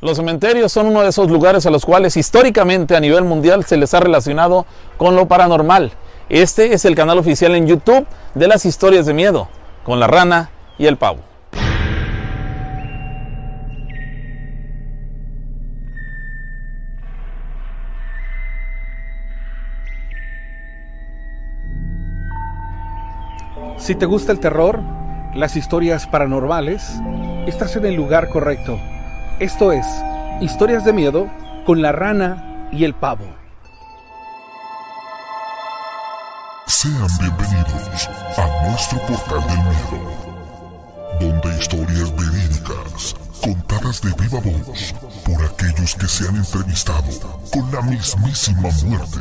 Los 0.00 0.18
cementerios 0.18 0.70
son 0.70 0.86
uno 0.86 1.02
de 1.02 1.08
esos 1.08 1.28
lugares 1.28 1.66
a 1.66 1.70
los 1.70 1.84
cuales 1.84 2.16
históricamente 2.16 2.94
a 2.94 3.00
nivel 3.00 3.24
mundial 3.24 3.64
se 3.64 3.76
les 3.76 3.94
ha 3.94 3.98
relacionado 3.98 4.64
con 4.96 5.16
lo 5.16 5.26
paranormal. 5.26 5.90
Este 6.28 6.72
es 6.72 6.84
el 6.84 6.94
canal 6.94 7.18
oficial 7.18 7.56
en 7.56 7.66
YouTube 7.66 8.06
de 8.32 8.46
las 8.46 8.64
historias 8.64 9.06
de 9.06 9.14
miedo, 9.14 9.48
con 9.82 9.98
la 9.98 10.06
rana 10.06 10.50
y 10.78 10.86
el 10.86 10.98
pavo. 10.98 11.18
Si 23.78 23.96
te 23.96 24.06
gusta 24.06 24.30
el 24.30 24.38
terror, 24.38 24.78
las 25.34 25.56
historias 25.56 26.06
paranormales, 26.06 26.88
estás 27.48 27.74
en 27.74 27.86
el 27.86 27.96
lugar 27.96 28.28
correcto. 28.28 28.78
Esto 29.40 29.70
es 29.70 29.86
Historias 30.40 30.84
de 30.84 30.92
Miedo 30.92 31.30
con 31.64 31.80
la 31.80 31.92
rana 31.92 32.68
y 32.72 32.82
el 32.82 32.92
pavo. 32.92 33.24
Sean 36.66 37.06
bienvenidos 37.20 38.08
a 38.36 38.68
nuestro 38.68 38.98
portal 39.02 39.46
del 39.46 39.58
miedo, 39.58 41.20
donde 41.20 41.56
historias 41.56 42.16
verídicas, 42.16 43.14
contadas 43.40 44.00
de 44.02 44.10
viva 44.20 44.40
voz 44.40 44.92
por 45.24 45.44
aquellos 45.44 45.94
que 45.94 46.08
se 46.08 46.28
han 46.28 46.34
entrevistado 46.34 47.38
con 47.52 47.70
la 47.70 47.82
mismísima 47.82 48.70
muerte, 48.86 49.20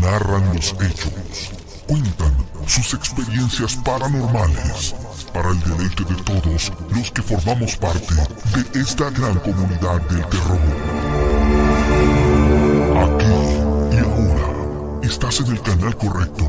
narran 0.00 0.54
los 0.54 0.72
hechos, 0.74 1.50
cuentan 1.90 2.32
sus 2.68 2.94
experiencias 2.94 3.74
paranormales 3.84 4.94
para 5.34 5.50
el 5.50 5.58
deleite 5.58 6.04
de 6.04 6.22
todos 6.22 6.72
los 6.94 7.10
que 7.10 7.20
formamos 7.20 7.76
parte 7.76 8.14
de 8.14 8.80
esta 8.80 9.10
gran 9.10 9.34
comunidad 9.40 10.00
del 10.02 10.24
terror. 10.26 10.60
Aquí 12.96 13.34
y 13.90 13.98
ahora 13.98 15.00
estás 15.02 15.40
en 15.40 15.48
el 15.48 15.60
canal 15.62 15.96
correcto. 15.96 16.48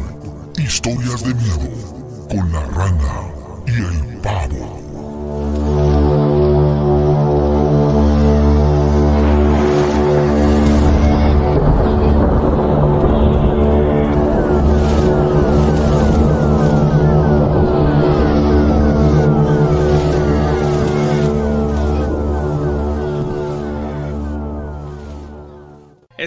Historias 0.59 1.23
de 1.23 1.33
miedo 1.33 2.27
con 2.29 2.51
la 2.51 2.63
rana 2.67 3.23
y 3.65 3.71
el 3.71 4.17
pavo. 4.21 5.80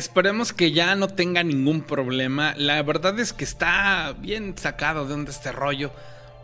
Esperemos 0.05 0.53
que 0.53 0.71
ya 0.71 0.95
no 0.97 1.09
tenga 1.09 1.43
ningún 1.43 1.81
problema. 1.81 2.53
La 2.59 2.83
verdad 2.83 3.19
es 3.19 3.33
que 3.33 3.43
está 3.43 4.15
bien 4.19 4.55
sacado 4.59 5.07
de 5.07 5.15
onda 5.15 5.31
este 5.31 5.51
rollo. 5.51 5.93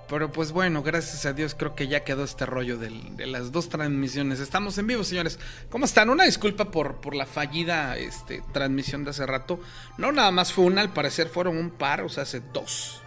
Pero 0.09 0.33
pues 0.33 0.51
bueno, 0.51 0.83
gracias 0.83 1.27
a 1.27 1.35
Dios 1.35 1.55
creo 1.55 1.75
que 1.75 1.87
ya 1.87 2.03
quedó 2.03 2.25
este 2.25 2.47
rollo 2.47 2.79
de 2.79 3.27
las 3.27 3.53
dos 3.53 3.69
transmisiones. 3.69 4.41
Estamos 4.41 4.79
en 4.79 4.87
vivo, 4.87 5.05
señores. 5.05 5.39
¿Cómo 5.69 5.85
están? 5.85 6.09
Una 6.09 6.25
disculpa 6.25 6.71
por, 6.71 7.03
por 7.03 7.15
la 7.15 7.27
fallida 7.27 7.99
este, 7.99 8.43
transmisión 8.51 9.05
de 9.05 9.11
hace 9.11 9.27
rato. 9.27 9.61
No 9.99 10.11
nada 10.11 10.31
más 10.31 10.55
fue 10.55 10.65
una, 10.65 10.81
al 10.81 10.95
parecer 10.95 11.29
fueron 11.29 11.59
un 11.59 11.69
par, 11.71 12.01
o 12.01 12.09
sea, 12.09 12.23
hace 12.23 12.41
dos. 12.41 13.03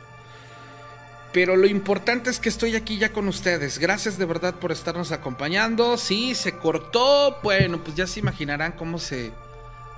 Pero 1.33 1.55
lo 1.55 1.65
importante 1.65 2.29
es 2.29 2.37
que 2.37 2.49
estoy 2.49 2.75
aquí 2.75 2.99
ya 2.99 3.11
con 3.11 3.27
ustedes. 3.27 3.79
Gracias 3.79 4.19
de 4.19 4.25
verdad 4.25 4.53
por 4.53 4.71
estarnos 4.71 5.11
acompañando. 5.11 5.97
Sí, 5.97 6.35
se 6.35 6.57
cortó. 6.59 7.39
Bueno, 7.41 7.83
pues 7.83 7.95
ya 7.95 8.05
se 8.05 8.19
imaginarán 8.19 8.73
cómo 8.73 8.99
se, 8.99 9.31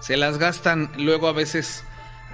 se 0.02 0.18
las 0.18 0.38
gastan 0.38 0.92
luego 0.98 1.28
a 1.28 1.34
veces 1.34 1.84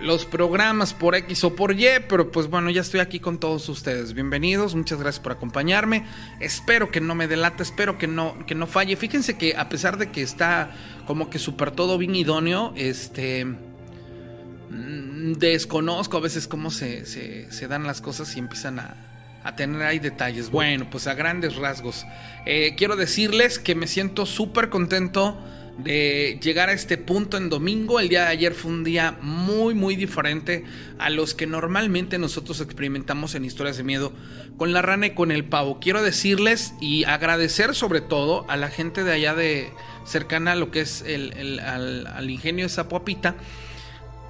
los 0.02 0.26
programas 0.26 0.94
por 0.94 1.16
X 1.16 1.44
o 1.44 1.56
por 1.56 1.74
Y, 1.74 1.86
pero 2.10 2.32
pues 2.32 2.48
bueno, 2.48 2.70
ya 2.72 2.82
estoy 2.82 3.00
aquí 3.02 3.20
con 3.20 3.40
todos 3.40 3.70
ustedes. 3.70 4.14
Bienvenidos, 4.14 4.74
muchas 4.74 5.00
gracias 5.00 5.22
por 5.22 5.34
acompañarme. 5.34 6.06
Espero 6.40 6.90
que 6.92 7.02
no 7.02 7.14
me 7.14 7.28
delate, 7.28 7.62
espero 7.64 7.98
que 7.98 8.08
no, 8.08 8.46
que 8.48 8.56
no 8.56 8.68
falle. 8.68 8.96
Fíjense 8.96 9.38
que 9.38 9.56
a 9.56 9.70
pesar 9.70 9.98
de 9.98 10.10
que 10.12 10.22
está 10.24 10.72
como 11.06 11.30
que 11.30 11.40
súper 11.40 11.72
todo 11.72 11.98
bien 11.98 12.16
idóneo, 12.16 12.74
este... 12.76 13.46
mm, 13.46 15.34
Desconozco 15.34 16.18
a 16.18 16.22
veces 16.22 16.48
cómo 16.48 16.72
se, 16.72 17.06
se- 17.06 17.68
dan 17.68 17.86
las 17.86 18.02
cosas 18.02 18.36
y 18.36 18.40
empiezan 18.40 18.80
a, 18.80 18.96
a 19.44 19.56
tener 19.56 19.82
ahí 19.84 20.00
detalles. 20.00 20.50
Bueno, 20.50 20.88
pues 20.90 21.06
a 21.08 21.14
grandes 21.14 21.56
rasgos. 21.58 22.06
Eh, 22.46 22.74
quiero 22.76 22.96
decirles 22.96 23.60
que 23.60 23.76
me 23.76 23.86
siento 23.88 24.26
súper 24.26 24.70
contento 24.70 25.38
de 25.84 26.40
llegar 26.42 26.70
a 26.70 26.74
este 26.74 26.98
punto 26.98 27.38
en 27.38 27.50
domingo. 27.50 28.00
El 28.00 28.10
día 28.10 28.24
de 28.24 28.28
ayer 28.28 28.54
fue 28.54 28.72
un 28.72 28.84
día 28.84 29.18
muy, 29.22 29.74
muy 29.74 29.96
diferente 29.96 30.64
a 31.00 31.10
los 31.10 31.34
que 31.34 31.48
normalmente 31.48 32.18
nosotros 32.18 32.62
experimentamos 32.62 33.36
en 33.36 33.46
historias 33.46 33.78
de 33.78 33.84
miedo 33.84 34.14
con 34.58 34.74
la 34.74 34.82
rana 34.82 35.08
y 35.08 35.12
con 35.12 35.32
el 35.32 35.46
pavo. 35.46 35.80
Quiero 35.80 36.04
decirles 36.04 36.74
y 36.80 37.04
agradecer 37.06 37.76
sobre 37.76 38.02
todo 38.02 38.46
a 38.50 38.58
la 38.58 38.70
gente 38.70 39.04
de 39.04 39.12
allá 39.12 39.34
de 39.34 39.72
cercana 40.06 40.54
a 40.54 40.56
lo 40.56 40.72
que 40.72 40.82
es 40.82 41.02
el, 41.02 41.60
al, 41.60 42.30
ingenio 42.30 42.66
de 42.66 42.70
Zapuapita 42.70 43.36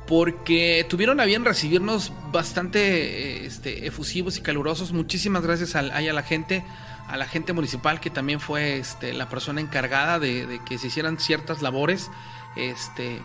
porque 0.08 0.86
tuvieron 0.90 1.20
a 1.20 1.26
bien 1.26 1.46
recibirnos 1.46 2.12
bastante 2.32 3.46
este, 3.46 3.88
efusivos 3.88 4.38
y 4.38 4.42
calurosos. 4.42 4.92
Muchísimas 4.92 5.44
gracias 5.44 5.76
ahí 5.76 6.08
a 6.08 6.14
la 6.14 6.24
gente, 6.24 6.64
a 7.12 7.18
la 7.18 7.28
gente 7.28 7.52
municipal 7.52 8.00
que 8.00 8.10
también 8.10 8.40
fue 8.40 8.78
este, 8.78 9.12
la 9.12 9.28
persona 9.28 9.60
encargada 9.60 10.18
de, 10.18 10.62
que 10.66 10.78
se 10.78 10.88
hicieran 10.88 11.20
ciertas 11.20 11.62
labores, 11.62 12.10
este, 12.56 13.22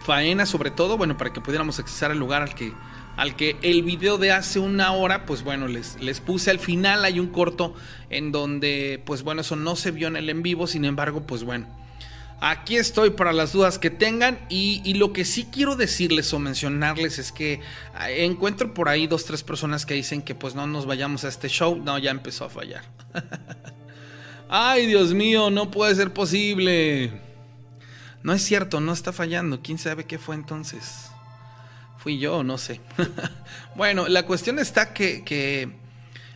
faena 0.00 0.46
sobre 0.46 0.70
todo, 0.70 0.96
bueno, 0.96 1.18
para 1.18 1.32
que 1.32 1.42
pudiéramos 1.42 1.78
accesar 1.78 2.10
al 2.10 2.18
lugar 2.18 2.40
al 2.40 2.54
que, 2.54 2.72
al 3.16 3.36
que 3.36 3.58
el 3.60 3.82
video 3.82 4.16
de 4.16 4.32
hace 4.32 4.58
una 4.58 4.92
hora, 4.92 5.26
pues 5.26 5.42
bueno, 5.42 5.68
les, 5.68 6.00
les 6.00 6.20
puse 6.20 6.50
al 6.50 6.58
final, 6.58 7.04
hay 7.04 7.20
un 7.20 7.28
corto 7.28 7.74
en 8.08 8.32
donde, 8.32 9.02
pues 9.04 9.22
bueno, 9.22 9.42
eso 9.42 9.54
no 9.54 9.76
se 9.76 9.90
vio 9.90 10.08
en 10.08 10.16
el 10.16 10.30
en 10.30 10.42
vivo, 10.42 10.66
sin 10.66 10.86
embargo, 10.86 11.26
pues 11.26 11.44
bueno. 11.44 11.83
Aquí 12.46 12.76
estoy 12.76 13.08
para 13.08 13.32
las 13.32 13.54
dudas 13.54 13.78
que 13.78 13.88
tengan 13.88 14.38
y, 14.50 14.92
lo 14.96 15.14
que 15.14 15.24
sí 15.24 15.48
quiero 15.50 15.76
decirles 15.76 16.30
o 16.34 16.38
mencionarles 16.38 17.18
es 17.18 17.32
que 17.32 17.54
eh, 17.54 18.24
encuentro 18.26 18.74
por 18.74 18.90
ahí 18.90 19.06
dos, 19.06 19.24
tres 19.24 19.42
personas 19.42 19.86
que 19.86 19.94
dicen 19.94 20.20
que 20.20 20.34
pues 20.34 20.54
no 20.54 20.66
nos 20.66 20.84
vayamos 20.84 21.24
a 21.24 21.28
este 21.28 21.48
show. 21.48 21.80
No, 21.82 21.96
ya 21.96 22.10
empezó 22.10 22.44
a 22.44 22.50
fallar. 22.50 22.84
Ay, 24.50 24.84
Dios 24.84 25.14
mío, 25.14 25.48
no 25.48 25.70
puede 25.70 25.94
ser 25.94 26.12
posible. 26.12 27.18
No 28.22 28.34
es 28.34 28.42
cierto, 28.42 28.78
no 28.78 28.92
está 28.92 29.14
fallando. 29.14 29.62
¿Quién 29.62 29.78
sabe 29.78 30.04
qué 30.04 30.18
fue 30.18 30.34
entonces? 30.34 31.08
Fui 31.96 32.18
yo, 32.18 32.44
no 32.44 32.58
sé. 32.58 32.82
bueno, 33.74 34.06
la 34.06 34.26
cuestión 34.26 34.58
está 34.58 34.92
que, 34.92 35.24
que 35.24 35.70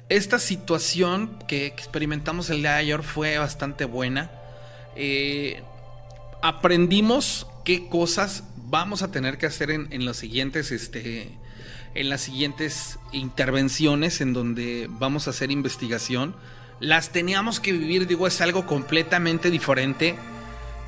esta 0.08 0.38
situación 0.38 1.38
que 1.46 1.66
experimentamos 1.66 2.48
el 2.48 2.62
día 2.62 2.72
de 2.72 2.78
ayer 2.78 3.02
fue 3.02 3.36
bastante 3.36 3.84
buena. 3.84 4.30
Eh, 4.96 5.62
aprendimos 6.42 7.46
qué 7.64 7.88
cosas 7.88 8.44
vamos 8.56 9.02
a 9.02 9.10
tener 9.10 9.38
que 9.38 9.46
hacer 9.46 9.70
en, 9.70 10.04
los 10.04 10.16
siguientes, 10.16 10.72
este, 10.72 11.30
en 11.94 12.08
las 12.08 12.20
siguientes 12.20 12.98
intervenciones 13.12 14.20
en 14.20 14.32
donde 14.32 14.86
vamos 14.90 15.26
a 15.26 15.30
hacer 15.30 15.50
investigación. 15.50 16.34
Las 16.80 17.10
teníamos 17.10 17.60
que 17.60 17.72
vivir, 17.72 18.06
digo, 18.06 18.26
es 18.26 18.40
algo 18.40 18.66
completamente 18.66 19.50
diferente. 19.50 20.16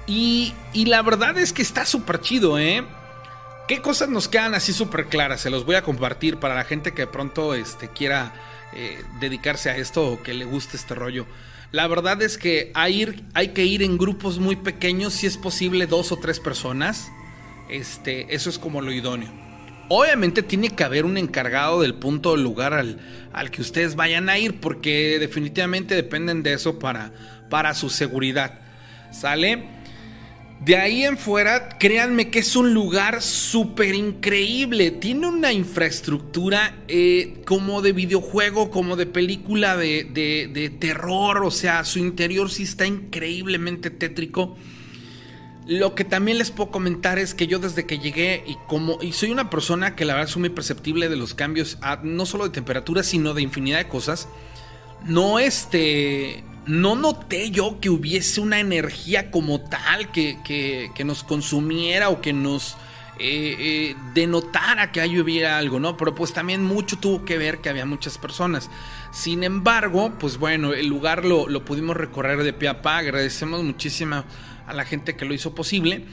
Y, 0.07 0.55
y 0.73 0.87
la 0.87 1.03
verdad 1.03 1.39
es 1.39 1.53
que 1.53 1.63
está 1.63 1.85
súper 1.85 2.21
chido, 2.21 2.59
¿eh? 2.59 2.85
¿Qué 3.71 3.81
cosas 3.81 4.09
nos 4.09 4.27
quedan 4.27 4.55
así 4.55 4.73
súper 4.73 5.07
claras? 5.07 5.41
Se 5.43 5.51
los 5.51 5.65
voy 5.65 5.77
a 5.77 5.83
compartir 5.83 6.39
para 6.39 6.57
la 6.57 6.65
gente 6.65 6.93
que 6.93 7.03
de 7.03 7.07
pronto 7.07 7.55
este, 7.55 7.89
quiera 7.89 8.33
eh, 8.73 9.03
dedicarse 9.21 9.71
a 9.71 9.77
esto 9.77 10.07
o 10.07 10.23
que 10.23 10.35
le 10.35 10.45
guste 10.45 10.77
este 10.77 10.95
rollo. 10.97 11.27
La 11.73 11.87
verdad 11.87 12.21
es 12.21 12.37
que 12.37 12.73
hay, 12.75 13.25
hay 13.35 13.49
que 13.49 13.65
ir 13.65 13.83
en 13.83 13.97
grupos 13.97 14.39
muy 14.39 14.57
pequeños, 14.57 15.13
si 15.13 15.27
es 15.27 15.37
posible 15.37 15.87
dos 15.87 16.11
o 16.11 16.17
tres 16.17 16.41
personas. 16.41 17.11
Este, 17.69 18.35
eso 18.35 18.51
es 18.51 18.59
como 18.59 18.81
lo 18.81 18.93
idóneo. 18.93 19.31
Obviamente 19.89 20.43
tiene 20.43 20.71
que 20.71 20.83
haber 20.83 21.05
un 21.05 21.17
encargado 21.17 21.81
del 21.81 21.95
punto 21.95 22.31
o 22.31 22.37
lugar 22.37 22.75
al, 22.75 22.99
al 23.33 23.51
que 23.51 23.63
ustedes 23.63 23.95
vayan 23.95 24.29
a 24.29 24.39
ir, 24.39 24.61
porque 24.61 25.19
definitivamente 25.21 25.95
dependen 25.95 26.43
de 26.43 26.55
eso 26.55 26.79
para, 26.79 27.13
para 27.49 27.75
su 27.75 27.89
seguridad. 27.89 28.59
¿Sale? 29.13 29.80
De 30.65 30.77
ahí 30.77 31.05
en 31.05 31.17
fuera, 31.17 31.71
créanme 31.79 32.29
que 32.31 32.41
es 32.41 32.55
un 32.55 32.75
lugar 32.75 33.23
súper 33.23 33.95
increíble. 33.95 34.91
Tiene 34.91 35.27
una 35.27 35.53
infraestructura 35.55 36.77
eh, 36.87 37.41
como 37.47 37.81
de 37.81 37.93
videojuego, 37.93 38.71
como 38.71 38.97
de 38.97 39.07
película 39.07 39.79
de, 39.79 40.05
de- 40.05 40.69
terror. 40.71 41.43
O 41.45 41.51
sea, 41.51 41.83
su 41.87 41.99
interior 41.99 42.51
sí 42.51 42.65
está 42.65 42.87
increíblemente 42.87 43.89
tétrico. 43.89 44.59
Lo 45.67 45.95
que 45.95 46.05
también 46.05 46.37
les 46.37 46.51
puedo 46.51 46.71
comentar 46.71 47.19
es 47.19 47.33
que 47.33 47.47
yo 47.47 47.59
desde 47.59 47.87
que 47.87 47.99
llegué 47.99 48.43
y 48.47 48.57
como 48.67 48.99
y 49.01 49.13
soy 49.13 49.31
una 49.31 49.49
persona 49.49 49.95
que 49.97 50.05
la 50.05 50.15
verdad 50.15 50.29
soy 50.29 50.41
muy 50.41 50.49
perceptible 50.51 51.09
de 51.09 51.17
los 51.17 51.33
cambios, 51.33 51.79
no 52.03 52.27
solo 52.27 52.45
de 52.45 52.51
temperatura, 52.51 53.03
sino 53.03 53.33
de 53.33 53.43
infinidad 53.43 53.79
de 53.79 53.89
cosas. 53.89 54.29
No 55.07 55.39
este 55.39 56.45
no 56.71 56.95
noté 56.95 57.51
yo 57.51 57.81
que 57.81 57.91
hubiese 57.91 58.41
una 58.41 58.61
energía 58.61 59.33
como 59.33 59.61
tal 59.61 60.13
que, 60.13 60.39
que, 60.45 61.05
nos 61.05 61.25
consumiera 61.25 62.11
o 62.11 62.21
que 62.21 62.33
nos 62.33 62.77
eh, 63.19 63.57
eh, 63.59 63.97
denotara 64.15 64.93
que 64.93 65.01
ahí 65.01 65.19
hubiera 65.19 65.59
algo, 65.59 65.81
¿no? 65.81 65.97
Pero 65.97 66.15
pues 66.15 66.33
también 66.33 66.63
mucho 66.63 66.97
tuvo 66.99 67.25
que 67.25 67.39
ver 67.39 67.59
que 67.59 67.71
había 67.71 67.87
muchas 67.87 68.19
personas. 68.19 68.71
Sin 69.11 69.43
embargo, 69.43 70.13
pues 70.21 70.39
bueno, 70.39 70.73
el 70.73 70.87
lugar 70.87 71.25
lo, 71.25 71.49
lo 71.49 71.65
pudimos 71.65 71.97
recorrer 71.97 72.45
de 72.45 72.53
pie 72.53 72.69
a 72.69 72.83
pa. 72.83 72.99
Agradecemos 72.99 73.65
muchísimo 73.65 74.23
a 74.67 74.73
la 74.73 74.85
gente 74.85 75.17
que 75.17 75.25
lo 75.25 75.35
hizo 75.35 75.57
posible. 75.57 76.07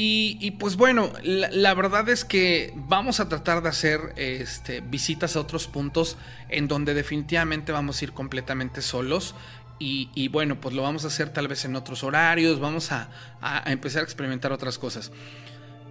Y, 0.00 0.52
pues 0.60 0.76
bueno, 0.76 1.12
la, 1.24 1.74
verdad 1.74 2.08
es 2.08 2.24
que 2.24 2.72
vamos 2.76 3.18
a 3.18 3.28
tratar 3.28 3.64
de 3.64 3.68
hacer 3.68 4.12
este, 4.14 4.80
visitas 4.80 5.34
a 5.34 5.40
otros 5.40 5.66
puntos 5.66 6.16
en 6.48 6.68
donde 6.68 6.94
definitivamente 6.94 7.72
vamos 7.72 8.00
a 8.00 8.04
ir 8.04 8.12
completamente 8.12 8.80
solos. 8.80 9.34
Y, 9.80 10.28
bueno, 10.28 10.60
pues 10.60 10.74
lo 10.74 10.82
vamos 10.82 11.04
a 11.04 11.08
hacer 11.08 11.30
tal 11.30 11.46
vez 11.48 11.64
en 11.64 11.76
otros 11.76 12.02
horarios, 12.02 12.58
vamos 12.58 12.90
a, 12.90 13.08
empezar 13.66 14.00
a 14.00 14.04
experimentar 14.04 14.52
otras 14.52 14.78
cosas. 14.78 15.12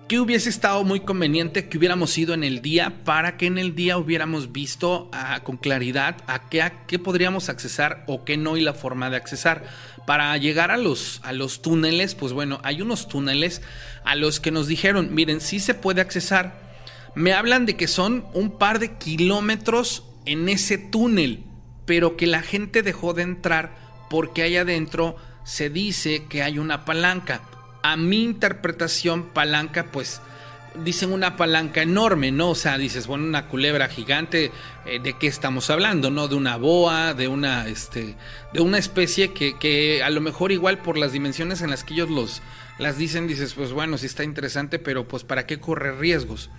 ¿Qué 0.08 0.22
hubiese 0.22 0.50
estado 0.50 0.86
muy 0.86 1.02
conveniente 1.02 1.68
que 1.68 1.78
hubiéramos 1.78 2.18
ido 2.18 2.34
en 2.34 2.46
el 2.46 2.62
día 2.62 3.04
para 3.04 3.36
que 3.36 3.46
en 3.46 3.58
el 3.58 3.76
día 3.76 3.98
hubiéramos 3.98 4.54
visto 4.54 5.10
ah, 5.12 5.42
con 5.44 5.58
claridad 5.58 6.16
a 6.28 6.48
qué, 6.48 6.62
a 6.62 6.86
qué 6.86 6.98
podríamos 6.98 7.50
accesar 7.50 8.06
o 8.08 8.24
qué 8.24 8.38
no 8.38 8.56
y 8.56 8.62
la 8.62 8.74
forma 8.74 9.10
de 9.10 9.18
accesar? 9.18 9.66
Para 10.06 10.38
llegar 10.38 10.72
a 10.72 10.78
los, 10.78 11.20
a 11.24 11.34
los 11.34 11.62
túneles, 11.62 12.16
pues 12.16 12.32
bueno, 12.32 12.62
hay 12.64 12.82
unos 12.82 13.10
túneles 13.10 13.62
a 14.06 14.16
los 14.16 14.40
que 14.40 14.52
nos 14.52 14.68
dijeron, 14.68 15.14
miren, 15.14 15.42
sí 15.42 15.60
se 15.60 15.74
puede 15.74 16.00
accesar. 16.00 16.58
Me 17.14 17.34
hablan 17.34 17.66
de 17.66 17.76
que 17.76 17.88
son 17.88 18.26
un 18.34 18.58
par 18.58 18.80
de 18.80 18.96
kilómetros 18.98 20.04
en 20.26 20.48
ese 20.48 20.78
túnel, 20.78 21.44
pero 21.88 22.18
que 22.18 22.28
la 22.28 22.44
gente 22.44 22.84
dejó 22.84 23.16
de 23.16 23.24
entrar 23.24 23.76
porque 24.12 24.44
ahí 24.44 24.58
adentro 24.58 25.16
se 25.44 25.72
dice 25.72 26.26
que 26.30 26.44
hay 26.44 26.60
una 26.60 26.86
palanca. 26.86 27.42
A 27.82 27.98
mi 27.98 28.24
interpretación, 28.24 29.24
palanca, 29.30 29.86
pues 29.92 30.22
dicen 30.84 31.12
una 31.12 31.38
palanca 31.38 31.82
enorme, 31.82 32.32
¿no? 32.32 32.50
O 32.50 32.56
sea, 32.56 32.78
dices, 32.78 33.08
bueno, 33.08 33.24
una 33.24 33.48
culebra 33.48 33.88
gigante, 33.88 34.52
eh, 34.86 35.00
¿de 35.00 35.14
qué 35.14 35.28
estamos 35.28 35.70
hablando? 35.70 36.12
¿No? 36.12 36.28
De 36.28 36.36
una 36.36 36.58
boa, 36.58 37.14
de 37.14 37.30
una, 37.30 37.68
este, 37.68 38.16
de 38.54 38.60
una 38.60 38.78
especie 38.78 39.34
que, 39.34 39.58
que, 39.58 40.04
a 40.04 40.10
lo 40.10 40.20
mejor 40.20 40.52
igual 40.52 40.80
por 40.80 40.98
las 40.98 41.14
dimensiones 41.14 41.62
en 41.62 41.70
las 41.70 41.86
que 41.86 41.94
ellos 41.94 42.10
los, 42.10 42.42
las 42.78 42.98
dicen, 42.98 43.28
dices, 43.28 43.54
pues 43.54 43.72
bueno, 43.72 43.98
sí 43.98 44.06
está 44.06 44.26
interesante, 44.26 44.78
pero 44.78 45.08
pues 45.08 45.24
¿para 45.24 45.48
qué 45.48 45.60
correr 45.60 45.98
riesgos? 45.98 46.50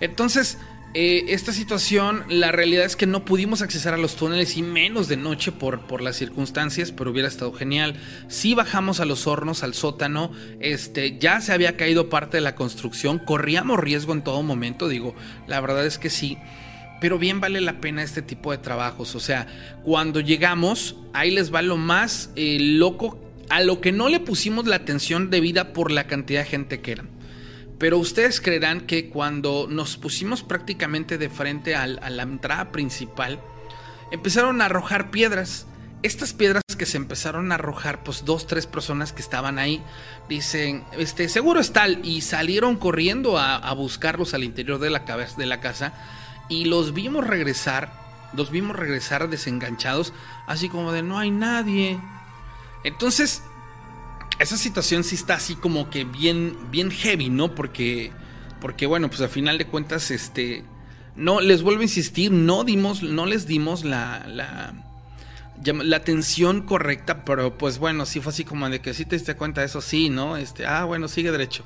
Entonces, 0.00 0.58
eh, 0.96 1.24
esta 1.34 1.52
situación, 1.52 2.24
la 2.28 2.52
realidad 2.52 2.84
es 2.84 2.94
que 2.94 3.06
no 3.06 3.24
pudimos 3.24 3.62
accesar 3.62 3.94
a 3.94 3.98
los 3.98 4.14
túneles 4.14 4.56
y 4.56 4.62
menos 4.62 5.08
de 5.08 5.16
noche 5.16 5.50
por, 5.50 5.88
por 5.88 6.00
las 6.00 6.14
circunstancias, 6.14 6.92
pero 6.92 7.10
hubiera 7.10 7.26
estado 7.26 7.52
genial. 7.52 7.96
Si 8.28 8.54
bajamos 8.54 9.00
a 9.00 9.04
los 9.04 9.26
hornos, 9.26 9.64
al 9.64 9.74
sótano, 9.74 10.30
este, 10.60 11.18
ya 11.18 11.40
se 11.40 11.52
había 11.52 11.76
caído 11.76 12.08
parte 12.08 12.36
de 12.36 12.42
la 12.42 12.54
construcción, 12.54 13.18
corríamos 13.18 13.80
riesgo 13.80 14.12
en 14.12 14.22
todo 14.22 14.42
momento, 14.44 14.88
digo, 14.88 15.16
la 15.48 15.60
verdad 15.60 15.84
es 15.84 15.98
que 15.98 16.10
sí. 16.10 16.38
Pero 17.00 17.18
bien 17.18 17.40
vale 17.40 17.60
la 17.60 17.80
pena 17.80 18.04
este 18.04 18.22
tipo 18.22 18.52
de 18.52 18.58
trabajos. 18.58 19.16
O 19.16 19.20
sea, 19.20 19.48
cuando 19.82 20.20
llegamos, 20.20 20.96
ahí 21.12 21.32
les 21.32 21.52
va 21.52 21.60
lo 21.60 21.76
más 21.76 22.30
eh, 22.36 22.58
loco, 22.60 23.20
a 23.50 23.60
lo 23.62 23.80
que 23.80 23.90
no 23.90 24.08
le 24.08 24.20
pusimos 24.20 24.66
la 24.66 24.76
atención 24.76 25.28
debida 25.28 25.72
por 25.72 25.90
la 25.90 26.06
cantidad 26.06 26.42
de 26.42 26.46
gente 26.46 26.80
que 26.80 26.92
eran. 26.92 27.13
Pero 27.84 27.98
ustedes 27.98 28.40
creerán 28.40 28.86
que 28.86 29.10
cuando 29.10 29.66
nos 29.68 29.98
pusimos 29.98 30.42
prácticamente 30.42 31.18
de 31.18 31.28
frente 31.28 31.74
a 31.76 31.86
la 31.86 32.22
entrada 32.22 32.72
principal, 32.72 33.42
empezaron 34.10 34.62
a 34.62 34.64
arrojar 34.64 35.10
piedras. 35.10 35.66
Estas 36.02 36.32
piedras 36.32 36.62
que 36.78 36.86
se 36.86 36.96
empezaron 36.96 37.52
a 37.52 37.56
arrojar, 37.56 38.02
pues 38.02 38.24
dos, 38.24 38.46
tres 38.46 38.66
personas 38.66 39.12
que 39.12 39.20
estaban 39.20 39.58
ahí, 39.58 39.82
dicen, 40.30 40.82
este, 40.96 41.28
seguro 41.28 41.60
es 41.60 41.74
tal, 41.74 42.00
y 42.06 42.22
salieron 42.22 42.76
corriendo 42.76 43.38
a, 43.38 43.70
buscarlos 43.74 44.32
al 44.32 44.44
interior 44.44 44.78
de 44.78 44.88
la, 44.88 45.00
de 45.36 45.44
la 45.44 45.60
casa, 45.60 45.92
y 46.48 46.64
los 46.64 46.94
vimos 46.94 47.26
regresar, 47.26 47.92
los 48.32 48.50
vimos 48.50 48.76
regresar 48.76 49.28
desenganchados, 49.28 50.14
así 50.46 50.70
como 50.70 50.90
de 50.90 51.02
no 51.02 51.18
hay 51.18 51.30
nadie. 51.30 52.00
Entonces, 52.82 53.42
esa 54.44 54.56
situación 54.56 55.04
sí 55.04 55.16
está 55.16 55.34
así 55.34 55.56
como 55.56 55.90
que 55.90 56.04
bien, 56.04 56.56
bien 56.70 56.90
heavy, 56.90 57.30
¿no? 57.30 57.54
Porque, 57.54 58.12
porque 58.60 58.86
bueno, 58.86 59.08
pues 59.08 59.20
al 59.20 59.28
final 59.28 59.58
de 59.58 59.66
cuentas, 59.66 60.10
este, 60.10 60.64
no, 61.16 61.40
les 61.40 61.62
vuelvo 61.62 61.80
a 61.80 61.84
insistir, 61.84 62.30
no 62.30 62.62
dimos, 62.62 63.02
no 63.02 63.26
les 63.26 63.46
dimos 63.46 63.84
la, 63.84 64.26
la, 64.28 64.74
la 65.64 65.96
atención 65.96 66.62
correcta, 66.62 67.24
pero 67.24 67.56
pues 67.56 67.78
bueno, 67.78 68.06
sí 68.06 68.20
fue 68.20 68.32
así 68.32 68.44
como 68.44 68.68
de 68.68 68.80
que 68.80 68.94
sí 68.94 69.04
te 69.04 69.16
diste 69.16 69.34
cuenta 69.34 69.62
de 69.62 69.66
eso, 69.66 69.80
sí, 69.80 70.10
¿no? 70.10 70.36
Este, 70.36 70.66
ah, 70.66 70.84
bueno, 70.84 71.08
sigue 71.08 71.32
derecho. 71.32 71.64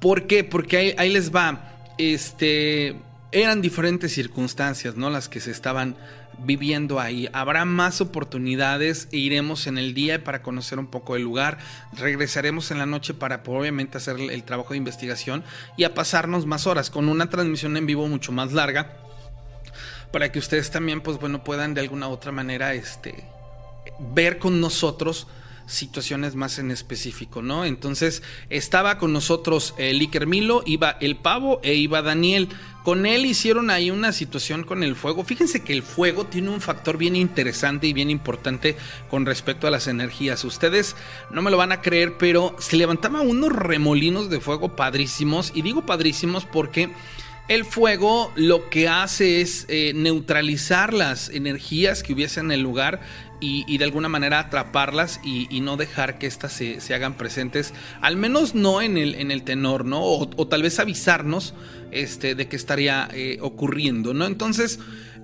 ¿Por 0.00 0.26
qué? 0.26 0.42
Porque 0.42 0.76
ahí, 0.76 0.94
ahí 0.98 1.12
les 1.12 1.34
va, 1.34 1.72
este, 1.98 2.96
eran 3.32 3.60
diferentes 3.60 4.12
circunstancias, 4.12 4.96
¿no? 4.96 5.10
Las 5.10 5.28
que 5.28 5.40
se 5.40 5.50
estaban 5.50 5.96
viviendo 6.38 7.00
ahí. 7.00 7.28
Habrá 7.32 7.64
más 7.64 8.00
oportunidades 8.00 9.08
e 9.12 9.18
iremos 9.18 9.66
en 9.66 9.78
el 9.78 9.94
día 9.94 10.22
para 10.22 10.42
conocer 10.42 10.78
un 10.78 10.86
poco 10.86 11.16
el 11.16 11.22
lugar. 11.22 11.58
Regresaremos 11.96 12.70
en 12.70 12.78
la 12.78 12.86
noche 12.86 13.14
para 13.14 13.42
obviamente 13.46 13.98
hacer 13.98 14.18
el 14.18 14.44
trabajo 14.44 14.70
de 14.70 14.78
investigación 14.78 15.44
y 15.76 15.84
a 15.84 15.94
pasarnos 15.94 16.46
más 16.46 16.66
horas 16.66 16.90
con 16.90 17.08
una 17.08 17.30
transmisión 17.30 17.76
en 17.76 17.86
vivo 17.86 18.06
mucho 18.08 18.32
más 18.32 18.52
larga 18.52 18.96
para 20.12 20.30
que 20.30 20.38
ustedes 20.38 20.70
también 20.70 21.00
pues 21.00 21.18
bueno 21.18 21.42
puedan 21.42 21.74
de 21.74 21.80
alguna 21.80 22.08
u 22.08 22.12
otra 22.12 22.32
manera 22.32 22.74
este 22.74 23.24
ver 23.98 24.38
con 24.38 24.60
nosotros 24.60 25.26
situaciones 25.66 26.36
más 26.36 26.58
en 26.58 26.70
específico, 26.70 27.42
¿no? 27.42 27.64
Entonces 27.64 28.22
estaba 28.50 28.98
con 28.98 29.12
nosotros 29.12 29.74
el 29.78 30.00
Iker 30.00 30.26
Milo, 30.26 30.62
iba 30.64 30.96
el 31.00 31.16
Pavo 31.16 31.60
e 31.62 31.74
iba 31.74 32.02
Daniel. 32.02 32.48
Con 32.86 33.04
él 33.04 33.26
hicieron 33.26 33.70
ahí 33.70 33.90
una 33.90 34.12
situación 34.12 34.62
con 34.62 34.84
el 34.84 34.94
fuego. 34.94 35.24
Fíjense 35.24 35.64
que 35.64 35.72
el 35.72 35.82
fuego 35.82 36.26
tiene 36.26 36.50
un 36.50 36.60
factor 36.60 36.96
bien 36.98 37.16
interesante 37.16 37.88
y 37.88 37.92
bien 37.92 38.10
importante 38.10 38.76
con 39.10 39.26
respecto 39.26 39.66
a 39.66 39.72
las 39.72 39.88
energías. 39.88 40.44
Ustedes 40.44 40.94
no 41.32 41.42
me 41.42 41.50
lo 41.50 41.56
van 41.56 41.72
a 41.72 41.80
creer, 41.80 42.16
pero 42.16 42.54
se 42.60 42.76
levantaban 42.76 43.26
unos 43.26 43.52
remolinos 43.52 44.30
de 44.30 44.38
fuego 44.38 44.76
padrísimos. 44.76 45.50
Y 45.52 45.62
digo 45.62 45.84
padrísimos 45.84 46.44
porque... 46.44 46.92
El 47.48 47.64
fuego 47.64 48.32
lo 48.34 48.68
que 48.70 48.88
hace 48.88 49.40
es 49.40 49.66
eh, 49.68 49.92
neutralizar 49.94 50.92
las 50.92 51.28
energías 51.28 52.02
que 52.02 52.12
hubiese 52.12 52.40
en 52.40 52.50
el 52.50 52.60
lugar 52.60 53.00
y, 53.40 53.78
de 53.78 53.84
alguna 53.84 54.08
manera 54.08 54.38
atraparlas 54.38 55.20
y, 55.24 55.60
no 55.60 55.76
dejar 55.76 56.18
que 56.18 56.26
éstas 56.26 56.52
se, 56.52 56.94
hagan 56.94 57.14
presentes, 57.14 57.74
al 58.00 58.16
menos 58.16 58.54
no 58.54 58.80
en 58.80 58.96
el, 58.96 59.14
en 59.14 59.30
el 59.30 59.42
tenor, 59.42 59.84
¿no? 59.84 60.02
O, 60.02 60.46
tal 60.48 60.62
vez 60.62 60.78
avisarnos 60.78 61.54
este, 61.90 62.34
de 62.34 62.48
que 62.48 62.56
estaría 62.56 63.08
eh, 63.12 63.38
ocurriendo, 63.40 64.14
¿no? 64.14 64.26
Entonces, 64.26 64.78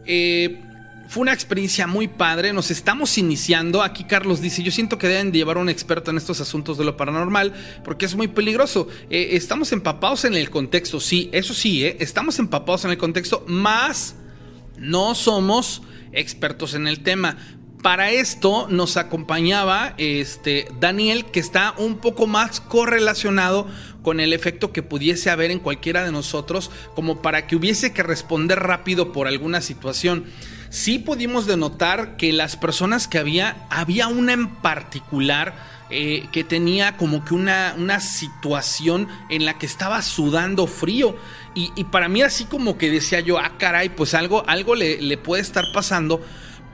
eh, 0.05 0.61
fue 1.09 1.21
una 1.21 1.35
experiencia 1.35 1.87
muy 1.87 2.09
padre, 2.09 2.55
nos 2.55 2.71
estamos 2.71 3.19
iniciando. 3.19 3.83
Aquí 3.83 4.05
Carlos 4.05 4.41
dice, 4.41 4.63
yo 4.63 4.73
siento 4.73 4.97
que 4.97 5.09
deben 5.09 5.31
llevar 5.31 5.59
un 5.59 5.69
experto 5.69 6.11
en 6.11 6.17
estos 6.17 6.41
asuntos 6.41 6.79
de 6.79 6.85
lo 6.85 6.97
paranormal 6.97 7.53
porque 7.85 8.07
es 8.07 8.15
muy 8.15 8.29
peligroso. 8.29 8.89
Eh, 9.11 9.31
estamos 9.33 9.73
empapados 9.73 10.25
en 10.25 10.35
el 10.35 10.49
contexto, 10.49 11.01
sí, 11.01 11.29
eso 11.33 11.53
sí, 11.53 11.85
estamos 11.85 12.39
empapados 12.39 12.87
en 12.87 12.93
el 12.93 12.99
contexto, 12.99 13.45
más 13.47 14.17
no 14.79 15.15
somos 15.15 15.83
expertos 16.13 16.75
en 16.75 16.87
el 16.87 17.01
tema. 17.01 17.37
Para 17.83 18.13
esto 18.13 18.69
nos 18.71 18.97
acompañaba 18.97 19.95
este 19.99 20.69
Daniel, 20.79 21.25
que 21.25 21.41
está 21.41 21.75
un 21.77 21.97
poco 21.97 22.29
más 22.29 22.61
correlacionado 22.61 23.67
con 24.03 24.21
el 24.21 24.33
efecto 24.33 24.73
que 24.73 24.85
pudiese 24.85 25.31
haber 25.31 25.51
en 25.51 25.59
cualquiera 25.59 26.05
de 26.05 26.13
nosotros, 26.13 26.71
como 26.95 27.23
para 27.23 27.49
que 27.49 27.57
hubiese 27.57 27.93
que 27.93 28.05
responder 28.05 28.61
rápido 28.61 29.13
por 29.13 29.27
alguna 29.27 29.61
situación. 29.61 30.27
Sí 30.71 31.01
pudimos 31.01 31.47
denotar 31.47 32.17
que 32.17 32.33
las 32.33 32.57
personas 32.57 33.09
que 33.09 33.19
había, 33.19 33.67
había 33.69 34.07
una 34.07 34.33
en 34.33 34.55
particular 34.57 35.55
eh, 35.91 36.29
que 36.31 36.45
tenía 36.45 36.97
como 36.97 37.25
que 37.25 37.35
una, 37.35 37.75
una, 37.77 37.99
situación 37.99 39.09
en 39.29 39.45
la 39.45 39.59
que 39.59 39.67
estaba 39.67 40.01
sudando 40.03 40.69
frío. 40.69 41.17
Y, 41.55 41.85
para 41.85 42.09
mí 42.09 42.23
así 42.23 42.45
como 42.45 42.79
que 42.79 42.91
decía 42.91 43.21
yo, 43.21 43.39
ah 43.39 43.59
caray, 43.59 43.91
pues 43.91 44.15
algo, 44.15 44.43
algo 44.47 44.75
le, 44.75 45.03
le 45.03 45.19
puede 45.19 45.43
estar 45.43 45.65
pasando 45.75 46.25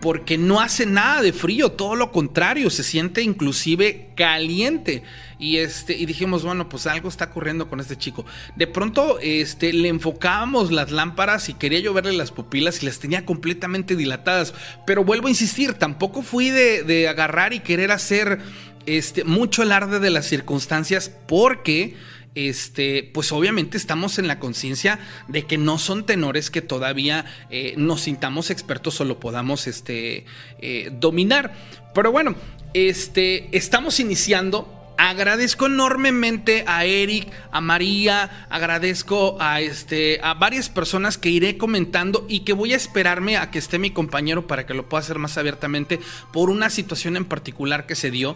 porque 0.01 0.39
no 0.39 0.61
hace 0.61 0.87
nada 0.87 1.23
de 1.23 1.33
frío, 1.33 1.73
todo 1.73 1.97
lo 1.97 2.13
contrario, 2.13 2.71
se 2.71 2.83
siente 2.83 3.23
inclusive 3.23 4.11
caliente. 4.15 5.03
Y 5.41 5.59
este, 5.59 5.97
y 5.97 6.07
dijimos, 6.07 6.45
bueno, 6.45 6.69
pues 6.69 6.87
algo 6.87 7.09
está 7.09 7.27
ocurriendo 7.27 7.69
con 7.69 7.81
este 7.81 7.97
chico. 7.97 8.25
De 8.57 8.67
pronto, 8.67 9.19
este, 9.21 9.73
le 9.73 9.89
enfocábamos 9.89 10.73
las 10.73 10.91
lámparas 10.91 11.49
y 11.49 11.55
quería 11.55 11.81
yo 11.81 11.93
verle 11.93 12.13
las 12.13 12.33
pupilas 12.33 12.83
y 12.83 12.87
las 12.87 12.99
tenía 12.99 13.25
completamente 13.25 13.97
dilatadas. 13.97 14.55
Pero 14.87 15.05
vuelvo 15.05 15.29
a 15.29 15.31
insistir, 15.31 15.75
tampoco 15.75 16.23
fui 16.23 16.51
de, 16.51 16.83
de 16.83 17.09
agarrar 17.09 17.53
y 17.53 17.61
querer 17.61 17.93
hacer 17.93 18.41
este, 18.87 19.25
mucho 19.25 19.63
alarde 19.63 20.01
de 20.01 20.11
las 20.11 20.27
circunstancias 20.27 21.11
porque 21.27 21.95
este, 22.35 23.11
pues 23.13 23.33
obviamente 23.33 23.77
estamos 23.77 24.19
en 24.19 24.29
la 24.29 24.39
conciencia 24.39 24.99
de 25.29 25.45
que 25.45 25.59
no 25.59 25.79
son 25.79 26.07
tenores 26.07 26.51
que 26.51 26.63
todavía 26.63 27.25
eh, 27.51 27.75
nos 27.77 28.03
sintamos 28.03 28.51
expertos 28.51 29.01
o 29.01 29.05
lo 29.05 29.21
podamos 29.21 29.67
este, 29.67 30.25
eh, 30.61 30.91
dominar. 30.93 31.55
Pero 31.95 32.13
bueno, 32.13 32.35
este, 32.75 33.57
estamos 33.57 34.01
iniciando 34.01 34.79
Agradezco 35.01 35.67
enormemente 35.67 36.65
a 36.67 36.85
Eric, 36.85 37.31
a 37.53 37.61
María, 37.61 38.49
agradezco 38.51 39.37
a 39.39 39.61
este 39.61 40.19
a 40.25 40.35
varias 40.35 40.69
personas 40.69 41.17
que 41.19 41.29
iré 41.29 41.57
comentando 41.57 42.27
y 42.29 42.41
que 42.41 42.53
voy 42.53 42.73
a 42.73 42.77
esperarme 42.77 43.37
a 43.37 43.53
que 43.53 43.61
esté 43.61 43.79
mi 43.79 43.93
compañero 43.93 44.49
para 44.49 44.67
que 44.67 44.75
lo 44.75 44.89
pueda 44.89 45.03
hacer 45.03 45.21
más 45.21 45.39
abiertamente 45.39 46.01
por 46.33 46.51
una 46.51 46.69
situación 46.69 47.17
en 47.17 47.27
particular 47.27 47.87
que 47.87 47.95
se 47.95 48.11
dio. 48.11 48.35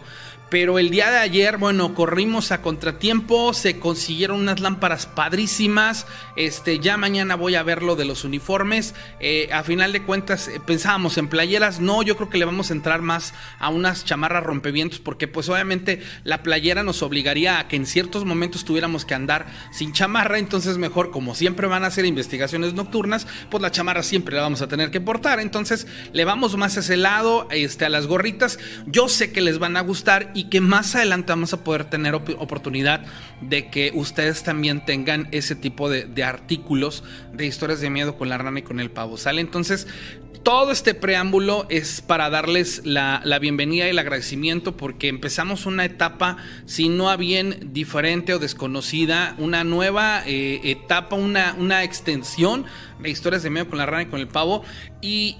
Pero 0.53 0.77
el 0.77 0.91
día 0.91 1.09
de 1.09 1.17
ayer, 1.17 1.57
bueno, 1.57 1.95
corrimos 1.95 2.51
a 2.51 2.61
contratiempo, 2.61 3.55
se 3.55 3.79
consiguieron 3.79 4.39
unas 4.39 4.59
lámparas 4.59 5.07
padrísimas. 5.07 6.05
Este, 6.35 6.77
ya 6.77 6.95
mañana 6.95 7.33
voy 7.33 7.55
a 7.55 7.63
ver 7.63 7.81
lo 7.81 7.95
de 7.95 8.05
los 8.05 8.23
uniformes. 8.23 8.93
Eh, 9.19 9.49
a 9.51 9.63
final 9.63 9.91
de 9.93 10.03
cuentas, 10.03 10.47
eh, 10.47 10.61
pensábamos 10.63 11.17
en 11.17 11.27
playeras. 11.27 11.79
No, 11.79 12.03
yo 12.03 12.17
creo 12.17 12.29
que 12.29 12.37
le 12.37 12.45
vamos 12.45 12.69
a 12.69 12.73
entrar 12.73 13.01
más 13.01 13.33
a 13.57 13.69
unas 13.69 14.05
chamarras 14.05 14.43
rompevientos, 14.43 14.99
porque 14.99 15.27
pues 15.27 15.49
obviamente 15.49 16.03
la 16.23 16.43
playera 16.43 16.83
nos 16.83 17.01
obligaría 17.01 17.57
a 17.57 17.67
que 17.67 17.75
en 17.75 17.87
ciertos 17.87 18.23
momentos 18.23 18.63
tuviéramos 18.63 19.05
que 19.05 19.15
andar 19.15 19.47
sin 19.71 19.91
chamarra. 19.91 20.37
Entonces, 20.37 20.77
mejor, 20.77 21.09
como 21.09 21.33
siempre 21.33 21.65
van 21.65 21.83
a 21.83 21.87
hacer 21.87 22.05
investigaciones 22.05 22.75
nocturnas, 22.75 23.25
pues 23.49 23.59
la 23.63 23.71
chamarra 23.71 24.03
siempre 24.03 24.35
la 24.35 24.43
vamos 24.43 24.61
a 24.61 24.67
tener 24.67 24.91
que 24.91 25.01
portar. 25.01 25.39
Entonces, 25.39 25.87
le 26.11 26.25
vamos 26.25 26.55
más 26.57 26.77
a 26.77 26.81
ese 26.81 26.95
lado, 26.95 27.47
este, 27.49 27.85
a 27.85 27.89
las 27.89 28.05
gorritas. 28.05 28.59
Yo 28.85 29.09
sé 29.09 29.31
que 29.31 29.41
les 29.41 29.57
van 29.57 29.77
a 29.77 29.81
gustar 29.81 30.29
y 30.35 30.42
que 30.49 30.61
más 30.61 30.95
adelante 30.95 31.31
vamos 31.31 31.53
a 31.53 31.63
poder 31.63 31.85
tener 31.85 32.15
oportunidad 32.15 33.01
de 33.41 33.69
que 33.69 33.91
ustedes 33.93 34.43
también 34.43 34.85
tengan 34.85 35.27
ese 35.31 35.55
tipo 35.55 35.89
de, 35.89 36.05
de, 36.05 36.23
artículos 36.23 37.03
de 37.33 37.45
historias 37.45 37.81
de 37.81 37.89
miedo 37.89 38.17
con 38.17 38.29
la 38.29 38.37
rana 38.37 38.59
y 38.59 38.63
con 38.63 38.79
el 38.79 38.91
pavo. 38.91 39.17
¿Sale? 39.17 39.41
Entonces, 39.41 39.87
todo 40.43 40.71
este 40.71 40.93
preámbulo 40.93 41.65
es 41.69 42.01
para 42.01 42.29
darles 42.29 42.81
la, 42.83 43.21
bienvenida 43.39 43.87
y 43.87 43.91
el 43.91 43.99
agradecimiento 43.99 44.75
porque 44.75 45.07
empezamos 45.07 45.65
una 45.65 45.85
etapa, 45.85 46.37
si 46.65 46.89
no 46.89 47.09
a 47.09 47.15
bien 47.15 47.69
diferente 47.71 48.33
o 48.33 48.39
desconocida, 48.39 49.35
una 49.37 49.63
nueva 49.63 50.21
eh, 50.27 50.59
etapa, 50.65 51.15
una, 51.15 51.55
una 51.57 51.83
extensión 51.83 52.65
de 52.99 53.09
historias 53.09 53.43
de 53.43 53.49
medio 53.49 53.69
con 53.69 53.77
la 53.77 53.85
rana 53.85 54.03
y 54.03 54.05
con 54.07 54.19
el 54.19 54.27
pavo. 54.27 54.63
Y, 55.01 55.37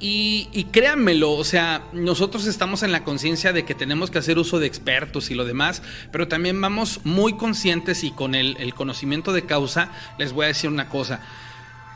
y, 0.52 0.64
créanmelo, 0.66 1.32
o 1.32 1.44
sea, 1.44 1.84
nosotros 1.94 2.48
estamos 2.48 2.84
en 2.84 2.92
la 2.92 3.04
conciencia 3.04 3.54
de 3.54 3.64
que 3.64 3.76
tenemos 3.76 4.12
que 4.12 4.20
hacer 4.20 4.38
uso 4.38 4.60
de 4.60 4.68
expertos 4.68 5.32
y 5.32 5.36
lo 5.36 5.46
demás, 5.46 5.82
pero 6.12 6.28
también 6.28 6.60
vamos 6.60 7.02
muy 7.06 7.38
conscientes 7.38 8.04
y 8.04 8.12
con 8.12 8.36
el, 8.36 8.58
el 8.60 8.74
conocimiento 8.74 9.32
de 9.32 9.46
causa, 9.46 9.92
les 10.18 10.34
voy 10.34 10.46
a 10.46 10.48
decir 10.50 10.70
una 10.70 10.90
cosa. 10.90 11.22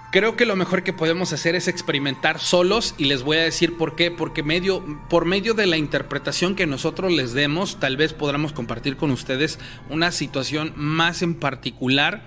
Creo 0.10 0.38
que 0.38 0.46
lo 0.46 0.56
mejor 0.56 0.84
que 0.84 0.94
podemos 0.94 1.34
hacer 1.34 1.56
es 1.56 1.68
experimentar 1.68 2.40
solos 2.40 2.96
y 2.98 3.06
les 3.06 3.24
voy 3.24 3.38
a 3.38 3.44
decir 3.44 3.76
por 3.76 3.98
qué, 3.98 4.10
porque 4.10 4.42
medio, 4.42 4.84
por 5.10 5.26
medio 5.26 5.54
de 5.54 5.66
la 5.66 5.76
interpretación 5.76 6.56
que 6.56 6.66
nosotros 6.66 7.12
les 7.12 7.34
demos, 7.34 7.78
tal 7.80 7.98
vez 7.98 8.14
podamos 8.14 8.54
compartir 8.54 8.96
con 8.96 9.12
ustedes 9.12 9.60
una 9.90 10.14
situación 10.14 10.72
más 10.78 11.22
en 11.22 11.36
particular 11.36 12.24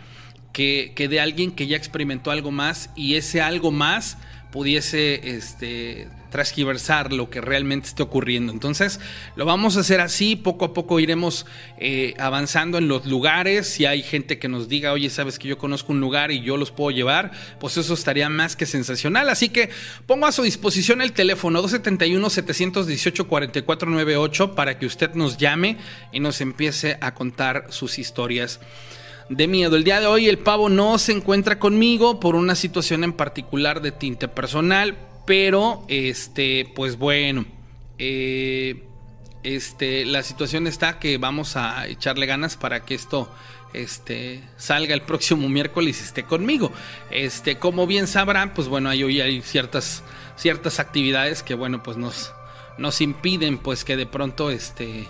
que, 0.53 0.93
que 0.95 1.09
de 1.09 1.21
alguien 1.21 1.53
que 1.53 1.69
ya 1.69 1.79
experimentó 1.79 2.31
algo 2.31 2.51
más 2.51 2.91
y 2.97 3.15
ese 3.15 3.41
algo 3.41 3.71
más 3.71 4.19
pudiese 4.53 5.37
este, 5.37 6.07
transgiversar 6.31 7.13
lo 7.13 7.29
que 7.29 7.41
realmente 7.41 7.89
esté 7.89 8.03
ocurriendo. 8.03 8.53
Entonces, 8.53 9.01
lo 9.37 9.45
vamos 9.45 9.77
a 9.77 9.81
hacer 9.81 10.01
así, 10.01 10.37
poco 10.37 10.65
a 10.65 10.73
poco 10.73 11.01
iremos 11.01 11.45
eh, 11.79 12.15
avanzando 12.19 12.79
en 12.79 12.89
los 12.89 13.07
lugares. 13.07 13.69
Si 13.69 13.87
hay 13.87 14.03
gente 14.03 14.39
que 14.39 14.49
nos 14.49 14.69
diga, 14.69 14.93
oye, 14.93 15.11
sabes 15.11 15.39
que 15.39 15.49
yo 15.49 15.59
conozco 15.59 15.93
un 15.93 16.01
lugar 16.01 16.31
y 16.31 16.41
yo 16.43 16.57
los 16.57 16.71
puedo 16.71 16.91
llevar, 16.91 17.33
pues 17.59 17.77
eso 17.77 17.93
estaría 17.95 18.29
más 18.29 18.57
que 18.57 18.67
sensacional. 18.67 19.29
Así 19.29 19.51
que 19.51 19.71
pongo 20.07 20.27
a 20.27 20.33
su 20.33 20.43
disposición 20.43 21.03
el 21.03 21.13
teléfono 21.13 21.63
271-718-4498 21.63 24.55
para 24.55 24.79
que 24.79 24.87
usted 24.87 25.15
nos 25.15 25.37
llame 25.37 25.77
y 26.13 26.21
nos 26.21 26.41
empiece 26.41 26.97
a 27.01 27.15
contar 27.15 27.67
sus 27.71 27.99
historias 27.99 28.61
de 29.29 29.47
miedo. 29.47 29.77
El 29.77 29.85
día 29.85 30.01
de 30.01 30.07
hoy 30.07 30.29
el 30.29 30.39
pavo 30.39 30.69
no 30.69 30.99
se 30.99 31.13
encuentra 31.13 31.59
conmigo 31.59 32.21
por 32.21 32.35
una 32.35 32.57
situación 32.57 33.05
en 33.05 33.13
particular 33.13 33.81
de 33.81 33.93
tinte 33.93 34.29
personal, 34.29 34.97
pero 35.31 35.85
este, 35.87 36.69
pues 36.75 36.99
bueno, 36.99 37.45
eh, 37.99 38.83
este, 39.45 40.05
la 40.05 40.25
situación 40.25 40.67
está 40.67 40.99
que 40.99 41.19
vamos 41.19 41.55
a 41.55 41.87
echarle 41.87 42.27
ganas 42.27 42.57
para 42.57 42.85
que 42.85 42.97
esto 42.97 43.33
este, 43.73 44.43
salga 44.57 44.93
el 44.93 45.03
próximo 45.03 45.49
miércoles 45.49 46.01
y 46.01 46.05
esté 46.05 46.25
conmigo. 46.25 46.73
Este, 47.13 47.59
como 47.59 47.87
bien 47.87 48.09
sabrán, 48.09 48.55
pues 48.55 48.67
bueno, 48.67 48.91
hay 48.91 49.05
hoy 49.05 49.21
hay 49.21 49.41
ciertas, 49.41 50.03
ciertas 50.35 50.81
actividades 50.81 51.45
que 51.45 51.55
bueno, 51.55 51.81
pues 51.81 51.97
nos, 51.97 52.33
nos 52.77 53.01
impiden 53.01 53.59
pues 53.59 53.85
que 53.85 53.97
de 53.97 54.07
pronto 54.07 54.51
este 54.51 55.07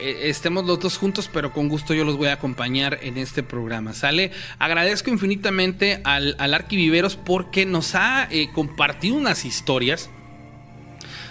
eh, 0.00 0.28
estemos 0.28 0.66
los 0.66 0.80
dos 0.80 0.96
juntos, 0.96 1.30
pero 1.32 1.52
con 1.52 1.68
gusto 1.68 1.94
yo 1.94 2.04
los 2.04 2.16
voy 2.16 2.28
a 2.28 2.34
acompañar 2.34 2.98
en 3.02 3.18
este 3.18 3.42
programa. 3.42 3.94
¿Sale? 3.94 4.30
Agradezco 4.58 5.10
infinitamente 5.10 6.00
al, 6.04 6.36
al 6.38 6.54
Arquiviveros 6.54 7.16
porque 7.16 7.66
nos 7.66 7.94
ha 7.94 8.28
eh, 8.30 8.50
compartido 8.52 9.16
unas 9.16 9.44
historias 9.44 10.10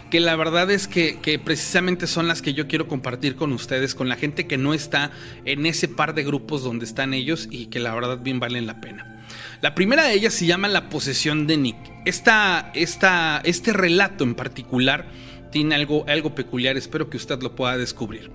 que 0.09 0.19
la 0.19 0.36
verdad 0.36 0.71
es 0.71 0.88
que, 0.88 1.19
que, 1.19 1.38
precisamente 1.38 2.07
son 2.07 2.27
las 2.27 2.41
que 2.41 2.53
yo 2.53 2.67
quiero 2.67 2.88
compartir 2.88 3.36
con 3.36 3.51
ustedes, 3.51 3.93
con 3.93 4.07
la 4.07 4.15
gente 4.15 4.47
que 4.47 4.57
no 4.57 4.74
está 4.74 5.12
en 5.43 5.65
ese 5.65 5.89
par 5.89 6.13
de 6.15 6.24
grupos 6.24 6.63
donde 6.63 6.86
están 6.86 7.13
ellos 7.13 7.50
y 7.51 7.65
que 7.65 7.79
la 7.79 7.93
verdad 7.93 8.19
bien 8.19 8.39
valen 8.39 8.67
la 8.67 8.79
pena. 8.79 9.17
La 9.62 9.74
primera 9.74 10.03
de 10.03 10.13
ellas 10.13 10.33
se 10.33 10.45
llama 10.45 10.67
La 10.67 10.89
posesión 10.89 11.47
de 11.47 11.57
Nick. 11.57 11.77
Esta, 12.05 12.71
esta, 12.74 13.41
este 13.43 13.74
relato 13.74 14.24
en 14.24 14.36
particular 14.36 15.07
tiene 15.51 15.75
algo, 15.75 16.06
algo 16.08 16.36
peculiar, 16.36 16.77
espero 16.77 17.10
que 17.10 17.18
usted 17.18 17.42
lo 17.42 17.56
pueda 17.56 17.77
descubrir. 17.77 18.32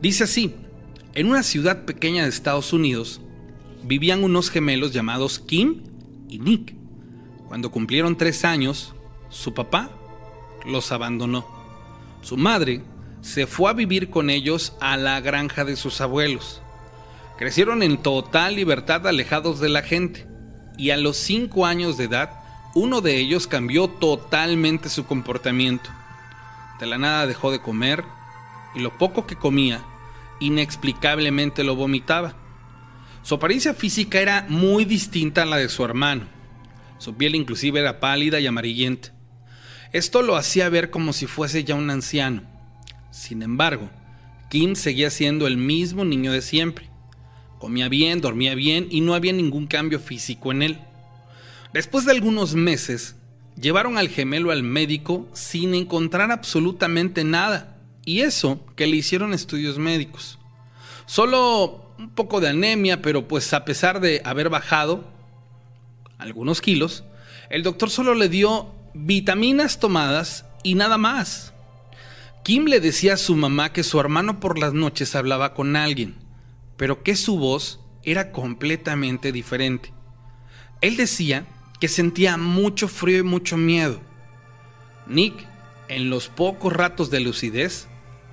Dice 0.00 0.24
así, 0.24 0.54
en 1.14 1.28
una 1.28 1.42
ciudad 1.42 1.84
pequeña 1.84 2.22
de 2.22 2.28
Estados 2.28 2.72
Unidos 2.72 3.20
vivían 3.82 4.24
unos 4.24 4.50
gemelos 4.50 4.92
llamados 4.92 5.38
Kim 5.38 5.82
y 6.28 6.38
Nick. 6.38 6.74
Cuando 7.48 7.70
cumplieron 7.70 8.16
tres 8.16 8.44
años, 8.44 8.94
su 9.30 9.54
papá 9.54 9.90
los 10.66 10.92
abandonó. 10.92 11.46
Su 12.22 12.36
madre 12.36 12.82
se 13.20 13.46
fue 13.46 13.70
a 13.70 13.74
vivir 13.74 14.10
con 14.10 14.30
ellos 14.30 14.74
a 14.80 14.96
la 14.96 15.20
granja 15.20 15.64
de 15.64 15.76
sus 15.76 16.00
abuelos. 16.00 16.62
Crecieron 17.38 17.82
en 17.82 17.98
total 18.02 18.56
libertad 18.56 19.06
alejados 19.06 19.60
de 19.60 19.68
la 19.68 19.82
gente 19.82 20.26
y 20.76 20.90
a 20.90 20.96
los 20.96 21.16
cinco 21.16 21.66
años 21.66 21.96
de 21.96 22.04
edad 22.04 22.30
uno 22.74 23.00
de 23.00 23.16
ellos 23.16 23.46
cambió 23.46 23.88
totalmente 23.88 24.88
su 24.88 25.06
comportamiento. 25.06 25.90
De 26.80 26.86
la 26.86 26.98
nada 26.98 27.26
dejó 27.26 27.50
de 27.50 27.60
comer 27.60 28.04
y 28.74 28.80
lo 28.80 28.96
poco 28.98 29.26
que 29.26 29.36
comía, 29.36 29.84
inexplicablemente 30.40 31.64
lo 31.64 31.74
vomitaba. 31.74 32.36
Su 33.22 33.34
apariencia 33.34 33.74
física 33.74 34.20
era 34.20 34.46
muy 34.48 34.84
distinta 34.84 35.42
a 35.42 35.46
la 35.46 35.56
de 35.56 35.68
su 35.68 35.84
hermano. 35.84 36.26
Su 36.98 37.14
piel 37.16 37.34
inclusive 37.34 37.80
era 37.80 38.00
pálida 38.00 38.40
y 38.40 38.46
amarillenta. 38.46 39.12
Esto 39.92 40.22
lo 40.22 40.36
hacía 40.36 40.68
ver 40.68 40.90
como 40.90 41.12
si 41.12 41.26
fuese 41.26 41.64
ya 41.64 41.74
un 41.74 41.90
anciano. 41.90 42.42
Sin 43.10 43.42
embargo, 43.42 43.90
Kim 44.50 44.76
seguía 44.76 45.10
siendo 45.10 45.46
el 45.46 45.56
mismo 45.56 46.04
niño 46.04 46.32
de 46.32 46.42
siempre. 46.42 46.88
Comía 47.58 47.88
bien, 47.88 48.20
dormía 48.20 48.54
bien 48.54 48.86
y 48.90 49.00
no 49.00 49.14
había 49.14 49.32
ningún 49.32 49.66
cambio 49.66 49.98
físico 49.98 50.52
en 50.52 50.62
él. 50.62 50.78
Después 51.72 52.04
de 52.04 52.12
algunos 52.12 52.54
meses, 52.54 53.16
Llevaron 53.60 53.98
al 53.98 54.08
gemelo 54.08 54.52
al 54.52 54.62
médico 54.62 55.26
sin 55.32 55.74
encontrar 55.74 56.30
absolutamente 56.30 57.24
nada. 57.24 57.76
Y 58.04 58.20
eso 58.20 58.64
que 58.76 58.86
le 58.86 58.96
hicieron 58.96 59.34
estudios 59.34 59.78
médicos. 59.78 60.38
Solo 61.06 61.92
un 61.98 62.10
poco 62.10 62.40
de 62.40 62.48
anemia, 62.48 63.02
pero 63.02 63.26
pues 63.26 63.52
a 63.52 63.64
pesar 63.64 64.00
de 64.00 64.22
haber 64.24 64.48
bajado 64.48 65.04
algunos 66.18 66.60
kilos, 66.60 67.04
el 67.50 67.62
doctor 67.62 67.90
solo 67.90 68.14
le 68.14 68.28
dio 68.28 68.74
vitaminas 68.94 69.80
tomadas 69.80 70.44
y 70.62 70.74
nada 70.74 70.96
más. 70.96 71.52
Kim 72.44 72.66
le 72.66 72.80
decía 72.80 73.14
a 73.14 73.18
su 73.18 73.34
mamá 73.36 73.72
que 73.72 73.82
su 73.82 73.98
hermano 73.98 74.38
por 74.40 74.58
las 74.58 74.72
noches 74.72 75.14
hablaba 75.16 75.54
con 75.54 75.76
alguien, 75.76 76.16
pero 76.76 77.02
que 77.02 77.16
su 77.16 77.38
voz 77.38 77.80
era 78.04 78.30
completamente 78.32 79.32
diferente. 79.32 79.92
Él 80.80 80.96
decía 80.96 81.46
que 81.80 81.88
sentía 81.88 82.36
mucho 82.36 82.88
frío 82.88 83.18
y 83.18 83.22
mucho 83.22 83.56
miedo. 83.56 84.00
Nick, 85.06 85.46
en 85.88 86.10
los 86.10 86.28
pocos 86.28 86.72
ratos 86.72 87.10
de 87.10 87.20
lucidez, 87.20 87.88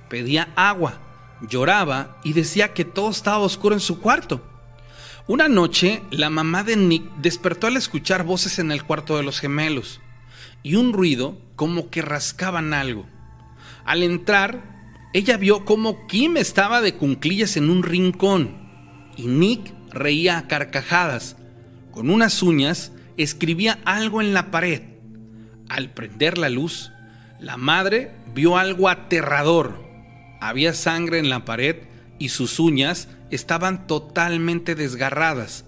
pedía 0.08 0.48
agua, 0.56 1.00
lloraba 1.48 2.18
y 2.24 2.32
decía 2.32 2.74
que 2.74 2.84
todo 2.84 3.10
estaba 3.10 3.38
oscuro 3.38 3.74
en 3.74 3.80
su 3.80 4.00
cuarto. 4.00 4.42
Una 5.26 5.48
noche, 5.48 6.02
la 6.10 6.30
mamá 6.30 6.62
de 6.62 6.76
Nick 6.76 7.04
despertó 7.16 7.66
al 7.66 7.76
escuchar 7.76 8.24
voces 8.24 8.58
en 8.58 8.70
el 8.70 8.84
cuarto 8.84 9.16
de 9.16 9.22
los 9.22 9.40
gemelos 9.40 10.00
y 10.62 10.76
un 10.76 10.92
ruido 10.92 11.38
como 11.56 11.90
que 11.90 12.02
rascaban 12.02 12.74
algo. 12.74 13.06
Al 13.84 14.02
entrar, 14.02 14.76
ella 15.12 15.36
vio 15.36 15.64
cómo 15.64 16.06
Kim 16.06 16.36
estaba 16.36 16.80
de 16.80 16.94
cunclillas 16.94 17.56
en 17.56 17.70
un 17.70 17.82
rincón 17.82 18.68
y 19.16 19.26
Nick 19.26 19.72
reía 19.90 20.38
a 20.38 20.46
carcajadas. 20.46 21.36
Con 21.92 22.10
unas 22.10 22.42
uñas 22.42 22.92
escribía 23.16 23.78
algo 23.84 24.20
en 24.20 24.34
la 24.34 24.50
pared. 24.50 24.82
Al 25.68 25.92
prender 25.92 26.38
la 26.38 26.48
luz, 26.48 26.92
la 27.40 27.56
madre 27.56 28.12
vio 28.34 28.56
algo 28.56 28.88
aterrador. 28.88 29.84
Había 30.40 30.74
sangre 30.74 31.18
en 31.18 31.28
la 31.28 31.44
pared 31.44 31.76
y 32.18 32.28
sus 32.28 32.58
uñas 32.58 33.08
estaban 33.30 33.86
totalmente 33.86 34.74
desgarradas. 34.74 35.64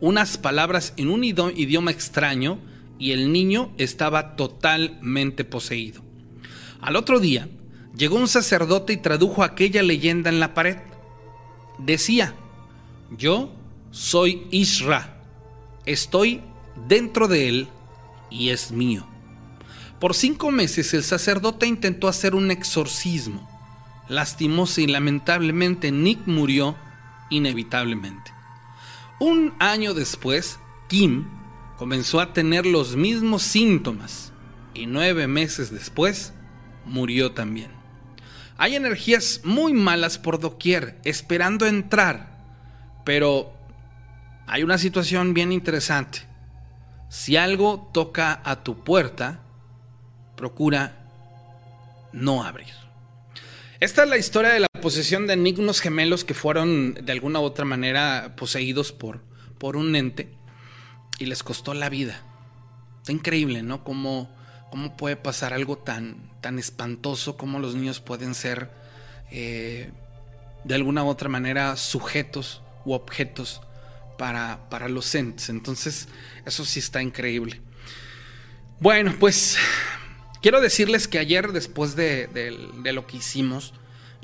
Unas 0.00 0.38
palabras 0.38 0.94
en 0.96 1.10
un 1.10 1.24
idioma 1.24 1.90
extraño 1.90 2.58
y 2.98 3.12
el 3.12 3.32
niño 3.32 3.72
estaba 3.78 4.36
totalmente 4.36 5.44
poseído. 5.44 6.02
Al 6.80 6.96
otro 6.96 7.20
día, 7.20 7.48
llegó 7.96 8.16
un 8.16 8.28
sacerdote 8.28 8.94
y 8.94 8.96
tradujo 8.96 9.42
aquella 9.42 9.82
leyenda 9.82 10.30
en 10.30 10.40
la 10.40 10.54
pared. 10.54 10.78
Decía, 11.78 12.34
yo 13.16 13.52
soy 13.90 14.46
Isra, 14.50 15.16
estoy 15.86 16.40
dentro 16.88 17.28
de 17.28 17.48
él 17.48 17.68
y 18.30 18.50
es 18.50 18.72
mío. 18.72 19.06
Por 20.00 20.14
cinco 20.14 20.50
meses 20.50 20.94
el 20.94 21.04
sacerdote 21.04 21.66
intentó 21.66 22.08
hacer 22.08 22.34
un 22.34 22.50
exorcismo. 22.50 23.48
Lastimóse 24.08 24.82
y 24.82 24.86
lamentablemente 24.86 25.92
Nick 25.92 26.26
murió 26.26 26.76
inevitablemente. 27.30 28.32
Un 29.20 29.54
año 29.60 29.94
después, 29.94 30.58
Kim 30.88 31.26
comenzó 31.78 32.20
a 32.20 32.32
tener 32.32 32.66
los 32.66 32.96
mismos 32.96 33.42
síntomas 33.42 34.32
y 34.74 34.86
nueve 34.86 35.28
meses 35.28 35.70
después 35.70 36.32
murió 36.84 37.32
también. 37.32 37.70
Hay 38.58 38.74
energías 38.74 39.40
muy 39.44 39.72
malas 39.72 40.18
por 40.18 40.40
doquier 40.40 41.00
esperando 41.04 41.66
entrar, 41.66 42.38
pero 43.04 43.52
hay 44.46 44.62
una 44.62 44.78
situación 44.78 45.34
bien 45.34 45.52
interesante. 45.52 46.31
Si 47.12 47.36
algo 47.36 47.90
toca 47.92 48.40
a 48.42 48.64
tu 48.64 48.84
puerta, 48.84 49.40
procura 50.34 50.96
no 52.14 52.42
abrir. 52.42 52.72
Esta 53.80 54.04
es 54.04 54.08
la 54.08 54.16
historia 54.16 54.52
de 54.52 54.60
la 54.60 54.68
posesión 54.80 55.26
de 55.26 55.34
unos 55.58 55.82
gemelos 55.82 56.24
que 56.24 56.32
fueron 56.32 56.94
de 56.94 57.12
alguna 57.12 57.40
u 57.40 57.42
otra 57.42 57.66
manera 57.66 58.34
poseídos 58.34 58.92
por, 58.92 59.20
por 59.58 59.76
un 59.76 59.94
ente 59.94 60.32
y 61.18 61.26
les 61.26 61.42
costó 61.42 61.74
la 61.74 61.90
vida. 61.90 62.22
Está 63.00 63.12
increíble, 63.12 63.62
¿no? 63.62 63.84
Cómo, 63.84 64.34
cómo 64.70 64.96
puede 64.96 65.16
pasar 65.16 65.52
algo 65.52 65.76
tan, 65.76 66.30
tan 66.40 66.58
espantoso, 66.58 67.36
cómo 67.36 67.58
los 67.58 67.74
niños 67.74 68.00
pueden 68.00 68.34
ser 68.34 68.70
eh, 69.30 69.90
de 70.64 70.74
alguna 70.74 71.04
u 71.04 71.08
otra 71.08 71.28
manera 71.28 71.76
sujetos 71.76 72.62
u 72.86 72.94
objetos 72.94 73.60
para, 74.22 74.68
para 74.70 74.88
los 74.88 75.12
entes. 75.16 75.48
Entonces, 75.48 76.06
eso 76.46 76.64
sí 76.64 76.78
está 76.78 77.02
increíble. 77.02 77.60
Bueno, 78.78 79.16
pues 79.18 79.58
quiero 80.40 80.60
decirles 80.60 81.08
que 81.08 81.18
ayer, 81.18 81.50
después 81.50 81.96
de, 81.96 82.28
de, 82.28 82.92
lo 82.92 83.04
que 83.08 83.16
hicimos, 83.16 83.74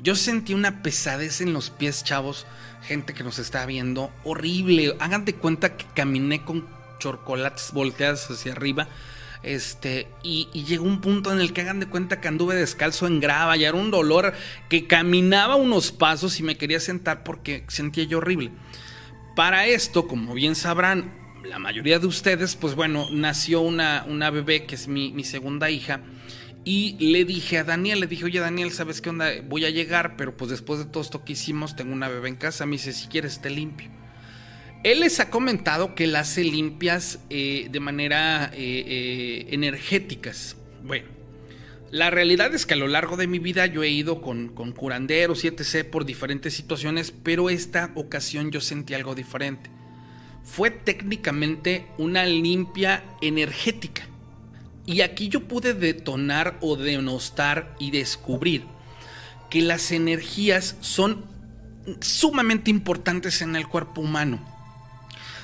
yo 0.01 0.15
sentí 0.15 0.53
una 0.53 0.81
pesadez 0.83 1.41
en 1.41 1.51
los 1.51 1.69
pies, 1.69 2.05
chavos. 2.05 2.45
Gente 2.81 3.13
que 3.13 3.25
nos 3.25 3.39
está 3.39 3.65
viendo, 3.65 4.09
horrible. 4.23 4.95
Hagan 5.01 5.25
de 5.25 5.35
cuenta 5.35 5.75
que 5.75 5.85
caminé 5.93 6.45
con 6.45 6.65
chocolates 6.99 7.73
volteadas 7.73 8.31
hacia 8.31 8.53
arriba. 8.53 8.87
Este, 9.43 10.07
y, 10.23 10.47
y, 10.53 10.63
llegó 10.63 10.85
un 10.85 11.01
punto 11.01 11.33
en 11.33 11.41
el 11.41 11.51
que 11.51 11.59
hagan 11.59 11.81
de 11.81 11.87
cuenta 11.87 12.21
que 12.21 12.29
anduve 12.29 12.55
descalzo 12.55 13.05
en 13.05 13.19
grava 13.19 13.57
y 13.57 13.65
era 13.65 13.75
un 13.75 13.91
dolor 13.91 14.33
que 14.69 14.87
caminaba 14.87 15.57
unos 15.57 15.91
pasos 15.91 16.39
y 16.39 16.43
me 16.43 16.57
quería 16.57 16.79
sentar 16.79 17.25
porque 17.25 17.65
sentía 17.67 18.05
yo 18.05 18.19
horrible. 18.19 18.51
Para 19.39 19.67
esto, 19.67 20.05
como 20.05 20.33
bien 20.33 20.53
sabrán, 20.53 21.13
la 21.45 21.59
mayoría 21.59 21.97
de 21.97 22.07
ustedes, 22.07 22.57
pues 22.57 22.75
bueno, 22.75 23.07
nació 23.09 23.61
una, 23.61 24.03
una 24.05 24.31
bebé 24.31 24.65
que 24.65 24.75
es 24.75 24.89
mi, 24.89 25.23
segunda 25.23 25.69
hija. 25.69 26.01
Y 26.65 26.97
le 26.99 27.23
dije 27.23 27.57
a 27.57 27.63
Daniel, 27.63 28.01
le 28.01 28.07
dije, 28.07 28.25
oye 28.25 28.41
Daniel, 28.41 28.73
¿sabes 28.73 28.99
qué 28.99 29.11
onda? 29.11 29.29
Voy 29.47 29.63
a 29.63 29.69
llegar, 29.69 30.17
pero 30.17 30.35
pues 30.35 30.51
después 30.51 30.79
de 30.79 30.87
todo 30.87 31.01
esto 31.01 31.23
que 31.23 31.31
hicimos, 31.31 31.77
tengo 31.77 31.93
una 31.93 32.09
bebé 32.09 32.27
en 32.27 32.35
casa. 32.35 32.65
Me 32.65 32.73
dice, 32.73 32.91
si 32.91 33.07
quieres, 33.07 33.41
te 33.41 33.49
limpio. 33.49 33.89
Él 34.83 34.99
les 34.99 35.21
ha 35.21 35.29
comentado 35.29 35.95
que 35.95 36.05
la 36.05 36.19
hace 36.19 36.43
limpias 36.43 37.19
eh, 37.29 37.69
de 37.71 37.79
manera 37.79 38.51
eh, 38.53 38.57
eh, 38.57 39.47
energéticas. 39.51 40.57
Bueno, 40.83 41.07
la 41.91 42.09
realidad 42.09 42.53
es 42.53 42.65
que 42.65 42.75
a 42.75 42.77
lo 42.77 42.87
largo 42.87 43.17
de 43.17 43.27
mi 43.27 43.39
vida 43.39 43.65
yo 43.65 43.83
he 43.83 43.89
ido 43.89 44.21
con, 44.21 44.49
con 44.49 44.71
curanderos 44.71 45.43
y 45.43 45.47
etc. 45.47 45.89
por 45.89 46.05
diferentes 46.05 46.53
situaciones, 46.53 47.11
pero 47.11 47.49
esta 47.49 47.91
ocasión 47.95 48.51
yo 48.51 48.61
sentí 48.61 48.93
algo 48.93 49.15
diferente. 49.15 49.69
Fue 50.43 50.71
técnicamente 50.71 51.87
una 51.97 52.25
limpia 52.25 53.03
energética. 53.21 54.07
Y 54.85 55.01
aquí 55.01 55.29
yo 55.29 55.47
pude 55.47 55.73
detonar 55.73 56.57
o 56.61 56.75
denostar 56.75 57.75
y 57.79 57.91
descubrir 57.91 58.65
que 59.49 59.61
las 59.61 59.91
energías 59.91 60.75
son 60.81 61.25
sumamente 62.01 62.69
importantes 62.69 63.41
en 63.41 63.55
el 63.55 63.67
cuerpo 63.67 64.01
humano. 64.01 64.39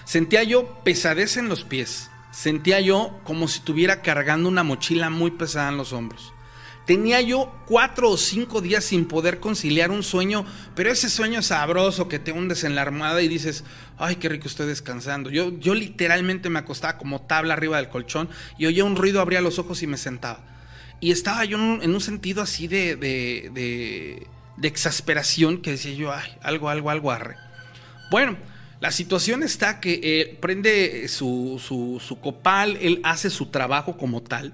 Sentía 0.05 0.43
yo 0.43 0.83
pesadez 0.83 1.37
en 1.37 1.49
los 1.49 1.63
pies, 1.63 2.09
sentía 2.31 2.79
yo 2.79 3.19
como 3.23 3.47
si 3.47 3.59
estuviera 3.59 4.01
cargando 4.01 4.49
una 4.49 4.63
mochila 4.63 5.09
muy 5.09 5.31
pesada 5.31 5.69
en 5.69 5.77
los 5.77 5.93
hombros. 5.93 6.34
Tenía 6.85 7.19
yo 7.21 7.51
cuatro 7.65 8.11
o 8.11 8.17
cinco 8.17 8.61
días 8.61 8.85
sin 8.85 9.05
poder 9.05 9.39
conciliar 9.39 9.89
un 9.89 10.03
sueño, 10.03 10.45
pero 10.75 10.91
ese 10.91 11.09
sueño 11.09 11.41
sabroso 11.41 12.07
que 12.07 12.19
te 12.19 12.31
hundes 12.31 12.63
en 12.63 12.75
la 12.75 12.83
armada 12.83 13.23
y 13.23 13.27
dices, 13.27 13.63
ay, 13.97 14.17
qué 14.17 14.29
rico 14.29 14.47
estoy 14.47 14.67
descansando. 14.67 15.31
Yo, 15.31 15.57
yo 15.59 15.73
literalmente 15.73 16.49
me 16.49 16.59
acostaba 16.59 16.99
como 16.99 17.23
tabla 17.23 17.55
arriba 17.55 17.77
del 17.77 17.89
colchón 17.89 18.29
y 18.59 18.67
oía 18.67 18.85
un 18.85 18.95
ruido, 18.95 19.19
abría 19.19 19.41
los 19.41 19.57
ojos 19.57 19.81
y 19.81 19.87
me 19.87 19.97
sentaba. 19.97 20.43
Y 20.99 21.11
estaba 21.11 21.43
yo 21.43 21.57
en 21.57 21.93
un, 21.93 22.01
sentido 22.01 22.43
así 22.43 22.67
de, 22.67 22.95
de, 22.95 24.27
de, 24.57 24.67
exasperación 24.67 25.61
que 25.61 25.71
decía 25.71 25.93
yo, 25.93 26.13
ay, 26.13 26.37
algo, 26.41 26.69
algo, 26.69 26.91
algo 26.91 27.11
arre. 27.11 27.35
Bueno, 28.11 28.37
la 28.79 28.91
situación 28.91 29.41
está 29.41 29.79
que 29.79 30.37
prende 30.39 31.07
su, 31.07 31.59
su 31.99 32.19
copal, 32.19 32.77
él 32.79 33.01
hace 33.03 33.31
su 33.31 33.47
trabajo 33.47 33.97
como 33.97 34.21
tal 34.21 34.53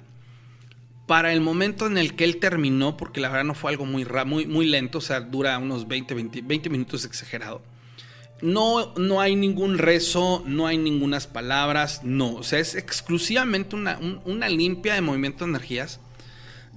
para 1.11 1.33
el 1.33 1.41
momento 1.41 1.87
en 1.87 1.97
el 1.97 2.15
que 2.15 2.23
él 2.23 2.37
terminó, 2.37 2.95
porque 2.95 3.19
la 3.19 3.27
verdad 3.27 3.43
no 3.43 3.53
fue 3.53 3.71
algo 3.71 3.83
muy, 3.83 4.07
muy, 4.25 4.45
muy 4.45 4.65
lento, 4.65 4.99
o 4.99 5.01
sea, 5.01 5.19
dura 5.19 5.57
unos 5.57 5.89
20, 5.89 6.13
20, 6.41 6.69
minutos 6.69 7.03
exagerado. 7.03 7.61
No, 8.41 8.93
no 8.95 9.19
hay 9.19 9.35
ningún 9.35 9.77
rezo, 9.77 10.41
no 10.45 10.67
hay 10.67 10.77
ningunas 10.77 11.27
palabras, 11.27 11.99
no. 12.05 12.35
O 12.35 12.43
sea, 12.43 12.59
es 12.59 12.75
exclusivamente 12.75 13.75
una, 13.75 13.99
una 14.23 14.47
limpia 14.47 14.93
de 14.93 15.01
movimiento 15.01 15.43
de 15.43 15.49
energías. 15.49 15.99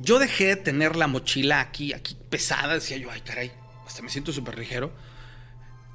Yo 0.01 0.19
dejé 0.19 0.47
de 0.47 0.57
tener 0.57 0.97
la 0.97 1.07
mochila 1.07 1.61
aquí, 1.61 1.93
aquí 1.93 2.17
pesada, 2.29 2.75
decía 2.75 2.97
yo, 2.97 3.13
ay 3.13 3.21
caray, 3.21 3.53
hasta 3.87 4.03
me 4.03 4.09
siento 4.09 4.33
súper 4.33 4.59
ligero. 4.59 4.91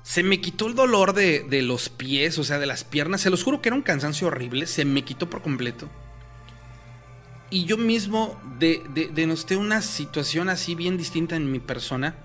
Se 0.01 0.23
me 0.23 0.39
quitó 0.39 0.67
el 0.67 0.75
dolor 0.75 1.11
de, 1.11 1.43
de 1.43 1.61
los 1.61 1.89
pies, 1.89 2.39
o 2.39 2.45
sea, 2.45 2.57
de 2.57 2.67
las 2.67 2.85
piernas. 2.85 3.19
Se 3.19 3.31
los 3.31 3.43
juro 3.43 3.61
que 3.61 3.67
era 3.67 3.75
un 3.75 3.81
cansancio 3.81 4.27
horrible, 4.27 4.65
se 4.65 4.85
me 4.85 5.03
quitó 5.03 5.29
por 5.29 5.41
completo 5.41 5.89
y 7.49 7.65
yo 7.65 7.77
mismo 7.77 8.39
de, 8.59 9.09
denosté 9.13 9.55
una 9.55 9.81
situación 9.81 10.49
así 10.49 10.75
bien 10.75 10.97
distinta 10.97 11.35
en 11.35 11.51
mi 11.51 11.59
persona, 11.59 12.15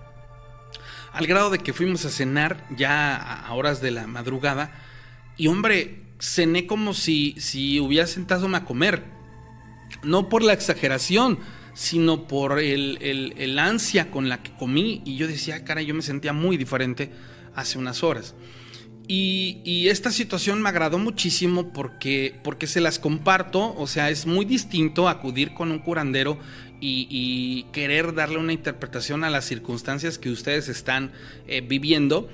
al 1.13 1.27
grado 1.27 1.51
de 1.51 1.59
que 1.59 1.73
fuimos 1.73 2.05
a 2.05 2.11
cenar 2.11 2.67
ya 2.77 3.17
a 3.17 3.53
horas 3.55 3.81
de 3.81 3.91
la 3.91 4.07
madrugada, 4.07 4.73
y 5.37 5.47
hombre, 5.47 6.03
cené 6.21 6.67
como 6.67 6.95
si, 6.95 7.35
si 7.39 7.81
hubiera 7.81 8.07
sentado 8.07 8.55
a 8.55 8.65
comer, 8.65 9.05
no 10.03 10.29
por 10.29 10.43
la 10.43 10.53
exageración, 10.53 11.39
sino 11.75 12.27
por 12.29 12.61
el, 12.61 12.99
el, 13.01 13.59
ansia 13.59 14.11
con 14.11 14.29
la 14.29 14.43
que 14.43 14.53
comí, 14.57 15.03
y 15.05 15.17
yo 15.17 15.27
decía, 15.27 15.65
cara, 15.65 15.83
yo 15.83 15.95
me 15.95 16.03
sentía 16.03 16.33
muy 16.33 16.57
diferente 16.57 17.11
hace 17.55 17.79
unas 17.79 18.03
horas. 18.03 18.35
Y, 19.07 19.89
esta 19.89 20.11
situación 20.11 20.63
me 20.63 20.71
agradó 20.71 20.99
muchísimo 20.99 21.73
porque, 21.73 22.35
porque 22.43 22.67
se 22.67 22.81
las 22.81 22.99
comparto, 22.99 23.75
o 23.77 23.87
sea, 23.87 24.11
es 24.11 24.27
muy 24.27 24.45
distinto 24.47 25.09
acudir 25.09 25.53
con 25.53 25.71
un 25.71 25.79
curandero 25.79 26.39
y, 26.81 27.67
querer 27.73 28.15
darle 28.15 28.39
una 28.39 28.53
interpretación 28.53 29.25
a 29.25 29.31
las 29.31 29.45
circunstancias 29.45 30.19
que 30.19 30.31
ustedes 30.31 30.69
están 30.69 31.13
eh, 31.47 31.61
viviendo, 31.61 32.29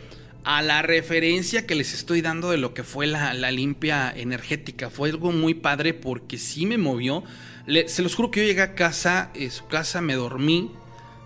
a 0.45 0.63
la 0.63 0.81
referencia 0.83 1.67
que 1.67 1.75
les 1.75 1.93
estoy 1.93 2.23
dando 2.23 2.51
de 2.51 2.57
lo 2.57 2.73
que 2.73 2.83
fue 2.83 3.07
la, 3.07 3.35
limpia 3.51 4.13
energética. 4.15 4.91
Fue 4.91 5.11
algo 5.11 5.33
muy 5.33 5.55
padre 5.55 5.93
porque 5.93 6.39
sí 6.39 6.67
me 6.67 6.79
movió. 6.79 7.25
se 7.87 8.03
los 8.03 8.15
juro 8.15 8.31
que 8.31 8.41
yo 8.41 8.47
llegué 8.47 8.63
a 8.63 8.75
casa, 8.75 9.31
en 9.35 9.51
su 9.51 9.67
casa, 9.67 10.01
me 10.01 10.15
dormí, 10.15 10.71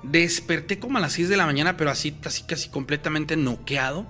desperté 0.02 0.78
como 0.78 0.98
a 0.98 1.00
las 1.00 1.12
6 1.12 1.28
de 1.28 1.37
la 1.37 1.46
mañana, 1.46 1.76
pero 1.76 1.90
así, 1.90 2.12
casi, 2.12 2.42
casi 2.44 2.70
completamente 2.70 3.37
noqueado 3.37 4.07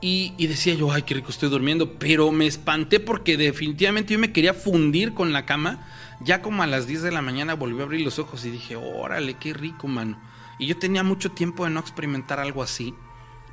y, 0.00 0.46
decía 0.46 0.74
yo, 0.74 0.92
ay, 0.92 1.02
qué 1.02 1.14
rico 1.14 1.30
estoy 1.30 1.48
durmiendo. 1.48 1.98
Pero 1.98 2.30
me 2.32 2.46
espanté 2.46 3.00
porque 3.00 3.36
definitivamente 3.36 4.12
yo 4.12 4.18
me 4.18 4.32
quería 4.32 4.54
fundir 4.54 5.14
con 5.14 5.32
la 5.32 5.46
cama. 5.46 5.86
Ya 6.20 6.42
como 6.42 6.62
a 6.62 6.66
las 6.66 6.86
10 6.86 7.02
de 7.02 7.12
la 7.12 7.22
mañana 7.22 7.54
volví 7.54 7.80
a 7.80 7.84
abrir 7.84 8.02
los 8.02 8.18
ojos 8.18 8.44
y 8.44 8.50
dije, 8.50 8.76
órale, 8.76 9.34
qué 9.34 9.52
rico, 9.52 9.88
mano. 9.88 10.18
Y 10.58 10.66
yo 10.66 10.78
tenía 10.78 11.02
mucho 11.02 11.32
tiempo 11.32 11.64
de 11.64 11.70
no 11.70 11.80
experimentar 11.80 12.40
algo 12.40 12.62
así, 12.62 12.94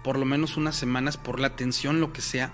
por 0.04 0.18
lo 0.18 0.26
menos 0.26 0.56
unas 0.56 0.76
semanas, 0.76 1.18
por 1.18 1.40
la 1.40 1.56
tensión, 1.56 2.00
lo 2.00 2.14
que 2.14 2.22
sea. 2.22 2.54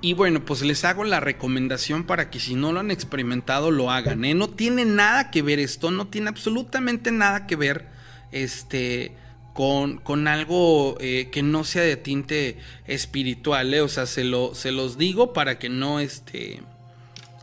Y 0.00 0.14
bueno, 0.14 0.44
pues 0.44 0.62
les 0.62 0.84
hago 0.84 1.02
la 1.02 1.18
recomendación 1.18 2.04
para 2.04 2.30
que 2.30 2.38
si 2.38 2.54
no 2.54 2.72
lo 2.72 2.78
han 2.78 2.92
experimentado 2.92 3.72
lo 3.72 3.90
hagan. 3.90 4.24
¿eh? 4.24 4.34
No 4.34 4.48
tiene 4.48 4.84
nada 4.84 5.30
que 5.32 5.42
ver 5.42 5.58
esto, 5.58 5.90
no 5.90 6.06
tiene 6.06 6.28
absolutamente 6.28 7.10
nada 7.10 7.48
que 7.48 7.56
ver 7.56 7.88
este, 8.30 9.16
con, 9.58 9.98
con 9.98 10.28
algo 10.28 10.96
eh, 11.00 11.30
que 11.32 11.42
no 11.42 11.64
sea 11.64 11.82
de 11.82 11.96
tinte 11.96 12.58
espiritual. 12.86 13.74
¿eh? 13.74 13.80
O 13.80 13.88
sea, 13.88 14.06
se, 14.06 14.22
lo, 14.22 14.54
se 14.54 14.70
los 14.70 14.98
digo 14.98 15.32
para 15.32 15.58
que 15.58 15.68
no, 15.68 15.98
este, 15.98 16.62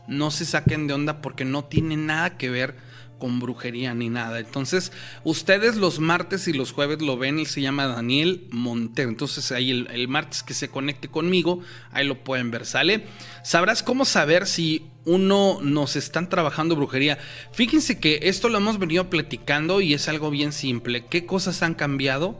no 0.08 0.30
se 0.30 0.46
saquen 0.46 0.86
de 0.86 0.94
onda 0.94 1.20
porque 1.20 1.44
no 1.44 1.66
tiene 1.66 1.98
nada 1.98 2.38
que 2.38 2.48
ver 2.48 2.74
con 3.18 3.38
brujería 3.38 3.92
ni 3.92 4.08
nada. 4.08 4.38
Entonces, 4.38 4.92
ustedes 5.24 5.76
los 5.76 6.00
martes 6.00 6.48
y 6.48 6.54
los 6.54 6.72
jueves 6.72 7.02
lo 7.02 7.18
ven, 7.18 7.38
él 7.38 7.46
se 7.46 7.60
llama 7.60 7.86
Daniel 7.86 8.48
Montero. 8.50 9.10
Entonces, 9.10 9.52
ahí 9.52 9.70
el, 9.70 10.08
martes 10.08 10.42
que 10.42 10.54
se 10.54 10.70
conecte 10.70 11.08
conmigo, 11.08 11.60
ahí 11.92 12.06
lo 12.06 12.24
pueden 12.24 12.50
ver, 12.50 12.64
¿sale? 12.64 13.04
Sabrás 13.42 13.82
cómo 13.82 14.06
saber 14.06 14.46
si 14.46 14.86
uno 15.06 15.60
nos 15.62 15.96
están 15.96 16.28
trabajando 16.28 16.76
brujería. 16.76 17.18
Fíjense 17.52 17.98
que 17.98 18.20
esto 18.24 18.48
lo 18.48 18.58
hemos 18.58 18.78
venido 18.78 19.08
platicando 19.08 19.80
y 19.80 19.94
es 19.94 20.08
algo 20.08 20.30
bien 20.30 20.52
simple. 20.52 21.06
¿Qué 21.06 21.24
cosas 21.24 21.62
han 21.62 21.74
cambiado 21.74 22.36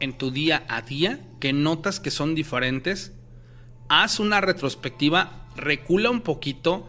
en 0.00 0.18
tu 0.18 0.30
día 0.30 0.64
a 0.68 0.82
día 0.82 1.20
que 1.40 1.52
notas 1.52 2.00
que 2.00 2.10
son 2.10 2.34
diferentes? 2.34 3.12
Haz 3.88 4.18
una 4.18 4.40
retrospectiva, 4.40 5.46
recula 5.54 6.10
un 6.10 6.22
poquito 6.22 6.88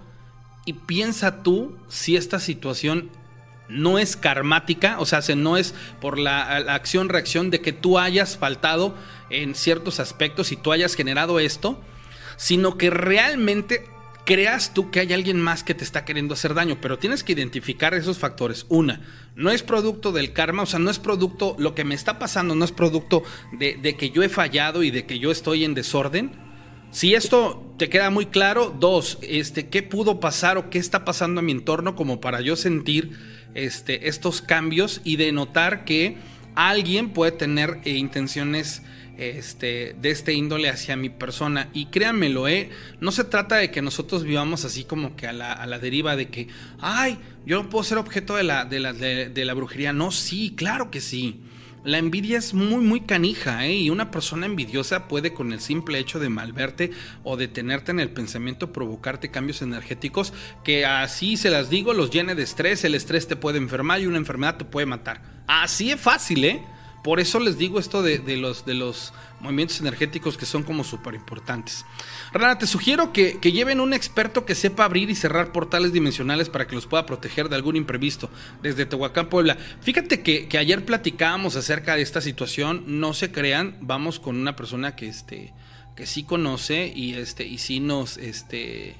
y 0.66 0.74
piensa 0.74 1.44
tú 1.44 1.78
si 1.88 2.18
esta 2.18 2.40
situación 2.40 3.12
no 3.70 4.00
es 4.00 4.18
karmática, 4.18 5.00
o 5.00 5.06
sea, 5.06 5.22
no 5.36 5.58
es 5.58 5.76
por 6.02 6.18
la, 6.18 6.42
acción-reacción 6.74 7.52
de 7.52 7.62
que 7.62 7.74
tú 7.74 8.00
hayas 8.00 8.38
faltado 8.38 8.96
en 9.30 9.54
ciertos 9.54 10.00
aspectos 10.00 10.52
y 10.52 10.56
tú 10.56 10.72
hayas 10.72 10.96
generado 10.96 11.40
esto, 11.40 11.82
sino 12.38 12.78
que 12.78 12.90
realmente 12.90 13.86
creas 14.28 14.74
tú 14.74 14.92
que 14.92 15.00
hay 15.00 15.14
alguien 15.14 15.40
más 15.40 15.64
que 15.64 15.74
te 15.74 15.86
está 15.86 16.04
queriendo 16.04 16.34
hacer 16.34 16.54
daño, 16.54 16.80
pero 16.82 17.00
tienes 17.00 17.24
que 17.24 17.32
identificar 17.32 17.94
esos 17.94 18.18
factores. 18.18 18.66
Una, 18.68 19.00
no 19.38 19.52
es 19.52 19.64
producto 19.64 20.12
del 20.12 20.34
karma, 20.34 20.64
o 20.64 20.66
sea, 20.66 20.80
no 20.80 20.90
es 20.90 21.00
producto, 21.00 21.56
lo 21.58 21.74
que 21.74 21.86
me 21.86 21.96
está 21.96 22.20
pasando 22.20 22.54
no 22.54 22.66
es 22.66 22.74
producto 22.74 23.24
de, 23.54 23.96
que 23.96 24.10
yo 24.10 24.24
he 24.24 24.30
fallado 24.30 24.84
y 24.84 24.92
de 24.92 25.06
que 25.06 25.20
yo 25.20 25.32
estoy 25.32 25.64
en 25.64 25.74
desorden, 25.74 26.34
si 26.92 27.16
esto 27.16 27.74
te 27.78 27.88
queda 27.88 28.10
muy 28.10 28.26
claro, 28.26 28.76
dos, 28.78 29.18
este, 29.22 29.70
¿qué 29.70 29.82
pudo 29.82 30.20
pasar 30.20 30.58
o 30.58 30.70
qué 30.70 30.78
está 30.78 31.06
pasando 31.06 31.40
en 31.40 31.46
mi 31.46 31.54
entorno 31.54 31.96
como 31.96 32.20
para 32.20 32.42
yo 32.42 32.58
sentir 32.58 33.18
este, 33.56 34.10
estos 34.10 34.42
cambios 34.42 35.00
y 35.06 35.16
de 35.16 35.32
notar 35.32 35.86
que 35.86 36.18
alguien 36.54 37.14
puede 37.14 37.32
tener 37.32 37.80
eh, 37.86 37.92
intenciones 37.92 38.82
este, 39.18 39.96
de 40.00 40.12
este 40.12 40.34
índole 40.34 40.70
hacia 40.70 40.96
mi 40.96 41.10
persona. 41.10 41.70
Y 41.74 41.88
créanmelo, 41.88 42.48
¿eh? 42.48 42.70
no 43.00 43.12
se 43.12 43.24
trata 43.24 43.58
de 43.58 43.72
que 43.72 43.82
nosotros 43.82 44.24
vivamos 44.24 44.66
así 44.66 44.84
como 44.84 45.16
que 45.16 45.28
a 45.28 45.34
la, 45.34 45.54
a 45.54 45.66
la 45.66 45.80
deriva 45.80 46.16
de 46.16 46.30
que, 46.30 46.48
ay, 46.80 47.18
yo 47.46 47.62
no 47.62 47.70
puedo 47.70 47.84
ser 47.84 47.98
objeto 47.98 48.36
de 48.36 48.44
la, 48.44 48.66
de 48.66 48.80
la, 48.80 48.94
de 48.94 49.46
la 49.46 49.54
brujería. 49.54 49.94
No, 49.94 50.12
sí, 50.12 50.54
claro 50.56 50.92
que 50.92 51.02
sí. 51.02 51.42
La 51.84 52.00
envidia 52.00 52.38
es 52.38 52.54
muy, 52.54 52.84
muy 52.84 53.02
canija, 53.02 53.66
¿eh? 53.66 53.76
Y 53.76 53.90
una 53.90 54.12
persona 54.12 54.46
envidiosa 54.46 55.08
puede, 55.08 55.34
con 55.34 55.54
el 55.54 55.62
simple 55.62 56.00
hecho 56.00 56.20
de 56.20 56.28
malverte 56.28 56.92
o 57.24 57.38
de 57.38 57.48
tenerte 57.48 57.92
en 57.92 58.02
el 58.02 58.10
pensamiento, 58.10 58.74
provocarte 58.74 59.32
cambios 59.32 59.62
energéticos 59.62 60.34
que 60.66 60.86
así 60.86 61.38
se 61.38 61.50
las 61.50 61.70
digo, 61.70 61.94
los 61.94 62.10
llene 62.10 62.36
de 62.36 62.44
estrés. 62.44 62.84
El 62.84 62.94
estrés 62.94 63.28
te 63.30 63.38
puede 63.38 63.58
enfermar 63.58 64.02
y 64.02 64.06
una 64.06 64.18
enfermedad 64.18 64.58
te 64.58 64.66
puede 64.66 64.86
matar. 64.86 65.22
Así 65.48 65.90
es 65.92 66.02
fácil, 66.02 66.44
¿eh? 66.44 66.62
Por 67.08 67.22
eso 67.22 67.40
les 67.40 67.58
digo 67.58 67.80
esto 67.80 68.02
de, 68.02 68.20
los, 68.36 68.66
de 68.66 68.74
los 68.74 69.14
movimientos 69.40 69.80
energéticos 69.80 70.36
que 70.36 70.46
son 70.46 70.64
como 70.64 70.84
súper 70.84 71.14
importantes. 71.14 71.86
Rana, 72.34 72.60
te 72.60 72.68
sugiero 72.68 73.14
que, 73.14 73.40
lleven 73.40 73.80
un 73.80 73.94
experto 73.94 74.46
que 74.46 74.56
sepa 74.56 74.84
abrir 74.84 75.10
y 75.10 75.16
cerrar 75.16 75.54
portales 75.54 75.94
dimensionales 75.94 76.50
para 76.50 76.68
que 76.68 76.76
los 76.76 76.86
pueda 76.86 77.06
proteger 77.06 77.48
de 77.48 77.56
algún 77.56 77.78
imprevisto 77.78 78.30
desde 78.62 78.86
Tehuacán, 78.86 79.30
Puebla. 79.30 79.58
Fíjate 79.80 80.22
que, 80.22 80.50
ayer 80.58 80.84
platicábamos 80.84 81.56
acerca 81.56 81.96
de 81.96 82.02
esta 82.02 82.20
situación, 82.20 82.84
no 82.86 83.14
se 83.14 83.32
crean, 83.32 83.78
vamos 83.80 84.20
con 84.20 84.36
una 84.36 84.58
persona 84.58 84.98
que, 84.98 85.08
este, 85.08 85.54
que 85.96 86.06
sí 86.06 86.24
conoce 86.24 86.92
y, 86.94 87.14
este, 87.14 87.48
y 87.48 87.60
sí 87.60 87.80
nos... 87.80 88.18
Este, 88.18 88.98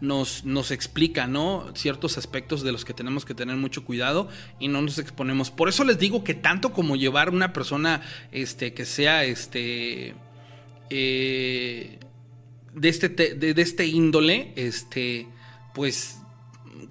nos, 0.00 0.44
nos 0.44 0.70
explica, 0.70 1.26
¿no? 1.26 1.66
Ciertos 1.74 2.18
aspectos 2.18 2.62
de 2.62 2.72
los 2.72 2.84
que 2.84 2.94
tenemos 2.94 3.24
que 3.24 3.34
tener 3.34 3.56
mucho 3.56 3.84
cuidado 3.84 4.28
y 4.58 4.68
no 4.68 4.82
nos 4.82 4.98
exponemos. 4.98 5.50
Por 5.50 5.68
eso 5.68 5.84
les 5.84 5.98
digo 5.98 6.24
que 6.24 6.34
tanto 6.34 6.72
como 6.72 6.96
llevar 6.96 7.30
una 7.30 7.52
persona 7.52 8.02
este, 8.32 8.74
que 8.74 8.84
sea 8.84 9.24
este, 9.24 10.14
eh, 10.90 11.98
de, 12.74 12.88
este, 12.88 13.08
de, 13.08 13.54
este 13.60 13.86
índole, 13.86 14.52
este, 14.56 15.26
pues 15.74 16.17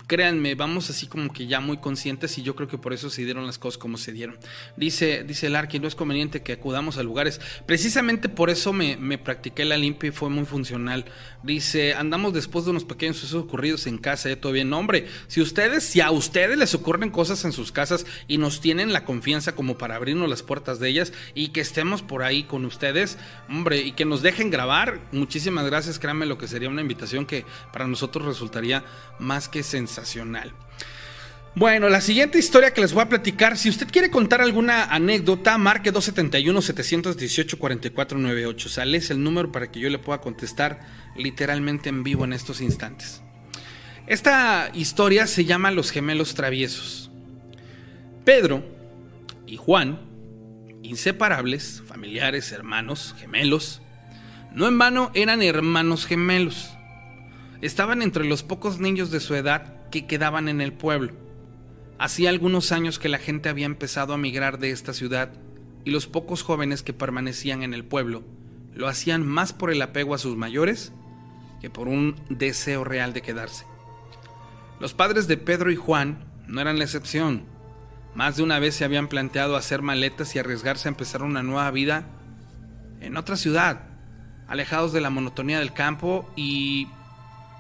créanme, 0.08 0.56
vamos 0.56 0.90
así 0.90 1.08
como 1.08 1.32
que 1.32 1.48
ya 1.48 1.60
muy 1.60 1.78
conscientes 1.78 2.38
y 2.38 2.44
yo 2.44 2.56
creo 2.56 2.68
que 2.68 2.78
por 2.78 2.94
eso 2.94 3.10
se 3.10 3.24
dieron 3.24 3.46
las 3.46 3.58
cosas 3.58 3.78
como 3.78 3.98
se 3.98 4.12
dieron. 4.12 4.38
Dice, 4.76 5.24
dice 5.24 5.56
Arqui, 5.56 5.80
no 5.80 5.88
es 5.88 5.96
conveniente 5.96 6.42
que 6.42 6.54
acudamos 6.54 6.98
a 6.98 7.04
lugares. 7.04 7.40
Precisamente 7.66 8.30
por 8.30 8.50
eso 8.50 8.74
me, 8.74 8.98
me 8.98 9.18
practiqué 9.18 9.66
la 9.66 9.78
limpia 9.78 10.10
y 10.10 10.12
fue 10.12 10.30
muy 10.30 10.46
funcional. 10.46 11.06
Dice, 11.44 11.94
andamos 11.94 12.34
después 12.34 12.66
de 12.66 12.72
unos 12.72 12.84
pequeños 12.84 13.18
sucesos 13.18 13.44
ocurridos 13.44 13.88
en 13.88 13.98
casa, 13.98 14.30
¿eh? 14.30 14.36
todo 14.36 14.52
bien. 14.52 14.72
hombre, 14.74 15.08
si 15.28 15.42
ustedes, 15.42 15.84
si 15.84 16.02
a 16.02 16.12
ustedes 16.12 16.58
les 16.58 16.74
ocurren 16.74 17.10
cosas 17.10 17.44
en 17.46 17.52
sus 17.52 17.72
casas 17.72 18.06
y 18.28 18.38
nos 18.38 18.62
tienen 18.62 18.94
la 18.94 19.06
confianza 19.06 19.56
como 19.56 19.78
para 19.78 19.96
abrirnos 19.96 20.30
las 20.30 20.44
puertas 20.44 20.80
de 20.80 20.90
ellas 20.90 21.14
y 21.36 21.50
que 21.50 21.62
estemos 21.62 22.02
por 22.02 22.24
ahí 22.24 22.44
con 22.44 22.66
ustedes, 22.66 23.18
hombre, 23.50 23.82
y 23.82 23.94
que 23.94 24.06
nos 24.06 24.22
dejen 24.22 24.50
grabar, 24.50 25.02
muchísimas 25.12 25.66
gracias, 25.66 26.00
créanme 26.00 26.26
lo 26.26 26.38
que 26.38 26.48
sería 26.48 26.70
una 26.70 26.82
invitación 26.82 27.26
que 27.26 27.46
para 27.72 27.88
nosotros 27.88 28.26
resultaría 28.26 28.84
más 29.20 29.48
que 29.48 29.64
sensacional 29.78 30.54
bueno, 31.60 31.90
la 31.90 32.02
siguiente 32.02 32.38
historia 32.38 32.72
que 32.72 32.82
les 32.82 32.94
voy 32.94 33.02
a 33.02 33.10
platicar, 33.10 33.58
si 33.58 33.68
usted 33.68 33.88
quiere 33.92 34.12
contar 34.12 34.42
alguna 34.42 34.84
anécdota, 34.84 35.58
marque 35.58 35.92
271-718-4498. 35.92 38.68
Sale 38.68 38.98
es 38.98 39.10
el 39.10 39.24
número 39.24 39.52
para 39.52 39.72
que 39.72 39.80
yo 39.80 39.90
le 39.90 39.98
pueda 39.98 40.22
contestar 40.22 40.82
literalmente 41.16 41.90
en 41.90 42.04
vivo 42.04 42.26
en 42.26 42.34
estos 42.34 42.62
instantes. 42.62 43.24
Esta 44.06 44.70
historia 44.76 45.26
se 45.26 45.46
llama 45.46 45.72
Los 45.72 45.90
gemelos 45.90 46.36
traviesos. 46.36 47.10
Pedro 48.24 48.64
y 49.48 49.58
Juan, 49.58 50.00
inseparables, 50.84 51.82
familiares, 51.88 52.52
hermanos, 52.52 53.16
gemelos, 53.18 53.82
no 54.54 54.68
en 54.68 54.78
vano 54.78 55.10
eran 55.16 55.42
hermanos 55.42 56.06
gemelos. 56.06 56.77
Estaban 57.62 58.02
entre 58.02 58.26
los 58.26 58.44
pocos 58.44 58.80
niños 58.80 59.10
de 59.12 59.20
su 59.20 59.34
edad 59.36 59.90
que 59.90 60.06
quedaban 60.06 60.48
en 60.48 60.62
el 60.62 60.74
pueblo. 60.74 61.14
Hacía 61.98 62.30
algunos 62.30 62.72
años 62.72 63.00
que 63.00 63.10
la 63.10 63.18
gente 63.18 63.50
había 63.50 63.66
empezado 63.66 64.14
a 64.14 64.18
migrar 64.18 64.60
de 64.60 64.70
esta 64.70 64.94
ciudad 64.94 65.32
y 65.84 65.92
los 65.92 66.06
pocos 66.06 66.44
jóvenes 66.44 66.84
que 66.84 66.94
permanecían 66.94 67.64
en 67.64 67.74
el 67.74 67.84
pueblo 67.84 68.24
lo 68.76 68.88
hacían 68.88 69.26
más 69.26 69.54
por 69.54 69.72
el 69.72 69.82
apego 69.82 70.14
a 70.14 70.20
sus 70.20 70.38
mayores 70.38 70.94
que 71.60 71.72
por 71.72 71.88
un 71.88 72.16
deseo 72.30 72.84
real 72.84 73.14
de 73.14 73.24
quedarse. 73.24 73.66
Los 74.80 74.94
padres 74.94 75.28
de 75.28 75.38
Pedro 75.38 75.72
y 75.72 75.76
Juan 75.76 76.26
no 76.46 76.62
eran 76.62 76.78
la 76.78 76.84
excepción. 76.84 77.46
Más 78.14 78.38
de 78.38 78.44
una 78.44 78.60
vez 78.60 78.76
se 78.76 78.86
habían 78.86 79.08
planteado 79.08 79.56
hacer 79.56 79.82
maletas 79.82 80.36
y 80.36 80.40
arriesgarse 80.40 80.88
a 80.88 80.92
empezar 80.92 81.24
una 81.24 81.42
nueva 81.42 81.72
vida 81.72 82.06
en 83.02 83.18
otra 83.18 83.36
ciudad, 83.36 83.88
alejados 84.48 84.94
de 84.94 85.02
la 85.02 85.10
monotonía 85.10 85.58
del 85.58 85.74
campo 85.74 86.32
y 86.36 86.88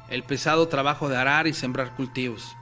el 0.09 0.23
pesado 0.23 0.67
trabajo 0.67 1.09
de 1.09 1.17
arar 1.17 1.47
y 1.47 1.53
sembrar 1.53 1.95
cultivos. 1.95 2.55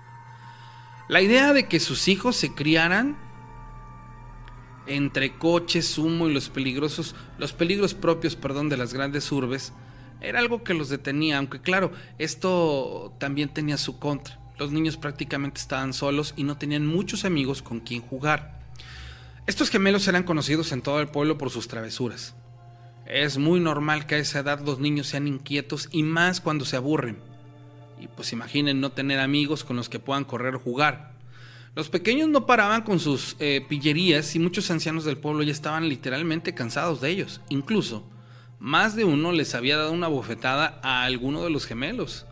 La 1.08 1.22
idea 1.22 1.54
de 1.54 1.68
que 1.68 1.80
sus 1.80 2.08
hijos 2.08 2.36
se 2.36 2.54
criaran 2.54 3.18
entre 4.88 5.38
coches, 5.38 5.98
humo 5.98 6.28
y 6.28 6.34
los 6.34 6.50
peligrosos, 6.50 7.16
los 7.38 7.54
peligros 7.54 7.94
propios, 7.94 8.36
perdón, 8.36 8.70
de 8.70 8.78
las 8.78 8.94
grandes 8.94 9.32
urbes, 9.32 9.74
era 10.22 10.40
algo 10.40 10.64
que 10.64 10.74
los 10.74 10.90
detenía, 10.90 11.38
aunque 11.38 11.62
claro, 11.62 11.92
esto 12.18 13.14
también 13.20 13.50
tenía 13.50 13.78
su 13.78 14.00
contra. 14.00 14.40
Los 14.58 14.72
niños 14.72 14.98
prácticamente 14.98 15.60
estaban 15.60 15.94
solos 15.94 16.34
y 16.38 16.44
no 16.44 16.58
tenían 16.58 16.88
muchos 16.88 17.26
amigos 17.26 17.62
con 17.62 17.82
quien 17.82 18.02
jugar. 18.02 18.60
Estos 19.48 19.70
gemelos 19.70 20.08
eran 20.08 20.24
conocidos 20.24 20.72
en 20.72 20.82
todo 20.82 21.02
el 21.02 21.10
pueblo 21.10 21.38
por 21.38 21.52
sus 21.52 21.68
travesuras. 21.68 22.34
Es 23.06 23.38
muy 23.38 23.60
normal 23.60 24.08
que 24.08 24.16
a 24.16 24.18
esa 24.20 24.40
edad 24.40 24.62
los 24.62 24.80
niños 24.80 25.08
sean 25.08 25.28
inquietos 25.28 25.90
y 25.92 26.02
más 26.02 26.42
cuando 26.42 26.66
se 26.66 26.78
aburren. 26.78 27.20
Y 28.06 28.08
pues 28.16 28.34
imaginen 28.34 28.80
no 28.82 28.92
tener 28.92 29.20
amigos 29.20 29.64
con 29.64 29.76
los 29.76 29.90
que 29.90 29.98
puedan 29.98 30.26
correr 30.26 30.54
o 30.54 30.60
jugar. 30.60 31.16
Los 31.74 31.90
pequeños 31.90 32.30
no 32.30 32.46
paraban 32.46 32.84
con 32.84 33.00
sus 33.00 33.36
eh, 33.40 33.66
pillerías 33.68 34.36
y 34.36 34.40
muchos 34.40 34.70
ancianos 34.70 35.06
del 35.06 35.18
pueblo 35.18 35.42
ya 35.42 35.52
estaban 35.52 35.90
literalmente 35.90 36.54
cansados 36.54 37.02
de 37.02 37.10
ellos. 37.10 37.42
Incluso, 37.50 38.06
más 38.60 38.96
de 38.96 39.06
uno 39.06 39.32
les 39.32 39.56
había 39.56 39.76
dado 39.76 39.92
una 39.92 40.08
bofetada 40.08 40.80
a 40.84 41.04
alguno 41.04 41.44
de 41.44 41.50
los 41.50 41.66
gemelos. 41.66 42.28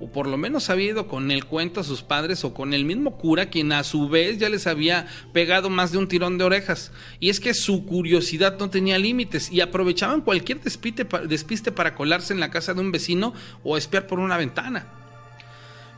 o 0.00 0.10
por 0.12 0.28
lo 0.28 0.36
menos 0.36 0.70
había 0.70 0.92
ido 0.92 1.08
con 1.08 1.30
el 1.32 1.44
cuento 1.44 1.80
a 1.80 1.84
sus 1.84 2.02
padres 2.02 2.44
o 2.44 2.54
con 2.54 2.72
el 2.72 2.84
mismo 2.84 3.18
cura 3.18 3.50
quien 3.50 3.72
a 3.72 3.82
su 3.82 4.08
vez 4.08 4.38
ya 4.38 4.48
les 4.48 4.68
había 4.68 5.08
pegado 5.32 5.70
más 5.70 5.90
de 5.90 5.98
un 5.98 6.06
tirón 6.06 6.38
de 6.38 6.44
orejas. 6.44 6.92
Y 7.18 7.30
es 7.30 7.40
que 7.40 7.52
su 7.52 7.84
curiosidad 7.84 8.58
no 8.58 8.70
tenía 8.70 8.96
límites 8.96 9.50
y 9.50 9.60
aprovechaban 9.60 10.20
cualquier 10.22 10.60
despiste, 10.60 11.72
para 11.72 11.94
colarse 11.94 12.32
en 12.32 12.40
la 12.40 12.50
casa 12.50 12.74
de 12.74 12.80
un 12.80 12.92
vecino 12.92 13.34
o 13.64 13.76
espiar 13.76 14.06
por 14.06 14.20
una 14.20 14.36
ventana. 14.36 14.86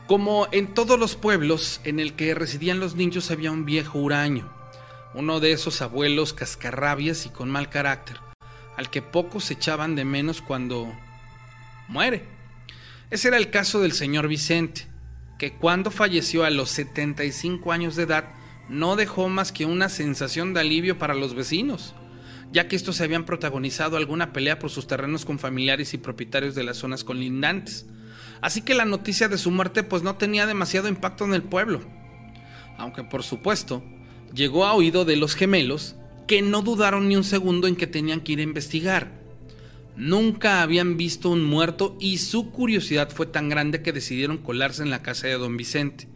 Como 0.07 0.47
en 0.51 0.73
todos 0.73 0.99
los 0.99 1.15
pueblos 1.15 1.79
en 1.83 1.99
el 1.99 2.13
que 2.13 2.33
residían 2.33 2.79
los 2.79 2.95
niños 2.95 3.31
había 3.31 3.51
un 3.51 3.65
viejo 3.65 3.99
huraño, 3.99 4.51
uno 5.13 5.39
de 5.39 5.51
esos 5.51 5.81
abuelos 5.81 6.33
cascarrabias 6.33 7.25
y 7.25 7.29
con 7.29 7.49
mal 7.49 7.69
carácter, 7.69 8.17
al 8.77 8.89
que 8.89 9.01
pocos 9.01 9.51
echaban 9.51 9.95
de 9.95 10.05
menos 10.05 10.41
cuando 10.41 10.91
muere. 11.87 12.25
Ese 13.09 13.27
era 13.27 13.37
el 13.37 13.49
caso 13.49 13.81
del 13.81 13.91
señor 13.91 14.27
Vicente, 14.27 14.87
que 15.37 15.53
cuando 15.53 15.91
falleció 15.91 16.43
a 16.43 16.49
los 16.49 16.69
75 16.69 17.71
años 17.71 17.95
de 17.95 18.03
edad 18.03 18.25
no 18.69 18.95
dejó 18.95 19.27
más 19.27 19.51
que 19.51 19.65
una 19.65 19.89
sensación 19.89 20.53
de 20.53 20.61
alivio 20.61 20.97
para 20.97 21.13
los 21.13 21.33
vecinos, 21.33 21.93
ya 22.51 22.67
que 22.67 22.75
estos 22.75 22.97
se 22.97 23.03
habían 23.03 23.25
protagonizado 23.25 23.97
alguna 23.97 24.33
pelea 24.33 24.59
por 24.59 24.69
sus 24.69 24.87
terrenos 24.87 25.25
con 25.25 25.39
familiares 25.39 25.93
y 25.93 25.97
propietarios 25.97 26.55
de 26.55 26.63
las 26.63 26.77
zonas 26.77 27.03
colindantes. 27.03 27.85
Así 28.41 28.61
que 28.61 28.73
la 28.73 28.85
noticia 28.85 29.27
de 29.27 29.37
su 29.37 29.51
muerte 29.51 29.83
pues 29.83 30.03
no 30.03 30.15
tenía 30.15 30.45
demasiado 30.45 30.87
impacto 30.87 31.25
en 31.25 31.33
el 31.33 31.43
pueblo. 31.43 31.81
Aunque 32.77 33.03
por 33.03 33.23
supuesto, 33.23 33.83
llegó 34.33 34.65
a 34.65 34.73
oído 34.73 35.05
de 35.05 35.15
los 35.15 35.35
gemelos 35.35 35.95
que 36.27 36.41
no 36.41 36.61
dudaron 36.61 37.07
ni 37.07 37.15
un 37.15 37.23
segundo 37.23 37.67
en 37.67 37.75
que 37.75 37.87
tenían 37.87 38.21
que 38.21 38.33
ir 38.33 38.39
a 38.39 38.43
investigar 38.43 39.21
Nunca 39.95 40.61
habían 40.61 40.95
visto 40.95 41.29
un 41.29 41.43
muerto 41.43 41.97
y 41.99 42.17
su 42.17 42.51
curiosidad 42.51 43.09
fue 43.09 43.25
tan 43.25 43.49
grande 43.49 43.81
que 43.81 43.91
decidieron 43.91 44.37
colarse 44.37 44.83
en 44.83 44.89
la 44.89 45.03
casa 45.03 45.27
de 45.27 45.37
don 45.37 45.57
Vicente. 45.57 46.07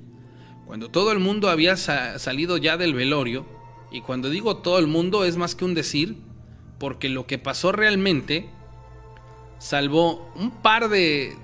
Cuando 0.65 0.89
todo 0.89 1.11
el 1.11 1.19
mundo 1.19 1.49
había 1.49 1.75
salido 1.77 2.57
ya 2.57 2.77
del 2.77 2.93
velorio, 2.93 3.45
y 3.91 4.01
cuando 4.01 4.29
digo 4.29 4.57
todo 4.57 4.79
el 4.79 4.87
mundo 4.87 5.25
es 5.25 5.37
más 5.37 5.55
que 5.55 5.65
un 5.65 5.73
decir, 5.73 6.17
porque 6.79 7.09
lo 7.09 7.27
que 7.27 7.37
pasó 7.37 7.71
realmente, 7.71 8.49
salvó 9.59 10.33
un 10.35 10.49
par 10.49 10.89
de 10.89 11.37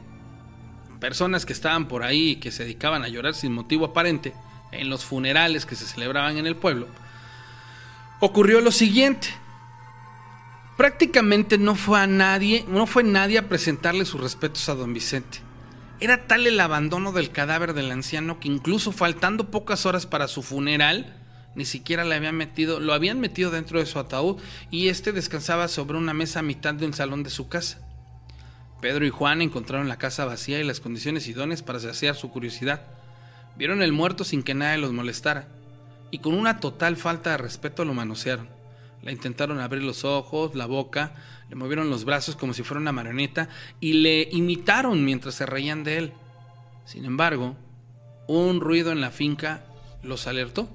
personas 1.02 1.46
que 1.46 1.52
estaban 1.52 1.90
por 1.90 2.04
ahí 2.04 2.30
y 2.30 2.36
que 2.38 2.52
se 2.52 2.64
dedicaban 2.64 3.04
a 3.04 3.10
llorar 3.10 3.34
sin 3.34 3.52
motivo 3.52 3.84
aparente 3.84 4.34
en 4.72 4.90
los 4.90 5.04
funerales 5.04 5.66
que 5.66 5.76
se 5.76 5.86
celebraban 5.86 6.38
en 6.38 6.48
el 6.48 6.56
pueblo, 6.56 6.88
ocurrió 8.22 8.62
lo 8.62 8.72
siguiente 8.72 9.28
prácticamente 10.82 11.60
no 11.60 11.76
fue 11.76 12.00
a 12.00 12.08
nadie, 12.08 12.66
no 12.68 12.88
fue 12.88 13.04
nadie 13.04 13.38
a 13.38 13.48
presentarle 13.48 14.04
sus 14.04 14.20
respetos 14.20 14.68
a 14.68 14.74
don 14.74 14.96
Vicente. 14.96 15.38
Era 16.00 16.26
tal 16.26 16.48
el 16.48 16.60
abandono 16.60 17.12
del 17.12 17.30
cadáver 17.30 17.76
del 17.76 17.92
anciano 17.92 18.40
que 18.40 18.48
incluso 18.48 18.92
faltando 18.92 19.52
pocas 19.52 19.86
horas 19.86 20.08
para 20.08 20.28
su 20.28 20.42
funeral, 20.42 21.16
ni 21.54 21.66
siquiera 21.66 22.04
le 22.04 22.16
habían 22.16 22.36
metido, 22.36 22.80
lo 22.80 22.94
habían 22.94 23.20
metido 23.20 23.52
dentro 23.52 23.78
de 23.78 23.86
su 23.86 24.00
ataúd 24.00 24.42
y 24.72 24.88
este 24.88 25.12
descansaba 25.12 25.68
sobre 25.68 26.00
una 26.00 26.16
mesa 26.16 26.40
a 26.40 26.42
mitad 26.42 26.74
del 26.74 26.96
salón 26.96 27.22
de 27.22 27.30
su 27.30 27.48
casa. 27.48 27.78
Pedro 28.82 29.06
y 29.06 29.10
Juan 29.10 29.42
encontraron 29.42 29.88
la 29.88 29.98
casa 29.98 30.26
vacía 30.26 30.60
y 30.60 30.64
las 30.64 30.80
condiciones 30.80 31.28
idóneas 31.28 31.62
para 31.62 31.80
saciar 31.80 32.16
su 32.16 32.32
curiosidad. 32.32 32.82
Vieron 33.56 33.82
el 33.84 33.94
muerto 33.94 34.24
sin 34.24 34.44
que 34.44 34.56
nadie 34.56 34.80
los 34.80 34.92
molestara 34.92 35.48
y 36.10 36.20
con 36.20 36.34
una 36.34 36.60
total 36.60 36.98
falta 36.98 37.32
de 37.32 37.38
respeto 37.38 37.86
lo 37.86 37.94
manosearon. 37.94 38.50
Le 39.04 39.12
intentaron 39.12 39.60
abrir 39.60 39.84
los 39.84 40.04
ojos, 40.04 40.56
la 40.56 40.66
boca, 40.66 41.14
le 41.50 41.56
movieron 41.56 41.90
los 41.90 42.06
brazos 42.06 42.36
como 42.36 42.54
si 42.54 42.64
fuera 42.64 42.82
una 42.82 42.92
marioneta 42.92 43.50
y 43.80 43.94
le 43.94 44.28
imitaron 44.32 45.04
mientras 45.06 45.36
se 45.36 45.46
reían 45.46 45.84
de 45.84 45.98
él. 45.98 46.14
Sin 46.86 47.06
embargo, 47.06 47.56
un 48.28 48.62
ruido 48.62 48.92
en 48.92 49.02
la 49.02 49.12
finca 49.12 49.64
los 50.04 50.28
alertó. 50.28 50.70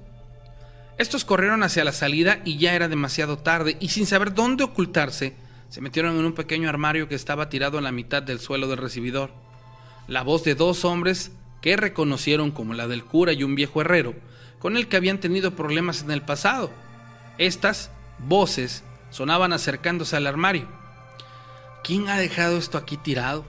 Estos 0.97 1.25
corrieron 1.25 1.61
hacia 1.63 1.83
la 1.83 1.91
salida 1.91 2.39
y 2.43 2.57
ya 2.57 2.73
era 2.73 2.87
demasiado 2.87 3.37
tarde 3.37 3.77
y 3.79 3.89
sin 3.89 4.07
saber 4.07 4.33
dónde 4.33 4.63
ocultarse, 4.63 5.35
se 5.69 5.81
metieron 5.81 6.17
en 6.17 6.25
un 6.25 6.33
pequeño 6.33 6.69
armario 6.69 7.07
que 7.07 7.15
estaba 7.15 7.49
tirado 7.49 7.77
en 7.77 7.83
la 7.83 7.91
mitad 7.91 8.23
del 8.23 8.39
suelo 8.39 8.67
del 8.67 8.77
recibidor. 8.77 9.31
La 10.07 10.23
voz 10.23 10.43
de 10.43 10.55
dos 10.55 10.85
hombres 10.85 11.31
que 11.61 11.75
reconocieron 11.75 12.51
como 12.51 12.73
la 12.73 12.87
del 12.87 13.03
cura 13.03 13.33
y 13.33 13.43
un 13.43 13.55
viejo 13.55 13.81
herrero, 13.81 14.15
con 14.59 14.77
el 14.77 14.87
que 14.87 14.97
habían 14.97 15.19
tenido 15.19 15.51
problemas 15.55 16.01
en 16.01 16.11
el 16.11 16.21
pasado. 16.21 16.71
Estas 17.37 17.91
Voces 18.19 18.83
sonaban 19.11 19.53
acercándose 19.53 20.15
al 20.15 20.27
armario. 20.27 20.67
¿Quién 21.83 22.09
ha 22.09 22.17
dejado 22.17 22.57
esto 22.57 22.77
aquí 22.77 22.97
tirado? 22.97 23.45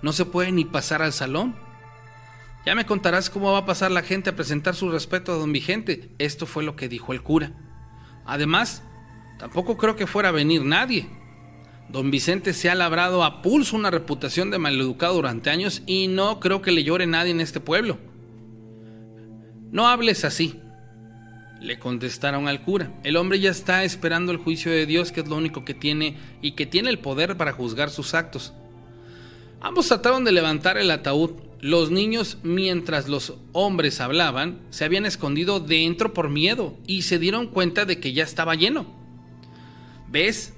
¿No 0.00 0.12
se 0.12 0.24
puede 0.24 0.52
ni 0.52 0.64
pasar 0.64 1.02
al 1.02 1.12
salón? 1.12 1.56
Ya 2.64 2.74
me 2.74 2.86
contarás 2.86 3.30
cómo 3.30 3.52
va 3.52 3.58
a 3.58 3.66
pasar 3.66 3.90
la 3.90 4.02
gente 4.02 4.30
a 4.30 4.36
presentar 4.36 4.74
su 4.74 4.90
respeto 4.90 5.32
a 5.32 5.36
don 5.36 5.52
Vigente. 5.52 6.10
Esto 6.18 6.46
fue 6.46 6.62
lo 6.62 6.76
que 6.76 6.88
dijo 6.88 7.12
el 7.12 7.22
cura. 7.22 7.52
Además, 8.24 8.82
tampoco 9.38 9.76
creo 9.76 9.96
que 9.96 10.06
fuera 10.06 10.28
a 10.28 10.32
venir 10.32 10.64
nadie. 10.64 11.08
Don 11.88 12.10
Vicente 12.10 12.52
se 12.52 12.68
ha 12.68 12.74
labrado 12.74 13.24
a 13.24 13.40
pulso 13.40 13.74
una 13.74 13.90
reputación 13.90 14.50
de 14.50 14.58
maleducado 14.58 15.14
durante 15.14 15.48
años 15.48 15.82
y 15.86 16.08
no 16.08 16.38
creo 16.38 16.60
que 16.60 16.72
le 16.72 16.84
llore 16.84 17.06
nadie 17.06 17.30
en 17.30 17.40
este 17.40 17.60
pueblo. 17.60 17.98
No 19.70 19.88
hables 19.88 20.24
así, 20.24 20.60
le 21.60 21.78
contestaron 21.78 22.46
al 22.46 22.62
cura, 22.62 22.92
el 23.04 23.16
hombre 23.16 23.40
ya 23.40 23.50
está 23.50 23.84
esperando 23.84 24.32
el 24.32 24.38
juicio 24.38 24.70
de 24.70 24.86
Dios, 24.86 25.12
que 25.12 25.20
es 25.20 25.28
lo 25.28 25.36
único 25.36 25.64
que 25.64 25.74
tiene 25.74 26.16
y 26.40 26.52
que 26.52 26.66
tiene 26.66 26.90
el 26.90 26.98
poder 26.98 27.36
para 27.36 27.52
juzgar 27.52 27.90
sus 27.90 28.14
actos. 28.14 28.52
Ambos 29.60 29.88
trataron 29.88 30.24
de 30.24 30.32
levantar 30.32 30.78
el 30.78 30.90
ataúd. 30.90 31.32
Los 31.60 31.90
niños, 31.90 32.38
mientras 32.44 33.08
los 33.08 33.34
hombres 33.52 34.00
hablaban, 34.00 34.60
se 34.70 34.84
habían 34.84 35.04
escondido 35.04 35.58
dentro 35.58 36.14
por 36.14 36.28
miedo 36.28 36.76
y 36.86 37.02
se 37.02 37.18
dieron 37.18 37.48
cuenta 37.48 37.84
de 37.84 37.98
que 37.98 38.12
ya 38.12 38.22
estaba 38.22 38.54
lleno. 38.54 38.97
¿Ves? 40.10 40.54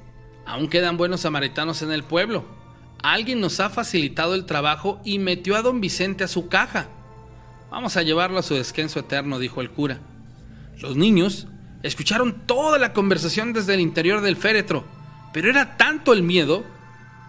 Aún 0.47 0.69
quedan 0.69 0.97
buenos 0.97 1.21
samaritanos 1.21 1.83
en 1.83 1.93
el 1.93 2.05
pueblo. 2.05 2.45
Alguien 3.03 3.41
nos 3.41 3.61
ha 3.61 3.71
facilitado 3.71 4.35
el 4.35 4.47
trabajo 4.47 5.01
y 5.05 5.19
metió 5.19 5.57
a 5.57 5.63
don 5.63 5.81
Vicente 5.81 6.25
a 6.25 6.29
su 6.29 6.49
caja. 6.49 6.89
Vamos 7.71 7.97
a 7.97 8.03
llevarlo 8.03 8.39
a 8.39 8.43
su 8.43 8.55
descanso 8.55 9.01
eterno, 9.01 9.39
dijo 9.39 9.61
el 9.61 9.71
cura. 9.71 10.01
Los 10.79 10.97
niños 10.97 11.47
escucharon 11.83 12.47
toda 12.47 12.79
la 12.79 12.93
conversación 12.93 13.53
desde 13.53 13.75
el 13.75 13.81
interior 13.81 14.21
del 14.21 14.37
féretro, 14.37 14.85
pero 15.33 15.51
era 15.51 15.77
tanto 15.77 16.13
el 16.13 16.23
miedo 16.23 16.65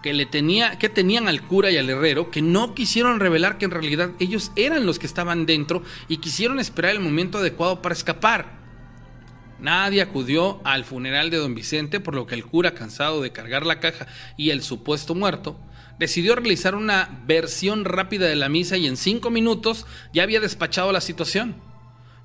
que, 0.02 0.12
le 0.12 0.26
tenía, 0.26 0.78
que 0.78 0.88
tenían 0.88 1.28
al 1.28 1.42
cura 1.42 1.70
y 1.70 1.78
al 1.78 1.88
herrero 1.88 2.30
que 2.30 2.42
no 2.42 2.74
quisieron 2.74 3.20
revelar 3.20 3.56
que 3.56 3.64
en 3.64 3.70
realidad 3.70 4.10
ellos 4.18 4.52
eran 4.56 4.84
los 4.84 4.98
que 4.98 5.06
estaban 5.06 5.46
dentro 5.46 5.82
y 6.08 6.18
quisieron 6.18 6.58
esperar 6.58 6.90
el 6.90 7.00
momento 7.00 7.38
adecuado 7.38 7.80
para 7.80 7.94
escapar. 7.94 8.61
Nadie 9.62 10.02
acudió 10.02 10.60
al 10.64 10.84
funeral 10.84 11.30
de 11.30 11.36
don 11.36 11.54
Vicente, 11.54 12.00
por 12.00 12.16
lo 12.16 12.26
que 12.26 12.34
el 12.34 12.44
cura, 12.44 12.74
cansado 12.74 13.22
de 13.22 13.30
cargar 13.30 13.64
la 13.64 13.78
caja 13.78 14.08
y 14.36 14.50
el 14.50 14.60
supuesto 14.60 15.14
muerto, 15.14 15.56
decidió 16.00 16.34
realizar 16.34 16.74
una 16.74 17.22
versión 17.28 17.84
rápida 17.84 18.26
de 18.26 18.34
la 18.34 18.48
misa 18.48 18.76
y 18.76 18.88
en 18.88 18.96
cinco 18.96 19.30
minutos 19.30 19.86
ya 20.12 20.24
había 20.24 20.40
despachado 20.40 20.90
la 20.90 21.00
situación. 21.00 21.54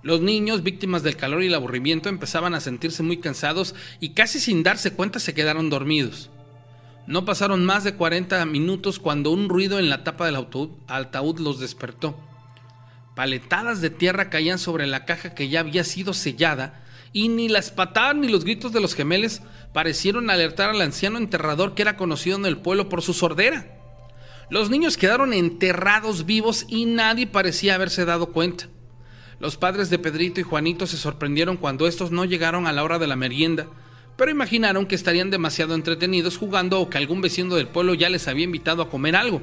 Los 0.02 0.20
niños, 0.20 0.64
víctimas 0.64 1.04
del 1.04 1.16
calor 1.16 1.44
y 1.44 1.48
el 1.48 1.54
aburrimiento, 1.54 2.10
empezaban 2.10 2.56
a 2.56 2.60
sentirse 2.60 3.04
muy 3.04 3.18
cansados 3.18 3.76
y 4.00 4.16
casi 4.16 4.40
sin 4.40 4.64
darse 4.64 4.94
cuenta 4.94 5.20
se 5.20 5.36
quedaron 5.36 5.70
dormidos. 5.70 6.32
No 7.06 7.24
pasaron 7.24 7.64
más 7.64 7.84
de 7.84 7.94
40 7.94 8.44
minutos 8.48 8.98
cuando 8.98 9.30
un 9.30 9.48
ruido 9.48 9.78
en 9.78 9.90
la 9.90 10.04
tapa 10.04 10.26
del 10.26 10.44
ataúd 10.88 11.40
los 11.40 11.60
despertó. 11.60 12.20
Paletadas 13.16 13.80
de 13.80 13.92
tierra 13.92 14.32
caían 14.32 14.58
sobre 14.58 14.88
la 14.88 15.06
caja 15.06 15.36
que 15.36 15.50
ya 15.50 15.60
había 15.60 15.84
sido 15.84 16.16
sellada 16.16 16.84
y 17.14 17.30
ni 17.30 17.50
las 17.50 17.72
patadas 17.72 18.16
ni 18.16 18.28
los 18.28 18.44
gritos 18.44 18.72
de 18.72 18.82
los 18.82 18.96
gemeles 18.96 19.42
parecieron 19.74 20.30
alertar 20.30 20.70
al 20.70 20.82
anciano 20.82 21.18
enterrador 21.18 21.76
que 21.76 21.82
era 21.82 21.98
conocido 21.98 22.38
en 22.38 22.46
el 22.46 22.58
pueblo 22.58 22.90
por 22.90 23.02
su 23.02 23.14
sordera. 23.14 23.78
Los 24.50 24.70
niños 24.70 24.98
quedaron 24.98 25.34
enterrados 25.34 26.26
vivos 26.26 26.66
y 26.70 26.86
nadie 26.86 27.28
parecía 27.28 27.76
haberse 27.76 28.06
dado 28.06 28.28
cuenta. 28.28 28.70
Los 29.40 29.58
padres 29.58 29.90
de 29.90 30.00
Pedrito 30.00 30.40
y 30.40 30.44
Juanito 30.44 30.88
se 30.88 30.98
sorprendieron 30.98 31.58
cuando 31.58 31.86
estos 31.86 32.12
no 32.12 32.26
llegaron 32.26 32.66
a 32.66 32.74
la 32.74 32.84
hora 32.84 32.98
de 32.98 33.08
la 33.08 33.16
merienda, 33.16 33.68
pero 34.16 34.32
imaginaron 34.32 34.88
que 34.88 34.96
estarían 34.96 35.30
demasiado 35.30 35.76
entretenidos 35.76 36.38
jugando 36.38 36.80
o 36.80 36.90
que 36.90 36.98
algún 36.98 37.22
vecino 37.22 37.56
del 37.56 37.68
pueblo 37.68 37.94
ya 37.94 38.10
les 38.10 38.28
había 38.28 38.46
invitado 38.46 38.82
a 38.82 38.90
comer 38.90 39.16
algo. 39.16 39.42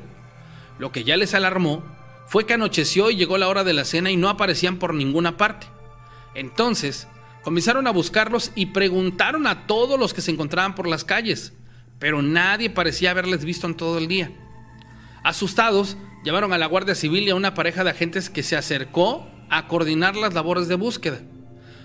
Lo 0.79 0.90
que 0.90 1.05
ya 1.05 1.16
les 1.16 1.35
alarmó 1.35 1.85
fue 2.27 2.46
que 2.46 2.55
anocheció 2.55 3.11
y 3.11 3.16
llegó 3.16 3.38
la 3.38 3.48
hora 3.48 3.62
de 3.62 3.74
la 3.74 3.85
cena 3.85 4.11
y 4.11 4.16
no 4.16 4.29
aparecían 4.29 4.79
por 4.79 4.94
ninguna 4.94 5.37
parte. 5.37 5.68
Entonces, 6.35 7.07
comenzaron 7.44 7.87
a 7.87 7.92
buscarlos 7.92 8.50
y 8.54 8.66
preguntaron 8.66 9.46
a 9.46 9.66
todos 9.66 10.00
los 10.00 10.14
que 10.14 10.22
se 10.22 10.30
encontraban 10.30 10.74
por 10.74 10.88
las 10.88 11.04
calles, 11.04 11.52
pero 11.98 12.22
nadie 12.22 12.70
parecía 12.70 13.11
haberles 13.12 13.44
visto 13.44 13.66
en 13.66 13.76
todo 13.76 13.98
el 13.98 14.09
día. 14.09 14.33
Asustados, 15.22 15.96
llamaron 16.24 16.52
a 16.52 16.59
la 16.59 16.66
Guardia 16.66 16.94
Civil 16.94 17.24
y 17.24 17.30
a 17.30 17.35
una 17.35 17.54
pareja 17.54 17.85
de 17.85 17.90
agentes 17.90 18.30
que 18.30 18.42
se 18.42 18.57
acercó 18.57 19.26
a 19.50 19.68
coordinar 19.68 20.16
las 20.16 20.35
labores 20.35 20.68
de 20.68 20.74
búsqueda. 20.74 21.20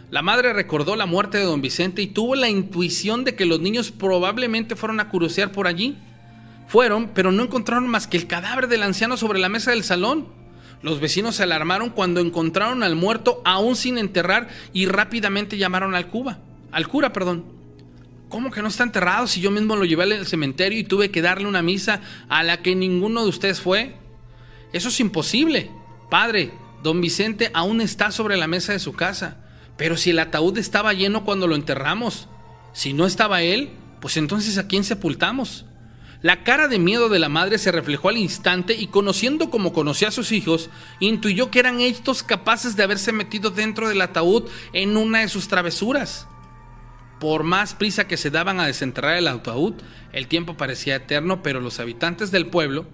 La 0.09 0.21
madre 0.23 0.53
recordó 0.53 0.95
la 0.95 1.05
muerte 1.05 1.37
de 1.37 1.43
don 1.43 1.61
Vicente 1.61 2.01
y 2.01 2.07
tuvo 2.07 2.35
la 2.35 2.49
intuición 2.49 3.23
de 3.23 3.35
que 3.35 3.45
los 3.45 3.59
niños 3.59 3.91
probablemente 3.91 4.75
fueron 4.75 4.99
a 4.99 5.09
curiosear 5.09 5.51
por 5.51 5.67
allí. 5.67 5.97
Fueron, 6.67 7.09
pero 7.13 7.31
no 7.31 7.43
encontraron 7.43 7.87
más 7.87 8.07
que 8.07 8.17
el 8.17 8.27
cadáver 8.27 8.67
del 8.67 8.83
anciano 8.83 9.17
sobre 9.17 9.39
la 9.39 9.49
mesa 9.49 9.71
del 9.71 9.83
salón. 9.83 10.38
Los 10.81 10.99
vecinos 10.99 11.35
se 11.35 11.43
alarmaron 11.43 11.89
cuando 11.89 12.21
encontraron 12.21 12.83
al 12.83 12.95
muerto 12.95 13.41
aún 13.43 13.75
sin 13.75 13.97
enterrar 13.97 14.47
y 14.71 14.85
rápidamente 14.85 15.57
llamaron 15.57 15.93
al 15.93 16.07
Cuba, 16.07 16.39
al 16.71 16.87
cura, 16.87 17.11
perdón. 17.11 17.45
¿Cómo 18.29 18.51
que 18.51 18.61
no 18.61 18.67
está 18.67 18.83
enterrado 18.83 19.27
si 19.27 19.41
yo 19.41 19.49
mismo 19.49 19.75
lo 19.75 19.85
llevé 19.85 20.03
al 20.03 20.27
cementerio 20.27 20.79
y 20.79 20.83
tuve 20.83 21.09
que 21.09 21.21
darle 21.21 21.47
una 21.47 21.63
misa 21.63 22.01
a 22.29 22.43
la 22.43 22.61
que 22.61 22.75
ninguno 22.75 23.23
de 23.23 23.29
ustedes 23.29 23.59
fue? 23.59 23.95
Eso 24.71 24.89
es 24.89 24.99
imposible. 24.99 25.71
Padre, 26.11 26.51
don 26.83 27.01
Vicente 27.01 27.49
aún 27.53 27.81
está 27.81 28.11
sobre 28.11 28.37
la 28.37 28.47
mesa 28.47 28.71
de 28.71 28.79
su 28.79 28.93
casa. 28.93 29.37
Pero 29.77 29.97
si 29.97 30.11
el 30.11 30.19
ataúd 30.19 30.57
estaba 30.57 30.93
lleno 30.93 31.25
cuando 31.25 31.47
lo 31.47 31.55
enterramos, 31.55 32.27
si 32.71 32.93
no 32.93 33.07
estaba 33.07 33.41
él, 33.41 33.71
pues 33.99 34.15
entonces 34.17 34.57
¿a 34.57 34.67
quién 34.67 34.83
sepultamos? 34.83 35.65
La 36.21 36.43
cara 36.43 36.67
de 36.67 36.79
miedo 36.79 37.07
de 37.07 37.17
la 37.17 37.29
madre 37.29 37.57
se 37.57 37.71
reflejó 37.71 38.09
al 38.09 38.17
instante 38.17 38.73
y 38.73 38.87
conociendo 38.87 39.49
como 39.49 39.71
conocía 39.71 40.09
a 40.09 40.11
sus 40.11 40.33
hijos, 40.33 40.69
intuyó 40.99 41.49
que 41.49 41.59
eran 41.59 41.79
estos 41.79 42.23
capaces 42.23 42.75
de 42.75 42.83
haberse 42.83 43.13
metido 43.13 43.51
dentro 43.51 43.87
del 43.87 44.01
ataúd 44.01 44.49
en 44.73 44.97
una 44.97 45.19
de 45.19 45.29
sus 45.29 45.47
travesuras. 45.47 46.27
Por 47.21 47.43
más 47.43 47.73
prisa 47.73 48.07
que 48.07 48.17
se 48.17 48.31
daban 48.31 48.59
a 48.59 48.65
desenterrar 48.65 49.15
el 49.15 49.29
ataúd, 49.29 49.75
el 50.11 50.27
tiempo 50.27 50.57
parecía 50.57 50.97
eterno, 50.97 51.41
pero 51.41 51.61
los 51.61 51.79
habitantes 51.79 52.31
del 52.31 52.47
pueblo, 52.47 52.85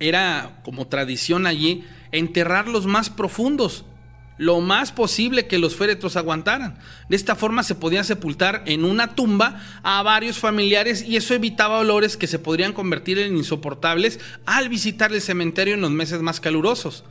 era 0.00 0.60
como 0.64 0.86
tradición 0.86 1.46
allí, 1.46 1.84
enterrar 2.12 2.66
los 2.66 2.86
más 2.86 3.10
profundos, 3.10 3.84
lo 4.36 4.60
más 4.60 4.92
posible 4.92 5.46
que 5.46 5.58
los 5.58 5.76
féretros 5.76 6.16
aguantaran. 6.16 6.78
De 7.08 7.16
esta 7.16 7.36
forma 7.36 7.62
se 7.62 7.74
podía 7.74 8.04
sepultar 8.04 8.62
en 8.66 8.84
una 8.84 9.14
tumba 9.14 9.60
a 9.82 10.02
varios 10.02 10.38
familiares 10.38 11.02
y 11.02 11.16
eso 11.16 11.34
evitaba 11.34 11.78
olores 11.78 12.16
que 12.16 12.26
se 12.26 12.38
podrían 12.38 12.72
convertir 12.72 13.18
en 13.18 13.36
insoportables 13.36 14.18
al 14.46 14.68
visitar 14.68 15.12
el 15.12 15.20
cementerio 15.20 15.74
en 15.74 15.80
los 15.80 15.90
meses 15.90 16.20
más 16.22 16.40
calurosos. 16.40 17.04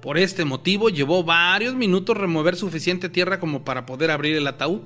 Por 0.00 0.18
este 0.18 0.44
motivo 0.44 0.90
llevó 0.90 1.24
varios 1.24 1.74
minutos 1.74 2.16
remover 2.16 2.54
suficiente 2.56 3.08
tierra 3.08 3.40
como 3.40 3.64
para 3.64 3.84
poder 3.84 4.10
abrir 4.10 4.36
el 4.36 4.46
ataúd. 4.46 4.80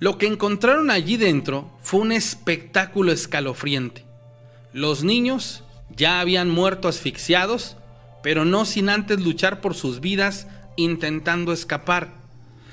Lo 0.00 0.18
que 0.18 0.26
encontraron 0.26 0.90
allí 0.90 1.16
dentro 1.16 1.70
fue 1.80 2.00
un 2.00 2.12
espectáculo 2.12 3.12
escalofriante. 3.12 4.04
Los 4.72 5.04
niños 5.04 5.62
ya 5.96 6.20
habían 6.20 6.50
muerto 6.50 6.88
asfixiados, 6.88 7.76
pero 8.22 8.44
no 8.44 8.64
sin 8.64 8.90
antes 8.90 9.20
luchar 9.20 9.60
por 9.60 9.74
sus 9.74 10.00
vidas 10.00 10.46
intentando 10.78 11.52
escapar. 11.52 12.14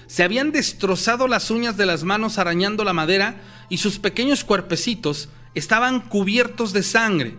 Se 0.08 0.24
habían 0.24 0.52
destrozado 0.52 1.28
las 1.28 1.50
uñas 1.50 1.76
de 1.76 1.88
las 1.88 2.04
manos 2.04 2.38
arañando 2.38 2.84
la 2.84 2.94
madera 2.94 3.42
y 3.68 3.80
sus 3.80 3.98
pequeños 3.98 4.44
cuerpecitos 4.44 5.30
estaban 5.56 6.02
cubiertos 6.02 6.72
de 6.72 6.84
sangre. 6.84 7.36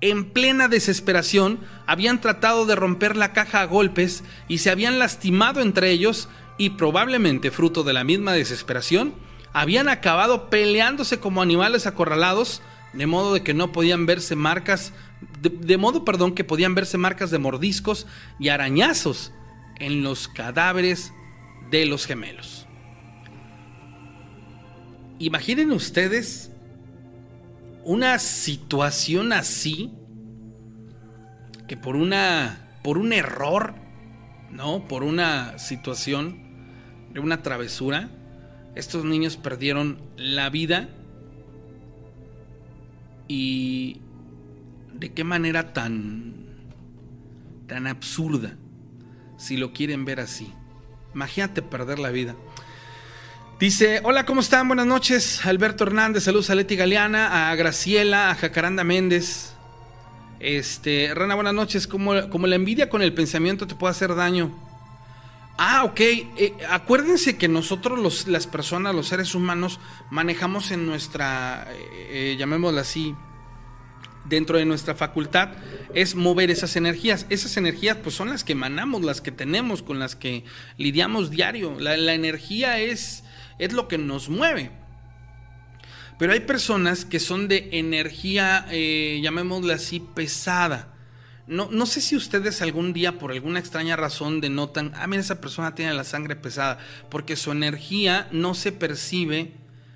En 0.00 0.30
plena 0.30 0.68
desesperación, 0.68 1.58
habían 1.86 2.20
tratado 2.20 2.64
de 2.64 2.76
romper 2.76 3.16
la 3.16 3.32
caja 3.32 3.62
a 3.62 3.66
golpes 3.66 4.22
y 4.46 4.58
se 4.58 4.70
habían 4.70 4.98
lastimado 4.98 5.60
entre 5.60 5.90
ellos 5.90 6.28
y 6.58 6.70
probablemente 6.70 7.50
fruto 7.50 7.82
de 7.82 7.92
la 7.92 8.04
misma 8.04 8.32
desesperación, 8.32 9.14
habían 9.52 9.88
acabado 9.88 10.48
peleándose 10.48 11.18
como 11.18 11.42
animales 11.42 11.86
acorralados, 11.86 12.62
de 12.92 13.06
modo 13.06 13.34
de 13.34 13.42
que 13.42 13.54
no 13.54 13.72
podían 13.72 14.06
verse 14.06 14.36
marcas, 14.36 14.92
de, 15.40 15.76
modo, 15.78 16.04
perdón, 16.04 16.34
que 16.34 16.44
podían 16.44 16.76
verse 16.76 16.98
marcas 16.98 17.32
de 17.32 17.38
mordiscos 17.38 18.06
y 18.38 18.50
arañazos 18.50 19.32
en 19.78 20.02
los 20.02 20.28
cadáveres 20.28 21.12
de 21.70 21.86
los 21.86 22.06
gemelos. 22.06 22.66
Imaginen 25.18 25.72
ustedes 25.72 26.50
una 27.84 28.18
situación 28.18 29.32
así 29.32 29.92
que 31.68 31.76
por 31.76 31.96
una 31.96 32.60
por 32.82 32.98
un 32.98 33.12
error, 33.12 33.74
¿no? 34.50 34.86
Por 34.88 35.04
una 35.04 35.58
situación 35.58 36.38
de 37.12 37.20
una 37.20 37.42
travesura, 37.42 38.10
estos 38.74 39.04
niños 39.04 39.36
perdieron 39.36 40.02
la 40.16 40.50
vida 40.50 40.88
y 43.26 44.00
de 44.92 45.12
qué 45.12 45.24
manera 45.24 45.72
tan 45.72 46.34
tan 47.66 47.86
absurda 47.86 48.56
si 49.44 49.58
lo 49.58 49.74
quieren 49.74 50.06
ver 50.06 50.20
así. 50.20 50.54
Imagínate 51.14 51.60
perder 51.60 51.98
la 51.98 52.10
vida. 52.10 52.34
Dice, 53.60 54.00
hola, 54.02 54.24
¿cómo 54.24 54.40
están? 54.40 54.66
Buenas 54.68 54.86
noches. 54.86 55.44
Alberto 55.44 55.84
Hernández, 55.84 56.24
saludos 56.24 56.48
a 56.48 56.54
Leti 56.54 56.76
Galeana, 56.76 57.50
a 57.50 57.54
Graciela, 57.54 58.30
a 58.30 58.34
Jacaranda 58.36 58.84
Méndez. 58.84 59.52
Este, 60.40 61.12
Rana, 61.14 61.34
buenas 61.34 61.52
noches. 61.52 61.86
Como, 61.86 62.30
como 62.30 62.46
la 62.46 62.56
envidia 62.56 62.88
con 62.88 63.02
el 63.02 63.12
pensamiento 63.12 63.66
te 63.66 63.74
puede 63.74 63.90
hacer 63.90 64.14
daño. 64.14 64.50
Ah, 65.58 65.84
ok. 65.84 66.00
Eh, 66.00 66.54
acuérdense 66.70 67.36
que 67.36 67.46
nosotros, 67.46 67.98
los, 67.98 68.26
las 68.26 68.46
personas, 68.46 68.94
los 68.94 69.08
seres 69.08 69.34
humanos, 69.34 69.78
manejamos 70.10 70.70
en 70.70 70.86
nuestra, 70.86 71.68
eh, 71.70 72.32
eh, 72.32 72.36
llamémosla 72.38 72.80
así, 72.80 73.14
dentro 74.24 74.58
de 74.58 74.64
nuestra 74.64 74.94
facultad 74.94 75.50
es 75.94 76.14
mover 76.14 76.50
esas 76.50 76.76
energías. 76.76 77.26
Esas 77.30 77.56
energías 77.56 77.96
pues 78.02 78.14
son 78.14 78.30
las 78.30 78.44
que 78.44 78.52
emanamos, 78.52 79.02
las 79.02 79.20
que 79.20 79.32
tenemos, 79.32 79.82
con 79.82 79.98
las 79.98 80.16
que 80.16 80.44
lidiamos 80.76 81.30
diario. 81.30 81.78
La, 81.78 82.14
energía 82.14 82.78
es, 82.80 83.24
es 83.58 83.72
lo 83.72 83.88
que 83.88 83.98
nos 83.98 84.28
mueve. 84.28 84.70
Pero 86.18 86.32
hay 86.32 86.40
personas 86.40 87.04
que 87.04 87.20
son 87.20 87.48
de 87.48 87.70
energía, 87.72 88.66
eh, 88.70 89.20
llamémosla 89.22 89.74
así, 89.74 90.00
pesada. 90.00 90.90
No, 91.46 91.68
no, 91.70 91.84
sé 91.84 92.00
si 92.00 92.16
ustedes 92.16 92.62
algún 92.62 92.94
día 92.94 93.18
por 93.18 93.30
alguna 93.30 93.58
extraña 93.58 93.96
razón 93.96 94.40
denotan, 94.40 94.92
ah, 94.94 95.06
mira, 95.06 95.20
esa 95.20 95.42
persona 95.42 95.74
tiene 95.74 95.92
la 95.92 96.04
sangre 96.04 96.36
pesada, 96.36 96.78
porque 97.10 97.36
su 97.36 97.52
energía 97.52 98.28
no 98.32 98.54
se 98.54 98.72
percibe 98.72 99.52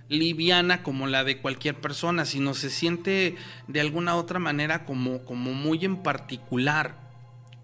liviana 0.08 0.82
como 0.82 1.06
la 1.06 1.24
de 1.24 1.38
cualquier 1.38 1.74
persona, 1.74 2.24
sino 2.24 2.54
se 2.54 2.70
siente 2.70 3.36
de 3.66 3.80
alguna 3.80 4.16
otra 4.16 4.38
manera 4.38 4.84
como, 4.84 5.24
como 5.24 5.52
muy 5.52 5.84
en 5.84 6.02
particular, 6.02 6.96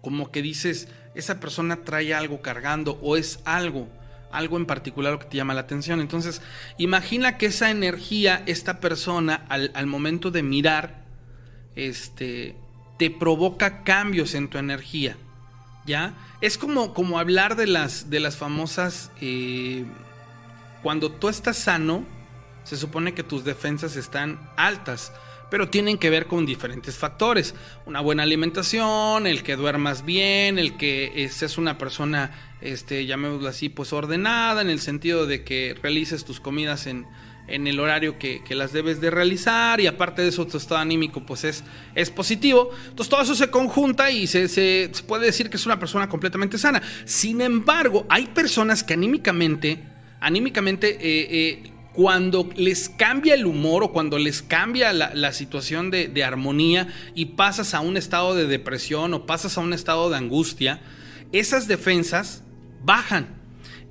como 0.01 0.31
que 0.31 0.41
dices, 0.41 0.87
esa 1.15 1.39
persona 1.39 1.77
trae 1.77 2.13
algo 2.13 2.41
cargando 2.41 2.99
o 3.01 3.17
es 3.17 3.39
algo, 3.45 3.89
algo 4.31 4.57
en 4.57 4.65
particular 4.65 5.13
lo 5.13 5.19
que 5.19 5.25
te 5.25 5.37
llama 5.37 5.53
la 5.53 5.61
atención. 5.61 6.01
Entonces, 6.01 6.41
imagina 6.77 7.37
que 7.37 7.47
esa 7.47 7.71
energía, 7.71 8.43
esta 8.45 8.79
persona, 8.79 9.45
al, 9.49 9.71
al 9.73 9.87
momento 9.87 10.29
de 10.29 10.43
mirar, 10.43 11.05
este, 11.75 12.55
te 12.99 13.09
provoca 13.09 13.83
cambios 13.83 14.35
en 14.35 14.49
tu 14.49 14.57
energía. 14.57 15.17
¿Ya? 15.87 16.15
Es 16.41 16.57
como, 16.57 16.95
como 16.95 17.19
hablar 17.19 17.55
de 17.55 17.67
las, 17.67 18.09
de 18.09 18.19
las 18.19 18.37
famosas... 18.37 19.11
Eh, 19.21 19.85
cuando 20.85 21.11
tú 21.11 21.29
estás 21.29 21.57
sano, 21.57 22.05
se 22.65 22.75
supone 22.75 23.13
que 23.13 23.23
tus 23.23 23.45
defensas 23.45 23.95
están 23.95 24.39
altas, 24.57 25.13
pero 25.49 25.69
tienen 25.69 25.97
que 25.97 26.09
ver 26.09 26.25
con 26.27 26.45
diferentes 26.45 26.97
factores. 26.97 27.55
Una 27.85 28.01
buena 28.01 28.23
alimentación, 28.23 29.27
el 29.27 29.43
que 29.43 29.55
duermas 29.55 30.03
bien, 30.03 30.59
el 30.59 30.75
que 30.75 31.29
seas 31.31 31.57
una 31.57 31.77
persona, 31.77 32.57
este, 32.59 33.05
llamémoslo 33.05 33.47
así, 33.47 33.69
pues 33.69 33.93
ordenada, 33.93 34.61
en 34.61 34.69
el 34.69 34.81
sentido 34.81 35.25
de 35.25 35.43
que 35.43 35.77
realices 35.81 36.25
tus 36.25 36.41
comidas 36.41 36.87
en, 36.87 37.05
en 37.47 37.67
el 37.67 37.79
horario 37.79 38.17
que, 38.17 38.43
las 38.49 38.71
debes 38.71 39.01
de 39.01 39.11
realizar 39.11 39.81
y 39.81 39.87
aparte 39.87 40.21
de 40.21 40.29
eso 40.29 40.47
tu 40.47 40.57
estado 40.57 40.79
anímico 40.79 41.25
pues 41.25 41.43
es, 41.43 41.63
es 41.93 42.09
positivo. 42.09 42.71
Entonces 42.89 43.09
todo 43.09 43.21
eso 43.21 43.35
se 43.35 43.49
conjunta 43.49 44.09
y 44.09 44.27
se, 44.27 44.47
se, 44.47 44.89
puede 45.07 45.25
decir 45.25 45.49
que 45.49 45.57
es 45.57 45.65
una 45.65 45.77
persona 45.77 46.07
completamente 46.07 46.57
sana. 46.57 46.81
Sin 47.05 47.41
embargo, 47.41 48.05
hay 48.09 48.27
personas 48.27 48.83
que 48.83 48.93
anímicamente, 48.93 49.83
anímicamente 50.19 50.91
eh, 50.91 51.27
eh, 51.29 51.71
cuando 51.95 52.49
les 52.57 52.89
cambia 52.89 53.35
el 53.35 53.45
humor 53.45 53.83
o 53.83 53.93
cuando 53.93 54.19
les 54.19 54.41
cambia 54.41 54.91
la, 54.91 55.31
situación 55.31 55.91
de, 55.91 56.23
armonía 56.23 56.87
y 57.15 57.27
pasas 57.27 57.73
a 57.73 57.79
un 57.79 57.95
estado 57.95 58.35
de 58.35 58.47
depresión 58.47 59.13
o 59.13 59.25
pasas 59.25 59.57
a 59.57 59.61
un 59.61 59.71
estado 59.71 60.09
de 60.09 60.17
angustia, 60.17 60.81
esas 61.31 61.67
defensas 61.67 62.43
bajan. 62.83 63.27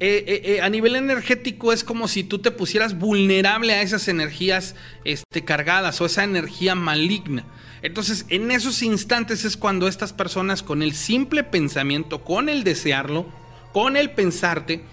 Eh, 0.00 0.24
eh, 0.26 0.42
eh, 0.44 0.60
a 0.60 0.68
nivel 0.68 0.96
energético 0.96 1.72
es 1.72 1.82
como 1.82 2.08
si 2.08 2.24
tú 2.24 2.40
te 2.40 2.50
pusieras 2.50 2.98
vulnerable 2.98 3.72
a 3.72 3.80
esas 3.80 4.08
energías 4.08 4.74
este, 5.04 5.44
cargadas 5.44 6.00
o 6.00 6.06
esa 6.06 6.24
energía 6.24 6.74
maligna. 6.74 7.46
Entonces, 7.80 8.26
en 8.28 8.50
esos 8.50 8.82
instantes 8.82 9.46
es 9.46 9.56
cuando 9.56 9.88
estas 9.88 10.12
personas 10.12 10.62
con 10.62 10.82
el 10.82 10.94
simple 10.94 11.42
pensamiento, 11.42 12.22
con 12.22 12.50
el 12.50 12.64
desearlo, 12.64 13.26
con 13.72 13.96
el 13.96 14.10
pensarte, 14.10 14.84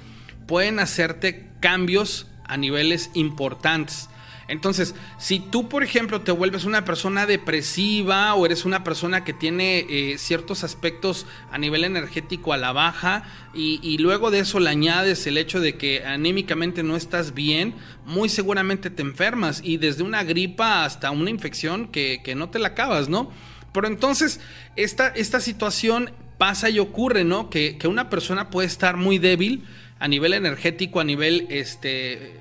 pueden 0.48 0.80
hacerte 0.80 1.50
cambios 1.60 2.31
a 2.46 2.58
niveles 2.58 3.12
importantes. 3.14 4.10
Entonces, 4.52 4.96
si 5.18 5.40
tú, 5.40 5.70
por 5.70 5.82
ejemplo, 5.82 6.22
te 6.22 6.34
vuelves 6.34 6.66
una 6.66 6.84
persona 6.84 7.26
depresiva 7.26 8.36
o 8.36 8.46
eres 8.46 8.66
una 8.66 8.84
persona 8.84 9.24
que 9.24 9.32
tiene 9.32 9.86
eh, 9.88 10.18
ciertos 10.18 10.66
aspectos 10.66 11.26
a 11.54 11.58
nivel 11.58 11.86
energético 11.86 12.52
a 12.52 12.58
la 12.58 12.74
baja 12.74 13.24
y, 13.54 13.98
luego 14.00 14.30
de 14.30 14.40
eso 14.40 14.60
le 14.60 14.70
añades 14.70 15.26
el 15.26 15.38
hecho 15.38 15.62
de 15.62 15.78
que 15.78 16.04
anímicamente 16.06 16.84
no 16.84 16.98
estás 16.98 17.34
bien, 17.34 17.76
muy 18.06 18.28
seguramente 18.28 18.90
te 18.90 19.02
enfermas 19.02 19.62
y 19.64 19.78
desde 19.78 20.04
una 20.04 20.26
gripa 20.26 20.84
hasta 20.84 21.12
una 21.12 21.30
infección 21.30 21.88
que, 21.88 22.34
no 22.36 22.50
te 22.50 22.60
la 22.60 22.70
acabas, 22.70 23.08
¿no? 23.08 23.32
Pero 23.72 23.88
entonces, 23.88 24.42
esta, 24.76 25.08
esta 25.08 25.40
situación 25.40 26.12
pasa 26.38 26.70
y 26.70 26.80
ocurre, 26.80 27.24
¿no? 27.24 27.50
Que, 27.50 27.78
una 27.86 28.10
persona 28.10 28.50
puede 28.50 28.68
estar 28.68 28.98
muy 28.98 29.18
débil 29.18 29.64
a 30.02 30.08
nivel 30.08 30.34
energético, 30.34 31.00
a 31.00 31.04
nivel 31.04 31.46
este. 31.50 32.14
Eh, 32.14 32.40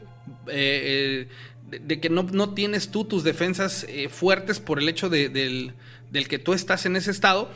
eh, 0.49 1.29
de, 1.71 2.01
que 2.01 2.09
no, 2.09 2.23
no, 2.25 2.55
tienes 2.55 2.91
tú 2.91 3.05
tus 3.05 3.23
defensas 3.23 3.87
eh, 3.89 4.09
fuertes 4.09 4.59
por 4.59 4.81
el 4.81 4.89
hecho 4.89 5.09
de, 5.09 5.29
del, 5.29 5.75
del, 6.11 6.27
que 6.27 6.39
tú 6.39 6.55
estás 6.55 6.87
en 6.87 6.97
ese 6.97 7.11
estado. 7.11 7.53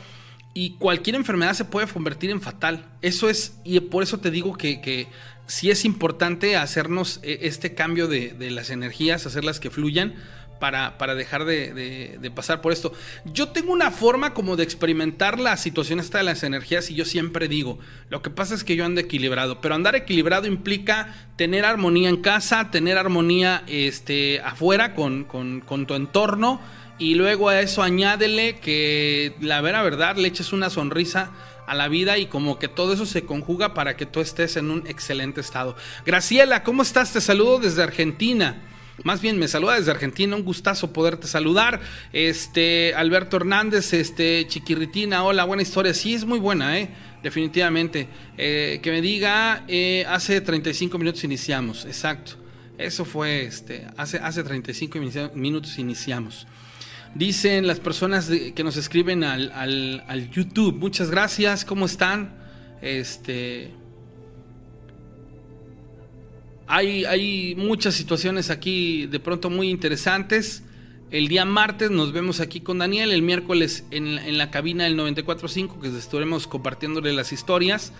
Y 0.53 0.77
cualquier 0.77 1.15
enfermedad 1.17 1.53
se 1.53 1.65
puede 1.65 1.87
convertir 1.87 2.29
en 2.29 2.39
fatal. 2.39 2.85
Eso 3.01 3.29
es, 3.29 3.57
y 3.65 3.77
por 3.79 4.03
eso 4.03 4.19
te 4.19 4.29
digo 4.29 4.55
que, 4.55 4.79
que 4.79 5.07
sí 5.47 5.71
es 5.71 5.83
importante 5.83 6.55
hacernos 6.55 7.19
este 7.23 7.73
cambio 7.73 8.07
de, 8.07 8.29
de 8.29 8.51
las 8.51 8.69
energías, 8.69 9.25
hacerlas 9.25 9.59
que 9.59 9.71
fluyan 9.71 10.13
para, 10.59 10.97
para 10.97 11.15
dejar 11.15 11.45
de, 11.45 12.31
pasar 12.33 12.61
por 12.61 12.71
esto. 12.71 12.93
Yo 13.25 13.49
tengo 13.49 13.71
una 13.71 13.91
forma 13.91 14.33
como 14.33 14.55
de 14.55 14.63
experimentar 14.63 15.39
la 15.39 15.57
situación 15.57 15.99
esta 15.99 16.19
de 16.19 16.23
las 16.23 16.43
energías 16.43 16.89
y 16.89 16.95
yo 16.95 17.05
siempre 17.05 17.47
digo, 17.47 17.79
lo 18.09 18.21
que 18.21 18.29
pasa 18.29 18.55
es 18.55 18.63
que 18.63 18.75
yo 18.75 18.85
ando 18.85 19.01
equilibrado, 19.01 19.61
pero 19.61 19.75
andar 19.75 19.95
equilibrado 19.95 20.47
implica 20.47 21.27
tener 21.35 21.65
armonía 21.65 22.09
en 22.09 22.17
casa, 22.17 22.71
tener 22.71 22.97
armonía 22.97 23.63
este, 23.67 24.41
afuera 24.41 24.93
con, 24.93 25.25
tu 25.87 25.93
entorno 25.93 26.61
y 26.97 27.15
luego 27.15 27.49
a 27.49 27.59
eso 27.61 27.83
añádele 27.83 28.59
que 28.59 29.35
la 29.41 29.61
vera 29.61 29.83
verdad 29.83 30.15
le 30.15 30.27
eches 30.27 30.53
una 30.53 30.69
sonrisa 30.69 31.31
a 31.67 31.75
la 31.75 31.87
vida 31.87 32.17
y 32.17 32.27
como 32.27 32.59
que 32.59 32.67
todo 32.67 32.93
eso 32.93 33.05
se 33.05 33.25
conjuga 33.25 33.73
para 33.73 33.97
que 33.97 34.05
tú 34.05 34.21
estés 34.21 34.55
en 34.55 34.71
un 34.71 34.87
excelente 34.87 35.41
estado. 35.41 35.75
Graciela, 36.05 36.63
¿cómo 36.63 36.83
estás? 36.83 37.11
Te 37.11 37.21
saludo 37.21 37.59
desde 37.59 37.83
Argentina. 37.83 38.61
Más 39.03 39.21
bien 39.21 39.37
me 39.37 39.47
saluda 39.47 39.75
desde 39.75 39.91
Argentina, 39.91 40.35
un 40.35 40.43
gustazo 40.43 40.93
poderte 40.93 41.27
saludar. 41.27 41.81
Este, 42.13 42.93
Alberto 42.95 43.37
Hernández, 43.37 43.93
este, 43.93 44.47
Chiquirritina, 44.47 45.23
hola, 45.23 45.43
buena 45.43 45.63
historia. 45.63 45.93
Sí, 45.93 46.13
es 46.13 46.25
muy 46.25 46.39
buena, 46.39 46.79
¿eh? 46.79 46.89
Definitivamente. 47.21 48.07
Eh, 48.37 48.79
que 48.81 48.91
me 48.91 49.01
diga, 49.01 49.65
eh, 49.67 50.05
hace 50.07 50.39
35 50.39 50.97
minutos 50.97 51.23
iniciamos, 51.25 51.85
exacto. 51.85 52.37
Eso 52.77 53.03
fue, 53.03 53.45
este, 53.45 53.85
hace, 53.97 54.17
hace 54.17 54.43
35 54.43 54.97
minutos 55.33 55.77
iniciamos. 55.77 56.47
Dicen 57.13 57.67
las 57.67 57.79
personas 57.79 58.29
que 58.29 58.63
nos 58.63 58.75
escriben 58.77 59.23
al, 59.23 59.51
al, 59.53 60.03
al 60.07 60.29
YouTube, 60.29 60.75
muchas 60.77 61.09
gracias, 61.11 61.63
¿cómo 61.63 61.85
están? 61.85 62.33
Este, 62.81 63.71
hay, 66.67 67.55
muchas 67.57 67.95
situaciones 67.95 68.49
aquí 68.49 69.05
de 69.07 69.19
pronto 69.19 69.49
muy 69.49 69.69
interesantes. 69.69 70.63
El 71.11 71.27
día 71.27 71.45
martes 71.45 71.91
nos 71.91 72.11
vemos 72.11 72.39
aquí 72.39 72.61
con 72.61 72.79
Daniel, 72.79 73.11
el 73.11 73.21
miércoles 73.21 73.85
en, 73.91 74.37
la 74.37 74.49
cabina 74.49 74.85
del 74.85 74.97
94.5 74.97 75.79
que 75.79 75.87
estaremos 75.87 76.47
compartiéndole 76.47 77.13
las 77.13 77.31
historias. 77.31 77.93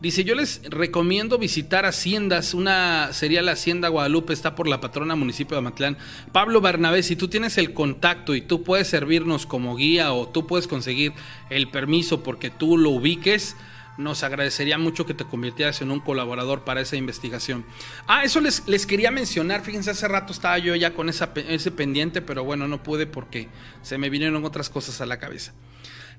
Dice, 0.00 0.24
yo 0.24 0.34
les 0.34 0.62
recomiendo 0.68 1.38
visitar 1.38 1.86
haciendas, 1.86 2.54
una 2.54 3.12
sería 3.12 3.40
la 3.40 3.52
Hacienda 3.52 3.86
Guadalupe, 3.86 4.32
está 4.32 4.56
por 4.56 4.66
la 4.66 4.80
patrona 4.80 5.14
municipio 5.14 5.54
de 5.54 5.58
Amatlán. 5.58 5.96
Pablo 6.32 6.60
Bernabé, 6.60 7.04
si 7.04 7.14
tú 7.14 7.28
tienes 7.28 7.56
el 7.56 7.72
contacto 7.72 8.34
y 8.34 8.40
tú 8.40 8.64
puedes 8.64 8.88
servirnos 8.88 9.46
como 9.46 9.76
guía 9.76 10.12
o 10.12 10.28
tú 10.28 10.48
puedes 10.48 10.66
conseguir 10.66 11.12
el 11.50 11.68
permiso 11.68 12.24
porque 12.24 12.50
tú 12.50 12.78
lo 12.78 12.90
ubiques, 12.90 13.54
nos 13.98 14.22
agradecería 14.22 14.78
mucho 14.78 15.06
que 15.06 15.14
te 15.14 15.24
convirtieras 15.24 15.82
en 15.82 15.90
un 15.90 16.00
colaborador 16.00 16.64
para 16.64 16.80
esa 16.80 16.96
investigación. 16.96 17.64
Ah, 18.06 18.24
eso 18.24 18.40
les, 18.40 18.66
les 18.66 18.86
quería 18.86 19.10
mencionar. 19.10 19.62
Fíjense, 19.62 19.90
hace 19.90 20.08
rato 20.08 20.32
estaba 20.32 20.58
yo 20.58 20.74
ya 20.74 20.94
con 20.94 21.08
ese 21.08 21.70
pendiente, 21.70 22.22
pero 22.22 22.44
bueno, 22.44 22.68
no 22.68 22.82
pude 22.82 23.06
porque 23.06 23.48
se 23.82 23.98
me 23.98 24.10
vinieron 24.10 24.44
otras 24.44 24.70
cosas 24.70 25.00
a 25.00 25.06
la 25.06 25.18
cabeza. 25.18 25.52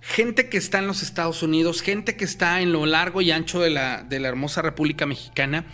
Gente 0.01 0.49
que 0.49 0.57
está 0.57 0.79
en 0.79 0.87
los 0.87 1.01
Estados 1.01 1.43
Unidos, 1.43 1.81
gente 1.81 2.17
que 2.17 2.25
está 2.25 2.61
en 2.61 2.73
lo 2.73 2.85
largo 2.85 3.21
y 3.21 3.31
ancho 3.31 3.61
de 3.61 3.69
la, 3.69 4.03
de 4.03 4.19
la 4.19 4.27
hermosa 4.27 4.61
República 4.61 5.05
Mexicana. 5.05 5.65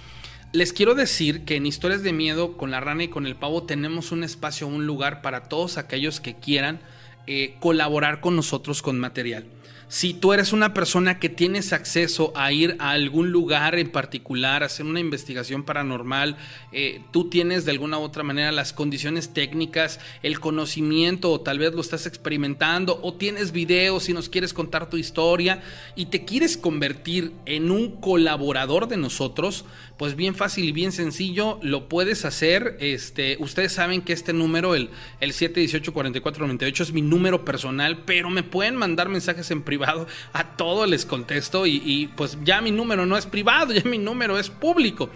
Les 0.52 0.72
quiero 0.72 0.95
decir 0.95 1.45
que 1.45 1.56
en 1.56 1.66
Historias 1.66 2.04
de 2.04 2.14
Miedo, 2.14 2.56
con 2.56 2.72
la 2.72 2.80
rana 2.80 3.04
y 3.04 3.08
con 3.08 3.26
el 3.26 3.36
pavo, 3.36 3.64
tenemos 3.64 4.12
un 4.12 4.24
espacio, 4.24 4.68
un 4.68 4.86
lugar 4.86 5.22
para 5.22 5.43
todos 5.43 5.78
aquellos 5.78 6.20
que 6.20 6.36
quieran 6.36 6.80
eh, 7.28 7.56
colaborar 7.60 8.22
con 8.22 8.36
nosotros 8.36 8.82
con 8.82 9.00
material. 9.00 9.45
Si 9.91 10.13
tú 10.13 10.33
eres 10.33 10.53
una 10.53 10.75
persona 10.75 11.17
que 11.17 11.29
tienes 11.29 11.73
acceso 11.73 12.31
a 12.35 12.51
ir 12.51 12.75
a 12.77 12.91
algún 12.91 13.31
lugar 13.31 13.73
en 13.73 13.89
particular, 13.89 14.61
hacer 14.61 14.85
una 14.85 14.99
investigación 14.99 15.63
paranormal, 15.63 16.37
eh, 16.71 17.01
tú 17.09 17.27
tienes 17.27 17.65
de 17.65 17.71
alguna 17.71 17.97
u 17.97 18.03
otra 18.03 18.21
manera 18.21 18.51
las 18.51 18.71
condiciones 18.71 19.33
técnicas, 19.33 19.99
el 20.21 20.39
conocimiento, 20.39 21.31
o 21.31 21.41
tal 21.41 21.57
vez 21.57 21.73
lo 21.73 21.81
estás 21.81 22.05
experimentando, 22.05 22.99
o 23.01 23.15
tienes 23.15 23.51
videos 23.51 24.09
y 24.09 24.13
nos 24.13 24.29
quieres 24.29 24.53
contar 24.53 24.91
tu 24.91 24.97
historia 24.97 25.63
y 25.95 26.05
te 26.05 26.23
quieres 26.23 26.55
convertir 26.55 27.33
en 27.47 27.71
un 27.71 27.99
colaborador 27.99 28.89
de 28.89 28.97
nosotros, 28.97 29.65
pues 30.00 30.16
bien 30.16 30.34
fácil 30.34 30.64
y 30.64 30.72
bien 30.72 30.93
sencillo, 30.93 31.60
lo 31.62 31.89
puedes 31.89 32.24
hacer. 32.24 32.78
Este, 32.80 33.36
ustedes 33.41 33.74
saben 33.74 34.02
que 34.02 34.14
este 34.14 34.32
número, 34.32 34.74
el, 34.74 34.91
el 35.20 35.34
718-4498, 35.34 36.80
es 36.80 36.93
mi 36.93 37.02
número 37.02 37.43
personal, 37.43 38.04
pero 38.06 38.30
me 38.30 38.41
pueden 38.41 38.78
mandar 38.78 39.10
mensajes 39.10 39.52
en 39.52 39.62
privado. 39.62 40.08
A 40.32 40.56
todos 40.56 40.88
les 40.88 41.06
contesto 41.06 41.66
y, 41.66 41.82
y 41.84 42.08
pues 42.08 42.38
ya 42.45 42.62
mi 42.62 42.72
número 42.72 43.06
no 43.06 43.18
es 43.18 43.26
privado, 43.26 43.74
ya 43.74 43.84
mi 43.84 43.97
número 43.97 44.39
es 44.39 44.50
público. 44.50 45.10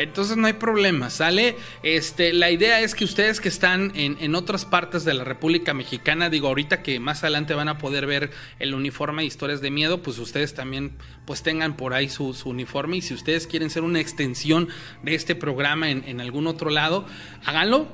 Entonces 0.00 0.38
no 0.38 0.46
hay 0.46 0.54
problema, 0.54 1.10
¿sale? 1.10 1.56
Este, 1.82 2.32
la 2.32 2.50
idea 2.50 2.80
es 2.80 2.94
que 2.94 3.04
ustedes 3.04 3.38
que 3.38 3.50
están 3.50 3.92
en, 3.94 4.34
otras 4.34 4.64
partes 4.64 5.04
de 5.04 5.12
la 5.12 5.24
República 5.24 5.74
Mexicana, 5.74 6.30
digo, 6.30 6.48
ahorita 6.48 6.82
que 6.82 6.98
más 6.98 7.22
adelante 7.22 7.52
van 7.52 7.68
a 7.68 7.76
poder 7.76 8.06
ver 8.06 8.30
el 8.58 8.72
uniforme 8.72 9.22
de 9.22 9.26
historias 9.26 9.60
de 9.60 9.70
miedo, 9.70 10.02
pues 10.02 10.18
ustedes 10.18 10.54
también 10.54 10.96
pues 11.26 11.42
tengan 11.42 11.76
por 11.76 11.92
ahí 11.92 12.08
su, 12.08 12.34
uniforme 12.46 12.96
y 12.96 13.02
si 13.02 13.12
ustedes 13.12 13.46
quieren 13.46 13.68
ser 13.68 13.82
una 13.82 14.00
extensión 14.00 14.68
de 15.02 15.14
este 15.14 15.34
programa 15.34 15.90
en, 15.90 16.20
algún 16.22 16.46
otro 16.46 16.70
lado, 16.70 17.04
háganlo, 17.44 17.86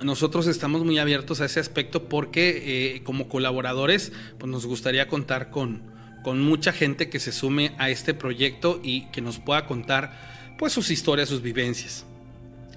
nosotros 0.00 0.46
estamos 0.46 0.84
muy 0.84 1.00
abiertos 1.00 1.40
a 1.40 1.46
ese 1.46 1.58
aspecto 1.58 2.08
porque 2.08 2.94
eh, 2.94 3.02
como 3.02 3.28
colaboradores 3.28 4.12
pues 4.38 4.48
nos 4.48 4.64
gustaría 4.64 5.08
contar 5.08 5.50
con, 5.50 5.82
con 6.22 6.40
mucha 6.40 6.72
gente 6.72 7.08
que 7.08 7.18
se 7.18 7.32
sume 7.32 7.74
a 7.78 7.90
este 7.90 8.14
proyecto 8.14 8.80
y 8.84 9.06
que 9.06 9.22
nos 9.22 9.40
pueda 9.40 9.66
contar 9.66 10.35
pues 10.58 10.72
sus 10.72 10.90
historias, 10.90 11.28
sus 11.28 11.42
vivencias. 11.42 12.04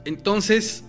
Entonces, 0.06 0.84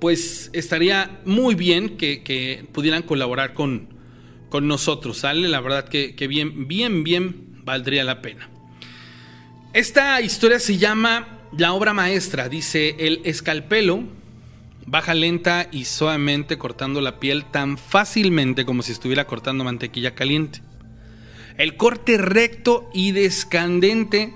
pues 0.00 0.50
estaría 0.52 1.20
muy 1.24 1.54
bien 1.54 1.96
que, 1.96 2.66
pudieran 2.72 3.02
colaborar 3.02 3.54
con, 3.54 3.88
con, 4.50 4.68
nosotros, 4.68 5.18
¿sale? 5.18 5.48
La 5.48 5.60
verdad 5.60 5.88
que, 5.88 6.14
que, 6.14 6.26
bien, 6.26 6.68
bien, 6.68 7.04
bien 7.04 7.62
valdría 7.64 8.04
la 8.04 8.22
pena. 8.22 8.48
Esta 9.72 10.20
historia 10.20 10.58
se 10.58 10.78
llama 10.78 11.40
La 11.56 11.72
obra 11.72 11.92
maestra, 11.92 12.48
dice 12.48 12.96
el 12.98 13.20
escalpelo. 13.24 14.04
Baja 14.88 15.14
lenta 15.14 15.68
y 15.72 15.84
suavemente 15.84 16.58
cortando 16.58 17.00
la 17.00 17.18
piel 17.18 17.44
tan 17.44 17.76
fácilmente 17.76 18.64
como 18.64 18.82
si 18.82 18.92
estuviera 18.92 19.26
cortando 19.26 19.64
mantequilla 19.64 20.14
caliente. 20.14 20.60
El 21.58 21.76
corte 21.76 22.18
recto 22.18 22.88
y 22.94 23.10
descandente 23.12 24.32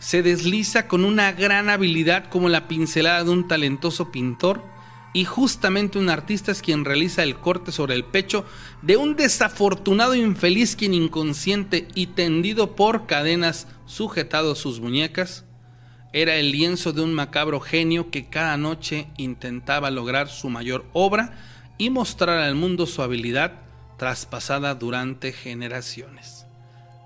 se 0.00 0.22
desliza 0.22 0.88
con 0.88 1.04
una 1.04 1.30
gran 1.30 1.68
habilidad 1.68 2.28
como 2.30 2.48
la 2.48 2.66
pincelada 2.66 3.22
de 3.22 3.30
un 3.30 3.46
talentoso 3.46 4.10
pintor 4.10 4.64
y 5.12 5.24
justamente 5.24 5.98
un 5.98 6.08
artista 6.08 6.52
es 6.52 6.62
quien 6.62 6.84
realiza 6.84 7.22
el 7.22 7.36
corte 7.36 7.70
sobre 7.70 7.94
el 7.94 8.04
pecho 8.04 8.44
de 8.80 8.96
un 8.96 9.14
desafortunado 9.14 10.14
infeliz 10.14 10.74
quien 10.74 10.94
inconsciente 10.94 11.86
y 11.94 12.08
tendido 12.08 12.74
por 12.76 13.06
cadenas 13.06 13.68
sujetado 13.84 14.52
a 14.52 14.56
sus 14.56 14.80
muñecas 14.80 15.44
era 16.12 16.36
el 16.36 16.50
lienzo 16.50 16.92
de 16.92 17.02
un 17.02 17.12
macabro 17.12 17.60
genio 17.60 18.10
que 18.10 18.28
cada 18.28 18.56
noche 18.56 19.06
intentaba 19.18 19.90
lograr 19.90 20.28
su 20.28 20.48
mayor 20.48 20.86
obra 20.92 21.38
y 21.76 21.90
mostrar 21.90 22.38
al 22.38 22.54
mundo 22.54 22.86
su 22.86 23.02
habilidad 23.02 23.52
traspasada 23.96 24.74
durante 24.74 25.32
generaciones. 25.32 26.46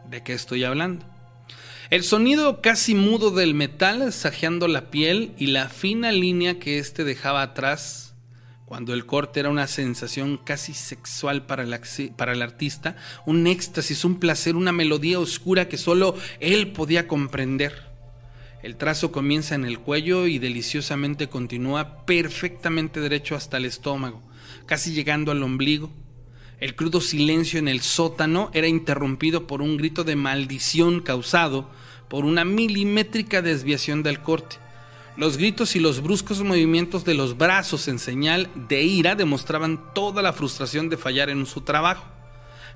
¿De 0.09 0.22
qué 0.22 0.32
estoy 0.32 0.64
hablando? 0.64 1.14
El 1.91 2.03
sonido 2.03 2.62
casi 2.62 2.95
mudo 2.95 3.30
del 3.30 3.53
metal 3.53 4.11
sajeando 4.12 4.68
la 4.68 4.91
piel 4.91 5.35
y 5.37 5.49
la 5.49 5.68
fina 5.68 6.12
línea 6.12 6.59
que 6.59 6.78
éste 6.78 7.05
dejaba 7.05 7.43
atrás 7.43 8.14
cuando 8.64 8.95
el 8.95 9.05
corte 9.05 9.41
era 9.41 9.51
una 9.51 9.66
sensación 9.66 10.39
casi 10.39 10.72
sexual 10.72 11.45
para 11.45 11.62
el, 11.62 11.78
para 12.16 12.32
el 12.32 12.41
artista, 12.41 12.97
un 13.26 13.47
éxtasis, 13.47 14.05
un 14.07 14.18
placer, 14.18 14.57
una 14.57 14.72
melodía 14.72 15.20
oscura 15.20 15.68
que 15.68 15.76
solo 15.76 16.16
él 16.41 16.72
podía 16.72 17.07
comprender. 17.07 17.91
El 18.62 18.76
trazo 18.76 19.12
comienza 19.12 19.55
en 19.55 19.66
el 19.66 19.78
cuello 19.78 20.26
y 20.26 20.39
deliciosamente 20.39 21.28
continúa 21.28 22.07
perfectamente 22.07 22.99
derecho 23.01 23.37
hasta 23.37 23.59
el 23.59 23.66
estómago, 23.66 24.22
casi 24.64 24.93
llegando 24.93 25.32
al 25.32 25.43
ombligo. 25.43 25.93
El 26.61 26.77
crudo 26.77 27.01
silencio 27.01 27.59
en 27.59 27.69
el 27.69 27.81
sótano 27.81 28.51
era 28.55 28.69
interrumpido 28.69 29.47
por 29.47 29.61
un 29.61 29.77
grito 29.77 30.05
de 30.05 30.17
maldición 30.17 31.01
causado 31.01 31.69
por 32.09 32.25
una 32.25 32.45
milimétrica 32.45 33.43
desviación 33.43 34.03
del 34.03 34.21
corte. 34.21 34.57
Los 35.17 35.37
gritos 35.37 35.77
y 35.77 35.81
los 35.81 36.03
bruscos 36.03 36.43
movimientos 36.43 37.05
de 37.05 37.15
los 37.15 37.37
brazos 37.37 37.89
en 37.89 37.99
señal 37.99 38.51
de 38.69 38.83
ira 38.83 39.15
demostraban 39.15 39.93
toda 39.95 40.23
la 40.23 40.33
frustración 40.33 40.89
de 40.89 40.97
fallar 40.97 41.31
en 41.31 41.47
su 41.47 41.61
trabajo. 41.61 42.05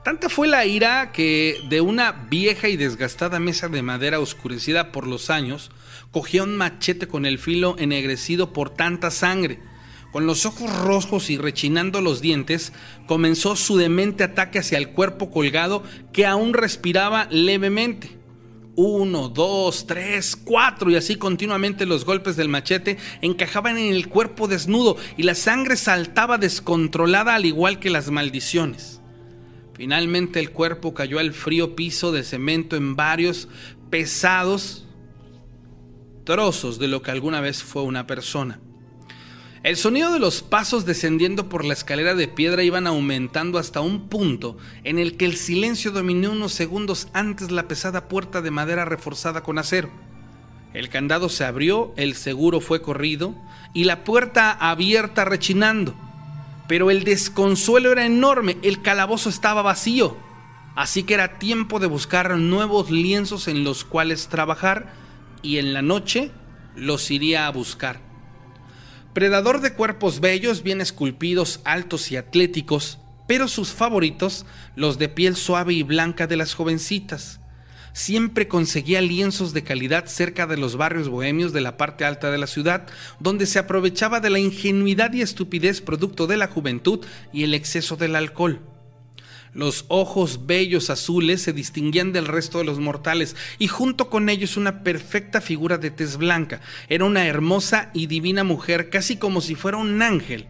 Tanta 0.05 0.29
fue 0.29 0.47
la 0.49 0.65
ira 0.65 1.11
que 1.13 1.61
de 1.69 1.81
una 1.81 2.13
vieja 2.13 2.69
y 2.69 2.77
desgastada 2.77 3.41
mesa 3.41 3.69
de 3.69 3.83
madera 3.83 4.21
oscurecida 4.21 4.93
por 4.93 5.07
los 5.07 5.31
años, 5.31 5.71
cogía 6.13 6.45
un 6.45 6.57
machete 6.57 7.09
con 7.09 7.27
el 7.27 7.39
filo 7.39 7.75
ennegrecido 7.79 8.53
por 8.53 8.71
tanta 8.71 9.11
sangre. 9.11 9.59
Con 10.13 10.27
los 10.27 10.47
ojos 10.47 10.75
rojos 10.85 11.29
y 11.29 11.37
rechinando 11.37 12.01
los 12.01 12.23
dientes, 12.23 12.73
comenzó 13.07 13.57
su 13.57 13.77
demente 13.77 14.25
ataque 14.25 14.59
hacia 14.59 14.79
el 14.79 14.91
cuerpo 14.91 15.31
colgado 15.31 15.83
que 16.13 16.25
aún 16.25 16.55
respiraba 16.55 17.27
levemente. 17.31 18.17
Uno, 18.75 19.29
dos, 19.29 19.87
tres, 19.87 20.37
cuatro 20.37 20.89
y 20.89 20.97
así 20.97 21.17
continuamente 21.17 21.85
los 21.85 22.05
golpes 22.05 22.37
del 22.37 22.49
machete 22.49 22.97
encajaban 23.21 23.77
en 23.77 23.93
el 23.93 24.09
cuerpo 24.09 24.47
desnudo 24.47 24.97
y 25.17 25.25
la 25.25 25.35
sangre 25.35 25.77
saltaba 25.77 26.39
descontrolada 26.39 27.35
al 27.35 27.45
igual 27.45 27.81
que 27.81 27.91
las 27.91 28.11
maldiciones. 28.11 29.01
Finalmente 29.75 30.41
el 30.41 30.53
cuerpo 30.53 30.95
cayó 30.95 31.19
al 31.19 31.33
frío 31.33 31.77
piso 31.77 32.13
de 32.13 32.23
cemento 32.23 32.77
en 32.77 32.97
varios 32.97 33.49
pesados 33.91 34.87
trozos 36.25 36.79
de 36.79 36.89
lo 36.89 37.03
que 37.03 37.11
alguna 37.11 37.41
vez 37.41 37.63
fue 37.63 37.83
una 37.83 38.07
persona. 38.07 38.61
El 39.65 39.77
sonido 39.77 40.13
de 40.13 40.21
los 40.21 40.43
pasos 40.43 40.87
descendiendo 40.87 41.49
por 41.49 41.65
la 41.65 41.73
escalera 41.73 42.15
de 42.15 42.29
piedra 42.29 42.63
iban 42.63 42.87
aumentando 42.87 43.59
hasta 43.59 43.81
un 43.81 44.09
punto 44.09 44.57
en 44.85 45.01
el 45.01 45.17
que 45.17 45.25
el 45.25 45.37
silencio 45.37 45.91
dominó 45.91 46.31
unos 46.31 46.53
segundos 46.53 47.09
antes 47.13 47.51
la 47.51 47.67
pesada 47.67 48.07
puerta 48.07 48.41
de 48.41 48.53
madera 48.53 48.85
reforzada 48.85 49.43
con 49.43 49.59
acero. 49.59 49.91
El 50.75 50.91
candado 50.91 51.29
se 51.29 51.45
abrió, 51.45 51.93
el 51.97 52.15
seguro 52.15 52.61
fue 52.61 52.83
corrido 52.83 53.35
y 53.75 53.83
la 53.85 54.05
puerta 54.05 54.53
abierta 54.53 55.25
rechinando. 55.25 55.93
Pero 56.69 56.93
el 56.93 57.03
desconsuelo 57.03 57.91
era 57.91 58.07
enorme, 58.07 58.59
el 58.63 58.81
calabozo 58.81 59.29
estaba 59.29 59.63
vacío. 59.63 60.17
Así 60.77 61.03
que 61.03 61.15
era 61.15 61.41
tiempo 61.41 61.81
de 61.81 61.89
buscar 61.89 62.31
nuevos 62.39 62.93
lienzos 62.93 63.49
en 63.49 63.65
los 63.65 63.85
cuales 63.85 64.29
trabajar 64.29 64.93
y 65.43 65.59
en 65.59 65.73
la 65.73 65.83
noche 65.83 66.31
los 66.77 67.11
iría 67.11 67.49
a 67.49 67.51
buscar. 67.51 68.08
Predador 69.19 69.61
de 69.61 69.73
cuerpos 69.73 70.21
bellos, 70.21 70.63
bien 70.63 70.81
esculpidos, 70.81 71.59
altos 71.65 72.13
y 72.13 72.17
atléticos, 72.17 73.01
pero 73.27 73.49
sus 73.49 73.73
favoritos, 73.73 74.47
los 74.77 74.97
de 74.97 75.09
piel 75.09 75.35
suave 75.35 75.75
y 75.75 75.83
blanca 75.83 76.29
de 76.29 76.37
las 76.37 76.55
jovencitas. 76.55 77.41
Siempre 77.93 78.47
conseguía 78.47 79.01
lienzos 79.01 79.53
de 79.53 79.65
calidad 79.65 80.07
cerca 80.07 80.47
de 80.47 80.57
los 80.57 80.77
barrios 80.77 81.09
bohemios 81.09 81.53
de 81.53 81.63
la 81.63 81.77
parte 81.77 82.05
alta 82.05 82.31
de 82.31 82.39
la 82.39 82.47
ciudad, 82.47 82.87
donde 83.19 83.47
se 83.47 83.59
aprovechaba 83.59 84.21
de 84.21 84.31
la 84.31 84.39
ingenuidad 84.39 85.13
y 85.13 85.23
estupidez 85.23 85.81
producto 85.81 86.29
de 86.29 86.37
la 86.37 86.47
juventud 86.47 87.05
y 87.33 87.43
el 87.43 87.55
exceso 87.55 87.97
del 87.97 88.15
alcohol. 88.15 88.61
Los 89.55 89.87
ojos 89.89 90.47
bellos 90.47 90.91
azules 90.91 91.43
se 91.43 91.53
distinguían 91.53 92.13
del 92.13 92.27
resto 92.27 92.59
de 92.59 92.65
los 92.65 92.79
mortales 92.79 93.35
y 93.59 93.69
junto 93.69 94.11
con 94.11 94.29
ellos 94.29 94.57
una 94.57 94.83
perfecta 94.83 95.41
figura 95.41 95.79
de 95.79 95.91
tez 95.91 96.17
blanca. 96.17 96.61
Era 96.89 97.05
una 97.05 97.27
hermosa 97.27 97.91
y 97.95 98.07
divina 98.07 98.45
mujer, 98.45 98.91
casi 98.91 99.17
como 99.17 99.41
si 99.41 99.55
fuera 99.55 99.79
un 99.79 100.03
ángel. 100.03 100.47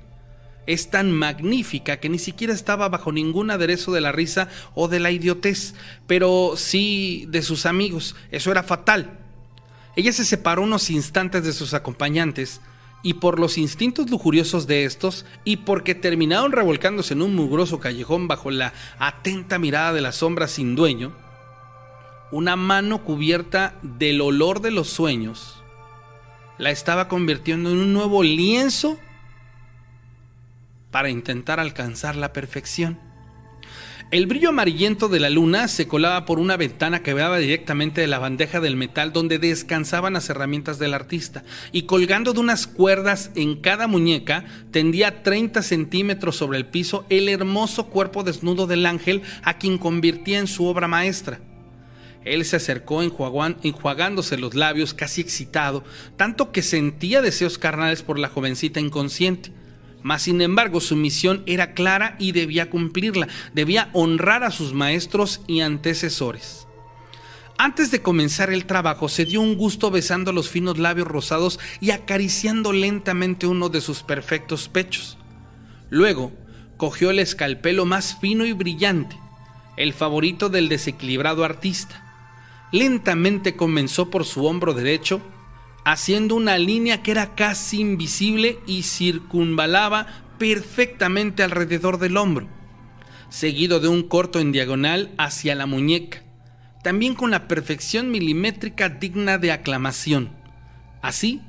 Es 0.67 0.91
tan 0.91 1.11
magnífica 1.13 1.99
que 1.99 2.11
ni 2.11 2.19
siquiera 2.19 2.53
estaba 2.53 2.89
bajo 2.89 3.11
ningún 3.11 3.51
aderezo 3.51 3.93
de 3.93 4.03
la 4.03 4.13
risa 4.13 4.49
o 4.75 4.89
de 4.89 5.01
la 5.01 5.11
idiotez, 5.11 5.75
pero 6.07 6.55
sí 6.57 7.25
de 7.29 7.43
sus 7.43 7.65
amigos. 7.65 8.17
Eso 8.31 8.51
era 8.51 8.63
fatal. 8.63 9.19
Ella 9.97 10.13
se 10.13 10.25
separó 10.25 10.63
unos 10.63 10.91
instantes 10.91 11.45
de 11.45 11.53
sus 11.53 11.73
acompañantes 11.73 12.61
y 13.03 13.15
por 13.15 13.39
los 13.39 13.59
instintos 13.59 14.11
lujuriosos 14.11 14.67
de 14.67 14.85
estos, 14.85 15.25
y 15.45 15.59
porque 15.59 15.95
terminaron 15.95 16.53
revolcándose 16.53 17.15
en 17.15 17.23
un 17.23 17.35
mugroso 17.35 17.81
callejón 17.81 18.29
bajo 18.29 18.51
la 18.51 18.73
atenta 18.99 19.59
mirada 19.59 19.93
de 19.93 20.01
la 20.01 20.13
sombra 20.13 20.49
sin 20.49 20.75
dueño, 20.75 21.13
una 22.31 22.57
mano 22.57 23.05
cubierta 23.05 23.77
del 23.83 24.21
olor 24.21 24.61
de 24.61 24.71
los 24.71 24.89
sueños 24.89 25.59
la 26.59 26.71
estaba 26.71 27.09
convirtiendo 27.09 27.71
en 27.71 27.79
un 27.79 27.93
nuevo 27.93 28.23
lienzo 28.23 28.99
para 30.91 31.09
intentar 31.09 31.61
alcanzar 31.61 32.17
la 32.17 32.33
perfección. 32.33 32.99
El 34.11 34.27
brillo 34.27 34.49
amarillento 34.49 35.11
de 35.11 35.21
la 35.21 35.29
luna 35.29 35.69
se 35.69 35.87
colaba 35.87 36.25
por 36.25 36.39
una 36.39 36.57
ventana 36.57 37.03
que 37.03 37.13
veaba 37.13 37.37
directamente 37.37 38.01
de 38.01 38.07
la 38.07 38.19
bandeja 38.19 38.59
del 38.59 38.75
metal 38.75 39.13
donde 39.13 39.39
descansaban 39.39 40.15
las 40.15 40.31
herramientas 40.31 40.79
del 40.79 40.95
artista, 40.95 41.45
y 41.73 41.83
colgando 41.83 42.33
de 42.33 42.41
unas 42.41 42.67
cuerdas 42.67 43.31
en 43.35 43.57
cada 43.61 43.87
muñeca, 43.87 44.47
tendía 44.71 45.23
30 45.23 45.61
centímetros 45.61 46.37
sobre 46.37 46.57
el 46.57 46.65
piso 46.65 47.05
el 47.11 47.29
hermoso 47.29 47.89
cuerpo 47.89 48.25
desnudo 48.25 48.67
del 48.67 48.87
ángel 48.87 49.21
a 49.43 49.59
quien 49.59 49.77
convertía 49.77 50.39
en 50.39 50.47
su 50.47 50.65
obra 50.65 50.89
maestra. 50.89 51.41
Él 52.25 52.47
se 52.47 52.57
acercó 52.57 53.03
enjuagándose 53.03 54.39
los 54.39 54.55
labios, 54.55 54.95
casi 54.95 55.21
excitado, 55.21 55.85
tanto 56.17 56.51
que 56.51 56.63
sentía 56.63 57.21
deseos 57.21 57.59
carnales 57.59 58.03
por 58.03 58.19
la 58.19 58.31
jovencita 58.31 58.81
inconsciente. 58.81 59.53
Mas 60.03 60.23
sin 60.23 60.41
embargo 60.41 60.81
su 60.81 60.97
misión 60.97 61.43
era 61.47 61.73
clara 61.73 62.17
y 62.19 62.33
debía 62.33 62.71
cumplirla, 62.71 63.29
debía 63.53 63.91
honrar 63.93 64.45
a 64.45 64.51
sus 64.51 64.73
maestros 64.73 65.41
y 65.47 65.61
antecesores. 65.61 66.67
Antes 67.61 67.91
de 67.91 68.03
comenzar 68.03 68.51
el 68.51 68.67
trabajo 68.67 69.09
se 69.09 69.25
dio 69.25 69.41
un 69.41 69.57
gusto 69.57 69.91
besando 69.91 70.33
los 70.33 70.49
finos 70.49 70.79
labios 70.79 71.09
rosados 71.09 71.59
y 71.81 71.91
acariciando 71.91 72.73
lentamente 72.73 73.49
uno 73.49 73.69
de 73.69 73.81
sus 73.81 74.05
perfectos 74.05 74.69
pechos. 74.69 75.19
Luego 75.91 76.33
cogió 76.77 77.11
el 77.11 77.19
escalpelo 77.19 77.85
más 77.85 78.17
fino 78.21 78.47
y 78.47 78.53
brillante, 78.53 79.19
el 79.77 79.93
favorito 79.93 80.49
del 80.49 80.69
desequilibrado 80.69 81.45
artista. 81.45 82.05
Lentamente 82.71 83.57
comenzó 83.57 84.09
por 84.09 84.25
su 84.25 84.47
hombro 84.47 84.73
derecho 84.73 85.21
haciendo 85.91 86.35
una 86.35 86.59
línea 86.59 87.03
que 87.03 87.13
era 87.13 87.35
casi 87.35 87.81
invisible 87.81 88.59
y 88.67 88.83
circunvalaba 88.83 90.07
perfectamente 90.37 91.43
alrededor 91.43 91.99
del 91.99 92.19
hombro, 92.19 92.47
seguido 93.31 93.81
de 93.81 93.89
un 93.89 94.03
corto 94.03 94.39
en 94.39 94.53
diagonal 94.53 95.15
hacia 95.17 95.55
la 95.55 95.65
muñeca, 95.65 96.23
también 96.83 97.15
con 97.15 97.31
la 97.31 97.49
perfección 97.49 98.11
milimétrica 98.11 98.91
digna 98.91 99.39
de 99.39 99.51
aclamación. 99.51 100.29
Así, 101.01 101.41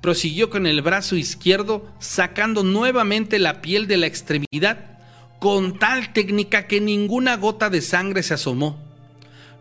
prosiguió 0.00 0.48
con 0.48 0.68
el 0.68 0.80
brazo 0.80 1.16
izquierdo, 1.16 1.92
sacando 1.98 2.62
nuevamente 2.62 3.40
la 3.40 3.60
piel 3.60 3.88
de 3.88 3.96
la 3.96 4.06
extremidad, 4.06 5.00
con 5.40 5.76
tal 5.76 6.12
técnica 6.12 6.68
que 6.68 6.80
ninguna 6.80 7.36
gota 7.36 7.68
de 7.68 7.82
sangre 7.82 8.22
se 8.22 8.34
asomó. 8.34 8.80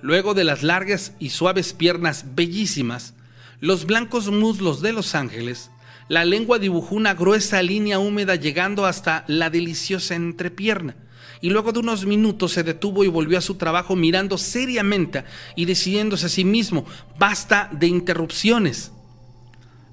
Luego 0.03 0.35
de 0.35 0.43
las 0.43 0.61
largas 0.61 1.13
y 1.17 1.29
suaves 1.29 1.73
piernas 1.73 2.35
bellísimas, 2.35 3.15
los 3.59 3.85
blancos 3.85 4.29
muslos 4.29 4.81
de 4.81 4.93
los 4.93 5.15
ángeles, 5.15 5.71
la 6.09 6.25
lengua 6.25 6.59
dibujó 6.59 6.95
una 6.95 7.13
gruesa 7.13 7.61
línea 7.61 7.99
húmeda 7.99 8.35
llegando 8.35 8.85
hasta 8.85 9.25
la 9.27 9.49
deliciosa 9.49 10.15
entrepierna, 10.15 10.95
y 11.41 11.49
luego 11.49 11.71
de 11.71 11.79
unos 11.79 12.05
minutos 12.05 12.53
se 12.53 12.63
detuvo 12.63 13.03
y 13.03 13.07
volvió 13.07 13.37
a 13.37 13.41
su 13.41 13.55
trabajo 13.55 13.95
mirando 13.95 14.37
seriamente 14.37 15.23
y 15.55 15.65
decidiéndose 15.65 16.27
a 16.27 16.29
sí 16.29 16.43
mismo, 16.45 16.85
basta 17.19 17.69
de 17.71 17.87
interrupciones. 17.87 18.91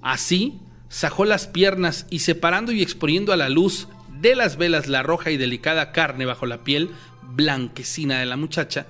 Así, 0.01 0.61
sajó 0.89 1.25
las 1.25 1.47
piernas 1.47 2.07
y 2.11 2.21
separando 2.21 2.73
y 2.73 2.83
exponiendo 2.83 3.33
a 3.33 3.37
la 3.37 3.49
luz 3.49 3.89
de 4.21 4.37
las 4.37 4.57
velas 4.57 4.87
la 4.87 5.03
roja 5.03 5.31
y 5.31 5.37
delicada 5.37 5.93
carne 5.93 6.25
bajo 6.25 6.47
la 6.47 6.65
piel 6.65 6.91
blanquecina 7.23 8.21
de 8.21 8.27
la 8.27 8.37
muchacha, 8.37 8.87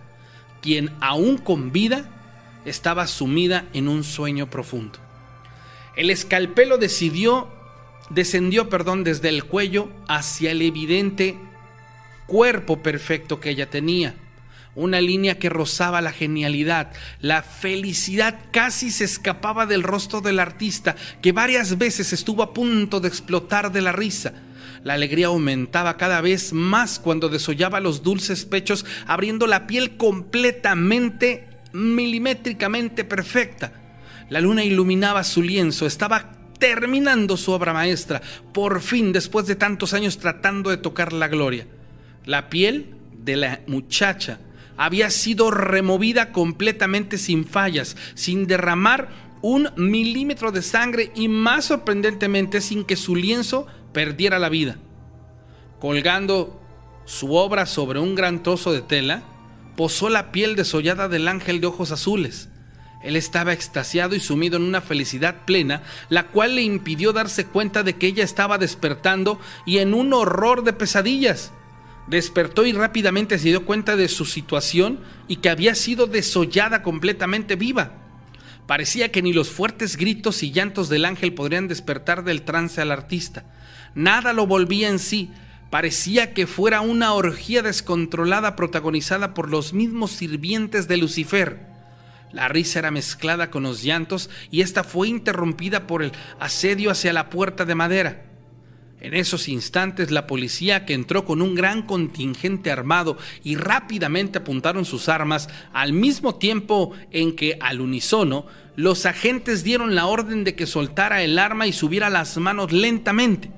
quien 0.61 0.91
aún 1.01 1.39
con 1.39 1.72
vida 1.72 2.24
estaba 2.65 3.07
sumida 3.07 3.67
en 3.73 3.89
un 3.89 4.05
sueño 4.05 4.49
profundo. 4.51 4.99
El 5.97 6.11
escalpelo 6.11 6.79
decidió, 6.79 7.49
descendió 8.11 8.69
perdón, 8.69 9.05
desde 9.05 9.29
el 9.29 9.45
cuello 9.45 9.89
hacia 10.09 10.51
el 10.51 10.62
evidente 10.62 11.39
cuerpo 12.27 12.83
perfecto 12.83 13.41
que 13.41 13.51
ella 13.51 13.71
tenía. 13.71 14.15
Una 14.75 15.01
línea 15.01 15.39
que 15.39 15.51
rozaba 15.51 16.01
la 16.01 16.11
genialidad, 16.11 16.93
la 17.21 17.43
felicidad 17.45 18.41
casi 18.51 18.91
se 18.91 19.05
escapaba 19.05 19.67
del 19.67 19.85
rostro 19.85 20.21
del 20.21 20.41
artista, 20.41 20.97
que 21.23 21.31
varias 21.31 21.79
veces 21.79 22.12
estuvo 22.12 22.43
a 22.43 22.53
punto 22.53 22.99
de 22.99 23.07
explotar 23.07 23.71
de 23.71 23.83
la 23.83 23.93
risa. 23.93 24.33
La 24.83 24.95
alegría 24.95 25.29
aumentaba 25.29 25.97
cada 25.97 26.21
vez 26.21 26.53
más 26.53 26.99
cuando 26.99 27.29
desollaba 27.29 27.79
los 27.79 28.03
dulces 28.03 28.45
pechos, 28.45 28.85
abriendo 29.07 29.47
la 29.47 29.69
piel 29.69 29.97
completamente 29.97 31.54
milimétricamente 31.75 33.05
perfecta. 33.05 33.72
La 34.31 34.41
luna 34.41 34.64
iluminaba 34.64 35.25
su 35.25 35.43
lienzo, 35.43 35.87
estaba 35.87 36.33
terminando 36.59 37.37
su 37.37 37.53
obra 37.53 37.75
maestra, 37.75 38.22
por 38.53 38.81
fin 38.81 39.12
después 39.12 39.47
de 39.47 39.57
tantos 39.57 39.93
años 39.93 40.18
tratando 40.18 40.70
de 40.70 40.79
tocar 40.79 41.12
la 41.12 41.29
gloria. 41.29 41.66
La 42.25 42.49
piel 42.49 42.95
de 43.12 43.37
la 43.37 43.61
muchacha 43.66 44.39
había 44.77 45.11
sido 45.11 45.51
removida 45.51 46.33
completamente 46.33 47.18
sin 47.18 47.45
fallas, 47.45 47.97
sin 48.14 48.47
derramar 48.47 49.09
un 49.43 49.68
milímetro 49.77 50.53
de 50.53 50.62
sangre 50.62 51.11
y 51.14 51.29
más 51.29 51.66
sorprendentemente 51.66 52.61
sin 52.61 52.85
que 52.85 52.97
su 52.97 53.14
lienzo 53.14 53.66
perdiera 53.93 54.39
la 54.39 54.49
vida. 54.49 54.77
Colgando 55.81 56.62
su 57.05 57.35
obra 57.35 57.66
sobre 57.66 57.99
un 57.99 58.14
gran 58.14 58.43
trozo 58.43 58.72
de 58.72 58.81
tela, 58.81 59.22
posó 59.77 60.09
la 60.09 60.33
piel 60.33 60.57
desollada 60.57 61.09
del 61.09 61.29
ángel 61.29 61.61
de 61.61 61.66
ojos 61.66 61.91
azules. 61.91 62.49
Él 63.03 63.16
estaba 63.16 63.53
extasiado 63.53 64.14
y 64.14 64.20
sumido 64.20 64.57
en 64.57 64.62
una 64.62 64.81
felicidad 64.81 65.45
plena, 65.45 65.83
la 66.09 66.29
cual 66.29 66.55
le 66.55 66.62
impidió 66.62 67.12
darse 67.12 67.45
cuenta 67.45 67.83
de 67.83 67.97
que 67.97 68.07
ella 68.07 68.25
estaba 68.25 68.57
despertando 68.57 69.39
y 69.66 69.79
en 69.79 69.93
un 69.93 70.14
horror 70.14 70.64
de 70.64 70.72
pesadillas. 70.72 71.53
Despertó 72.07 72.64
y 72.64 72.72
rápidamente 72.72 73.39
se 73.39 73.49
dio 73.49 73.66
cuenta 73.66 73.97
de 73.97 74.09
su 74.09 74.25
situación 74.25 75.01
y 75.29 75.37
que 75.37 75.51
había 75.51 75.75
sido 75.75 76.07
desollada 76.07 76.83
completamente 76.83 77.57
viva. 77.57 77.93
Parecía 78.66 79.12
que 79.12 79.20
ni 79.20 79.35
los 79.35 79.51
fuertes 79.51 79.97
gritos 79.99 80.43
y 80.43 80.51
llantos 80.51 80.89
del 80.89 81.05
ángel 81.05 81.35
podrían 81.35 81.68
despertar 81.68 82.25
del 82.25 82.43
trance 82.43 82.81
al 82.81 82.91
artista. 82.91 83.45
Nada 83.95 84.33
lo 84.33 84.47
volvía 84.47 84.89
en 84.89 84.99
sí, 84.99 85.31
parecía 85.75 86.35
que 86.35 86.47
fuera 86.47 86.83
una 86.83 87.14
orgía 87.14 87.61
descontrolada 87.61 88.55
protagonizada 88.55 89.35
por 89.35 89.51
los 89.51 89.72
mismos 89.72 90.12
sirvientes 90.12 90.87
de 90.87 90.99
Lucifer. 90.99 91.66
La 92.31 92.47
risa 92.47 92.79
era 92.79 92.93
mezclada 92.93 93.51
con 93.51 93.64
los 93.64 93.83
llantos 93.83 94.31
y 94.53 94.61
esta 94.61 94.85
fue 94.85 95.09
interrumpida 95.09 95.89
por 95.89 96.05
el 96.05 96.12
asedio 96.39 96.93
hacia 96.93 97.12
la 97.12 97.29
puerta 97.29 97.64
de 97.64 97.75
madera. 97.75 98.25
En 99.01 99.14
esos 99.14 99.49
instantes 99.49 100.12
la 100.12 100.29
policía 100.29 100.87
que 100.87 100.95
entró 100.95 101.25
con 101.25 101.43
un 101.43 101.57
gran 101.57 101.83
contingente 101.83 102.70
armado 102.70 103.18
y 103.43 103.57
rápidamente 103.57 104.39
apuntaron 104.39 104.85
sus 104.85 105.09
armas 105.09 105.49
al 105.72 105.93
mismo 105.93 106.37
tiempo 106.37 106.93
en 107.11 107.35
que 107.35 107.59
al 107.61 107.81
unísono 107.81 108.47
los 108.77 109.07
agentes 109.07 109.64
dieron 109.64 109.97
la 109.97 110.07
orden 110.07 110.45
de 110.45 110.55
que 110.55 110.68
soltara 110.68 111.25
el 111.25 111.37
arma 111.37 111.66
y 111.66 111.72
subiera 111.72 112.11
las 112.11 112.37
manos 112.37 112.70
lentamente. 112.70 113.51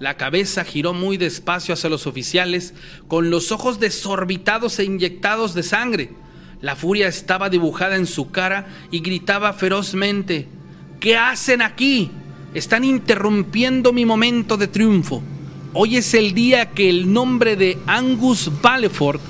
La 0.00 0.16
cabeza 0.16 0.64
giró 0.64 0.94
muy 0.94 1.18
despacio 1.18 1.74
hacia 1.74 1.90
los 1.90 2.06
oficiales 2.06 2.72
con 3.06 3.28
los 3.28 3.52
ojos 3.52 3.78
desorbitados 3.80 4.78
e 4.78 4.84
inyectados 4.84 5.52
de 5.52 5.62
sangre. 5.62 6.10
La 6.62 6.74
furia 6.74 7.06
estaba 7.06 7.50
dibujada 7.50 7.96
en 7.96 8.06
su 8.06 8.30
cara 8.30 8.66
y 8.90 9.00
gritaba 9.00 9.52
ferozmente, 9.52 10.48
¿qué 11.00 11.18
hacen 11.18 11.60
aquí? 11.60 12.10
Están 12.54 12.82
interrumpiendo 12.84 13.92
mi 13.92 14.06
momento 14.06 14.56
de 14.56 14.68
triunfo. 14.68 15.22
Hoy 15.74 15.98
es 15.98 16.14
el 16.14 16.32
día 16.32 16.70
que 16.70 16.88
el 16.88 17.12
nombre 17.12 17.56
de 17.56 17.76
Angus 17.86 18.50
Baleford 18.62 19.20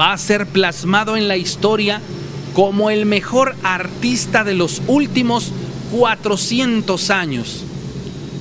va 0.00 0.12
a 0.12 0.18
ser 0.18 0.46
plasmado 0.46 1.16
en 1.16 1.28
la 1.28 1.36
historia 1.36 2.00
como 2.54 2.90
el 2.90 3.06
mejor 3.06 3.54
artista 3.62 4.42
de 4.42 4.54
los 4.54 4.82
últimos 4.88 5.52
400 5.92 7.10
años. 7.10 7.64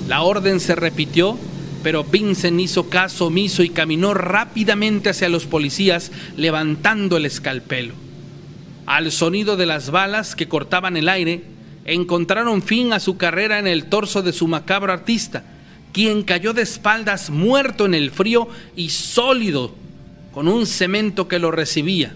La 0.08 0.24
orden 0.24 0.60
se 0.60 0.74
repitió, 0.74 1.38
pero 1.84 2.04
Vincent 2.04 2.60
hizo 2.60 2.90
caso 2.90 3.28
omiso 3.28 3.64
y 3.64 3.70
caminó 3.70 4.14
rápidamente 4.14 5.10
hacia 5.10 5.30
los 5.30 5.46
policías 5.46 6.12
levantando 6.36 7.18
el 7.18 7.26
escalpelo. 7.26 7.94
Al 8.86 9.12
sonido 9.12 9.58
de 9.58 9.66
las 9.66 9.92
balas 9.92 10.36
que 10.36 10.48
cortaban 10.48 10.96
el 10.98 11.10
aire, 11.10 11.44
encontraron 11.86 12.62
fin 12.62 12.94
a 12.94 13.00
su 13.00 13.18
carrera 13.18 13.60
en 13.60 13.68
el 13.68 13.86
torso 13.86 14.22
de 14.22 14.34
su 14.34 14.48
macabro 14.48 14.94
artista, 14.94 15.44
quien 15.94 16.24
cayó 16.24 16.54
de 16.54 16.62
espaldas 16.62 17.30
muerto 17.30 17.86
en 17.86 17.94
el 17.94 18.12
frío 18.12 18.48
y 18.76 18.90
sólido, 18.90 19.74
con 20.34 20.48
un 20.48 20.68
cemento 20.68 21.28
que 21.28 21.40
lo 21.40 21.52
recibía. 21.52 22.16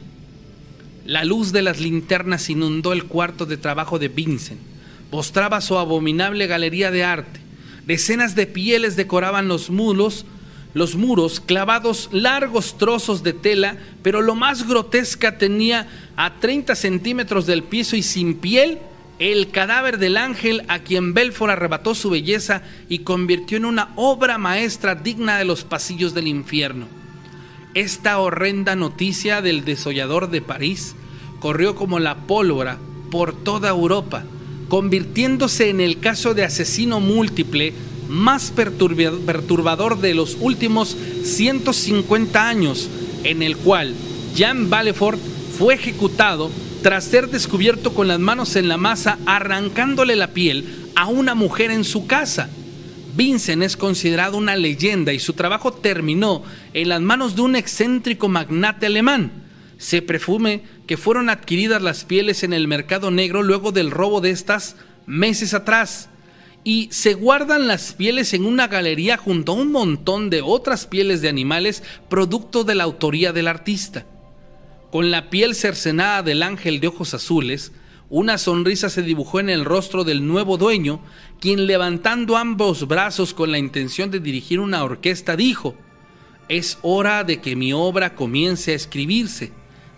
La 1.05 1.23
luz 1.23 1.51
de 1.51 1.61
las 1.61 1.79
linternas 1.79 2.49
inundó 2.49 2.93
el 2.93 3.05
cuarto 3.05 3.45
de 3.45 3.57
trabajo 3.57 3.97
de 3.97 4.07
Vincent, 4.07 4.59
mostraba 5.11 5.59
su 5.61 5.77
abominable 5.77 6.47
galería 6.47 6.91
de 6.91 7.03
arte. 7.03 7.39
Decenas 7.85 8.35
de 8.35 8.47
pieles 8.47 8.95
decoraban 8.95 9.47
los 9.47 9.69
muros, 9.69 10.25
los 10.73 10.95
muros 10.95 11.39
clavados 11.39 12.09
largos 12.11 12.77
trozos 12.77 13.23
de 13.23 13.33
tela, 13.33 13.77
pero 14.03 14.21
lo 14.21 14.35
más 14.35 14.67
grotesca 14.67 15.37
tenía 15.37 15.87
a 16.15 16.35
30 16.35 16.75
centímetros 16.75 17.45
del 17.45 17.63
piso 17.63 17.95
y 17.95 18.03
sin 18.03 18.35
piel 18.35 18.79
el 19.21 19.51
cadáver 19.51 19.99
del 19.99 20.17
ángel 20.17 20.63
a 20.67 20.79
quien 20.79 21.13
Belfort 21.13 21.51
arrebató 21.51 21.93
su 21.93 22.09
belleza 22.09 22.63
y 22.89 22.99
convirtió 22.99 23.57
en 23.57 23.65
una 23.65 23.89
obra 23.95 24.39
maestra 24.39 24.95
digna 24.95 25.37
de 25.37 25.45
los 25.45 25.63
pasillos 25.63 26.15
del 26.15 26.27
infierno. 26.27 26.87
Esta 27.75 28.17
horrenda 28.17 28.75
noticia 28.75 29.43
del 29.43 29.63
desollador 29.63 30.31
de 30.31 30.41
París 30.41 30.95
corrió 31.39 31.75
como 31.75 31.99
la 31.99 32.15
pólvora 32.15 32.79
por 33.11 33.35
toda 33.35 33.69
Europa, 33.69 34.23
convirtiéndose 34.71 35.69
en 35.69 35.81
el 35.81 35.99
caso 35.99 36.33
de 36.33 36.45
asesino 36.45 37.01
múltiple 37.01 37.73
más 38.07 38.51
perturbador 38.51 39.99
de 39.99 40.13
los 40.13 40.37
últimos 40.39 40.95
150 41.25 42.47
años, 42.47 42.89
en 43.25 43.43
el 43.43 43.57
cual 43.57 43.93
Jean 44.33 44.69
Balefort 44.69 45.19
fue 45.59 45.73
ejecutado 45.73 46.49
tras 46.81 47.03
ser 47.03 47.29
descubierto 47.29 47.93
con 47.93 48.07
las 48.07 48.19
manos 48.19 48.55
en 48.55 48.69
la 48.69 48.77
masa 48.77 49.19
arrancándole 49.25 50.15
la 50.15 50.27
piel 50.27 50.63
a 50.95 51.07
una 51.07 51.35
mujer 51.35 51.69
en 51.69 51.83
su 51.83 52.07
casa. 52.07 52.49
Vincent 53.13 53.63
es 53.63 53.75
considerado 53.75 54.37
una 54.37 54.55
leyenda 54.55 55.11
y 55.11 55.19
su 55.19 55.33
trabajo 55.33 55.73
terminó 55.73 56.43
en 56.73 56.87
las 56.87 57.01
manos 57.01 57.35
de 57.35 57.41
un 57.41 57.57
excéntrico 57.57 58.29
magnate 58.29 58.85
alemán. 58.85 59.33
Se 59.77 60.01
presume 60.01 60.61
que 60.91 60.97
fueron 60.97 61.29
adquiridas 61.29 61.81
las 61.81 62.03
pieles 62.03 62.43
en 62.43 62.51
el 62.51 62.67
mercado 62.67 63.11
negro 63.11 63.43
luego 63.43 63.71
del 63.71 63.91
robo 63.91 64.19
de 64.19 64.31
estas 64.31 64.75
meses 65.05 65.53
atrás 65.53 66.09
y 66.65 66.89
se 66.91 67.13
guardan 67.13 67.65
las 67.65 67.93
pieles 67.93 68.33
en 68.33 68.43
una 68.43 68.67
galería 68.67 69.15
junto 69.15 69.53
a 69.53 69.55
un 69.55 69.71
montón 69.71 70.29
de 70.29 70.41
otras 70.41 70.87
pieles 70.87 71.21
de 71.21 71.29
animales 71.29 71.81
producto 72.09 72.65
de 72.65 72.75
la 72.75 72.83
autoría 72.83 73.31
del 73.31 73.47
artista. 73.47 74.05
Con 74.91 75.11
la 75.11 75.29
piel 75.29 75.55
cercenada 75.55 76.23
del 76.23 76.43
ángel 76.43 76.81
de 76.81 76.87
ojos 76.87 77.13
azules, 77.13 77.71
una 78.09 78.37
sonrisa 78.37 78.89
se 78.89 79.01
dibujó 79.01 79.39
en 79.39 79.49
el 79.49 79.63
rostro 79.63 80.03
del 80.03 80.27
nuevo 80.27 80.57
dueño, 80.57 80.99
quien 81.39 81.67
levantando 81.67 82.35
ambos 82.35 82.85
brazos 82.85 83.33
con 83.33 83.49
la 83.49 83.59
intención 83.59 84.11
de 84.11 84.19
dirigir 84.19 84.59
una 84.59 84.83
orquesta 84.83 85.37
dijo, 85.37 85.73
es 86.49 86.79
hora 86.81 87.23
de 87.23 87.39
que 87.39 87.55
mi 87.55 87.71
obra 87.71 88.13
comience 88.13 88.73
a 88.73 88.75
escribirse. 88.75 89.53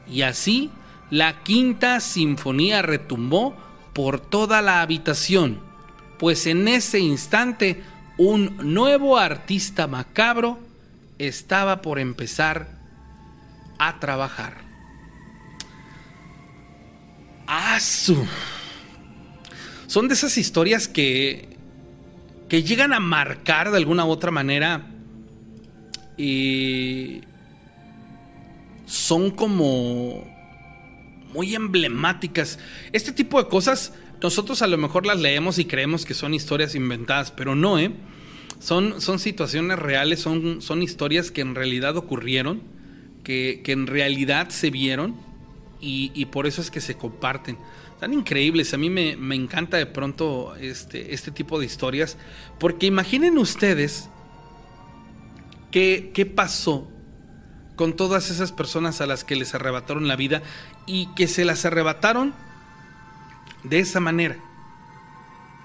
Y 0.07 0.21
así 0.21 0.69
la 1.13 1.43
quinta 1.43 1.99
sinfonía 1.99 2.81
retumbó 2.81 3.55
por 3.93 4.19
toda 4.19 4.63
la 4.63 4.81
habitación 4.81 5.59
pues 6.17 6.47
en 6.47 6.67
ese 6.67 6.97
instante 6.97 7.83
un 8.17 8.57
nuevo 8.73 9.19
artista 9.19 9.85
macabro 9.85 10.57
estaba 11.19 11.83
por 11.83 11.99
empezar 11.99 12.67
a 13.77 13.99
trabajar. 13.99 14.55
¡Asu! 17.45 18.25
Son 19.85 20.07
de 20.07 20.15
esas 20.15 20.35
historias 20.39 20.87
que, 20.87 21.57
que 22.49 22.63
llegan 22.63 22.91
a 22.91 22.99
marcar 22.99 23.69
de 23.69 23.77
alguna 23.77 24.03
u 24.05 24.09
otra 24.09 24.31
manera 24.31 24.87
y 26.17 27.21
son 28.87 29.29
como 29.29 30.32
muy 31.33 31.55
emblemáticas. 31.55 32.59
Este 32.91 33.11
tipo 33.11 33.41
de 33.41 33.49
cosas 33.49 33.93
nosotros 34.23 34.61
a 34.61 34.67
lo 34.67 34.77
mejor 34.77 35.05
las 35.05 35.19
leemos 35.19 35.59
y 35.59 35.65
creemos 35.65 36.05
que 36.05 36.13
son 36.13 36.33
historias 36.33 36.75
inventadas, 36.75 37.31
pero 37.31 37.55
no, 37.55 37.77
¿eh? 37.77 37.91
Son, 38.59 39.01
son 39.01 39.19
situaciones 39.19 39.77
reales, 39.77 40.21
son, 40.21 40.61
son 40.61 40.81
historias 40.81 41.29
que 41.29 41.41
en 41.41 41.53
realidad 41.53 41.97
ocurrieron, 41.97 42.61
que, 43.25 43.61
en 43.65 43.85
realidad 43.85 44.49
se 44.49 44.69
vieron 44.69 45.15
y, 45.81 46.25
por 46.27 46.47
eso 46.47 46.61
es 46.61 46.71
que 46.71 46.79
se 46.79 46.95
comparten. 46.95 47.57
Tan 47.99 48.13
increíbles, 48.13 48.73
a 48.73 48.77
mí 48.77 48.89
me, 48.89 49.35
encanta 49.35 49.75
de 49.75 49.85
pronto 49.85 50.55
este, 50.55 51.13
este 51.13 51.31
tipo 51.31 51.59
de 51.59 51.65
historias, 51.65 52.17
porque 52.59 52.85
imaginen 52.85 53.37
ustedes 53.37 54.09
qué, 55.71 56.11
qué 56.13 56.25
pasó 56.25 56.87
con 57.75 57.97
todas 57.97 58.29
esas 58.29 58.53
personas 58.53 59.01
a 59.01 59.05
las 59.05 59.25
que 59.25 59.35
les 59.35 59.53
arrebataron 59.55 60.07
la 60.07 60.15
vida 60.15 60.43
y 60.85 61.07
que 61.15 61.27
se 61.27 61.45
las 61.45 61.65
arrebataron 61.65 62.33
de 63.63 63.79
esa 63.79 63.99
manera, 63.99 64.37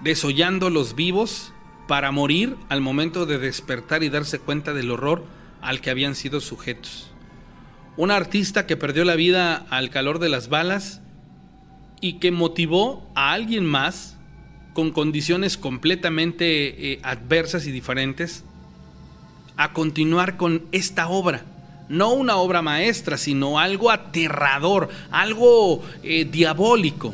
desollando 0.01 0.69
los 0.69 0.95
vivos 0.95 1.53
para 1.87 2.11
morir 2.11 2.55
al 2.69 2.81
momento 2.81 3.25
de 3.25 3.37
despertar 3.37 4.03
y 4.03 4.09
darse 4.09 4.39
cuenta 4.39 4.73
del 4.73 4.91
horror 4.91 5.23
al 5.61 5.81
que 5.81 5.89
habían 5.89 6.15
sido 6.15 6.39
sujetos. 6.39 7.11
Un 7.97 8.11
artista 8.11 8.65
que 8.65 8.77
perdió 8.77 9.03
la 9.03 9.15
vida 9.15 9.65
al 9.69 9.89
calor 9.89 10.19
de 10.19 10.29
las 10.29 10.49
balas 10.49 11.01
y 11.99 12.13
que 12.13 12.31
motivó 12.31 13.09
a 13.15 13.33
alguien 13.33 13.65
más 13.65 14.17
con 14.73 14.91
condiciones 14.91 15.57
completamente 15.57 16.93
eh, 16.93 16.99
adversas 17.03 17.67
y 17.67 17.71
diferentes 17.71 18.45
a 19.57 19.73
continuar 19.73 20.37
con 20.37 20.65
esta 20.71 21.09
obra. 21.09 21.43
No 21.89 22.13
una 22.13 22.37
obra 22.37 22.61
maestra, 22.61 23.17
sino 23.17 23.59
algo 23.59 23.91
aterrador, 23.91 24.89
algo 25.11 25.83
eh, 26.03 26.25
diabólico. 26.25 27.13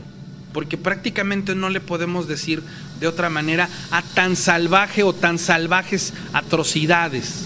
Porque 0.54 0.78
prácticamente 0.78 1.56
no 1.56 1.70
le 1.70 1.82
podemos 1.82 2.28
decir 2.28 2.62
de 3.00 3.08
otra 3.08 3.30
manera 3.30 3.70
a 3.92 4.02
tan 4.02 4.36
salvaje 4.36 5.04
o 5.04 5.14
tan 5.14 5.40
salvajes 5.40 6.14
atrocidades. 6.34 7.46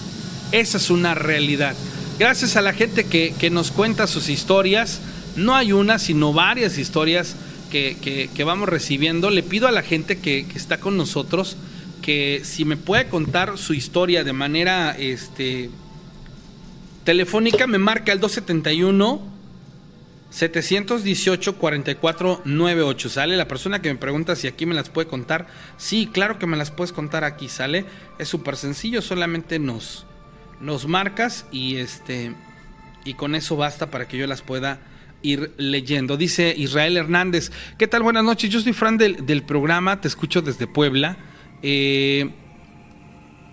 Esa 0.51 0.77
es 0.77 0.89
una 0.89 1.15
realidad. 1.15 1.75
Gracias 2.19 2.55
a 2.55 2.61
la 2.61 2.73
gente 2.73 3.05
que, 3.05 3.34
que 3.39 3.49
nos 3.49 3.71
cuenta 3.71 4.05
sus 4.07 4.30
historias, 4.30 4.99
no 5.36 5.55
hay 5.55 5.71
una, 5.71 5.99
sino 5.99 6.34
varias 6.34 6.77
historias 6.77 7.36
que, 7.69 8.43
vamos 8.45 8.67
recibiendo. 8.67 9.30
Le 9.30 9.43
pido 9.43 9.67
a 9.67 9.71
la 9.71 9.84
gente 9.84 10.17
que, 10.17 10.45
está 10.55 10.80
con 10.80 10.97
nosotros 10.97 11.57
que 12.01 12.41
si 12.43 12.65
me 12.65 12.77
puede 12.77 13.07
contar 13.07 13.57
su 13.57 13.73
historia 13.73 14.23
de 14.23 14.34
manera 14.34 14.95
este, 14.97 15.69
telefónica, 17.10 17.66
me 17.66 17.80
marca 17.80 18.12
el 18.12 18.20
271 18.20 19.20
718 20.30 21.55
4498, 21.55 23.10
¿sale? 23.10 23.36
La 23.36 23.47
persona 23.47 23.82
que 23.82 23.91
me 23.91 23.97
pregunta 23.97 24.36
si 24.36 24.45
aquí 24.45 24.68
me 24.68 24.76
las 24.76 24.91
puede 24.91 25.07
contar, 25.07 25.47
sí, 25.78 26.07
claro 26.14 26.38
que 26.38 26.45
me 26.45 26.55
las 26.55 26.70
puedes 26.70 26.93
contar 26.93 27.24
aquí, 27.24 27.49
¿sale? 27.49 27.86
Es 28.20 28.28
súper 28.28 28.57
sencillo, 28.57 29.01
solamente 29.01 29.57
nos, 29.57 30.05
nos 30.62 30.88
marcas 30.88 31.47
y 31.51 31.78
este 31.78 32.36
y 33.05 33.16
con 33.16 33.34
eso 33.34 33.55
basta 33.55 33.89
para 33.89 34.07
que 34.07 34.16
yo 34.16 34.28
las 34.28 34.43
pueda 34.43 34.78
ir 35.24 35.51
leyendo. 35.57 36.16
Dice 36.16 36.53
Israel 36.55 36.95
Hernández, 36.95 37.51
¿qué 37.80 37.88
tal? 37.88 38.03
Buenas 38.03 38.24
noches, 38.24 38.51
yo 38.51 38.60
soy 38.60 38.74
fan 38.74 38.99
del, 38.99 39.43
programa, 39.47 39.99
te 39.99 40.07
escucho 40.07 40.43
desde 40.43 40.68
Puebla. 40.68 41.18
Eh, 41.64 42.30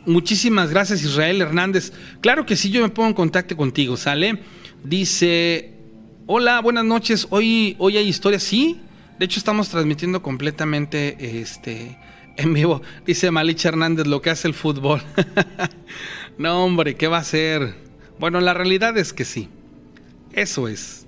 muchísimas 0.07 0.71
gracias 0.71 1.03
Israel 1.03 1.41
Hernández. 1.43 1.93
Claro 2.21 2.47
que 2.47 2.57
sí, 2.57 2.71
yo 2.71 2.83
me 2.83 2.89
pongo 2.89 3.09
en 3.09 3.15
contacto 3.15 3.57
contigo, 3.57 3.97
¿sale? 3.97 4.41
Dice, 4.85 5.75
hola, 6.27 6.61
buenas 6.61 6.85
noches, 6.85 7.27
hoy, 7.31 7.77
hoy 7.79 7.97
hay 7.97 8.09
historias, 8.09 8.43
sí. 8.43 8.81
De 9.19 9.25
hecho 9.25 9.39
estamos 9.39 9.69
transmitiendo 9.69 10.23
completamente 10.23 11.41
este, 11.41 11.99
en 12.37 12.53
vivo. 12.53 12.83
Dice 13.07 13.31
Malicha 13.31 13.71
Hernández, 13.71 14.07
lo 14.07 14.23
que 14.23 14.31
hace 14.31 14.49
el 14.49 14.55
fútbol. 14.55 15.03
no, 16.39 16.65
hombre, 16.65 16.97
¿qué 16.97 17.09
va 17.09 17.19
a 17.19 17.25
ser? 17.25 17.75
Bueno, 18.19 18.41
la 18.41 18.55
realidad 18.55 18.97
es 18.97 19.13
que 19.13 19.25
sí. 19.25 19.49
Eso 20.33 20.69
es 20.69 21.07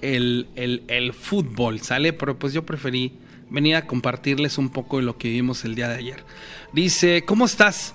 el, 0.00 1.14
fútbol, 1.18 1.80
¿sale? 1.80 2.12
Pero 2.12 2.38
pues 2.38 2.52
yo 2.52 2.64
preferí 2.64 3.14
venir 3.50 3.76
a 3.76 3.86
compartirles 3.86 4.58
un 4.58 4.68
poco 4.70 4.98
de 4.98 5.04
lo 5.04 5.16
que 5.16 5.28
vimos 5.28 5.64
el 5.64 5.74
día 5.74 5.88
de 5.88 5.96
ayer. 5.96 6.24
Dice, 6.72 7.24
¿cómo 7.24 7.46
estás? 7.46 7.94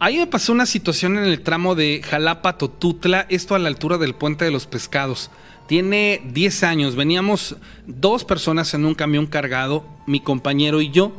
Ahí 0.00 0.18
me 0.18 0.28
pasó 0.28 0.52
una 0.52 0.66
situación 0.66 1.18
en 1.18 1.24
el 1.24 1.40
tramo 1.40 1.74
de 1.74 2.02
Jalapa 2.08 2.56
Totutla, 2.56 3.26
esto 3.30 3.56
a 3.56 3.58
la 3.58 3.66
altura 3.66 3.98
del 3.98 4.14
puente 4.14 4.44
de 4.44 4.52
los 4.52 4.68
pescados. 4.68 5.28
Tiene 5.66 6.22
10 6.32 6.62
años, 6.62 6.94
veníamos 6.94 7.56
dos 7.88 8.24
personas 8.24 8.74
en 8.74 8.84
un 8.84 8.94
camión 8.94 9.26
cargado, 9.26 9.84
mi 10.06 10.20
compañero 10.20 10.80
y 10.80 10.90
yo. 10.90 11.12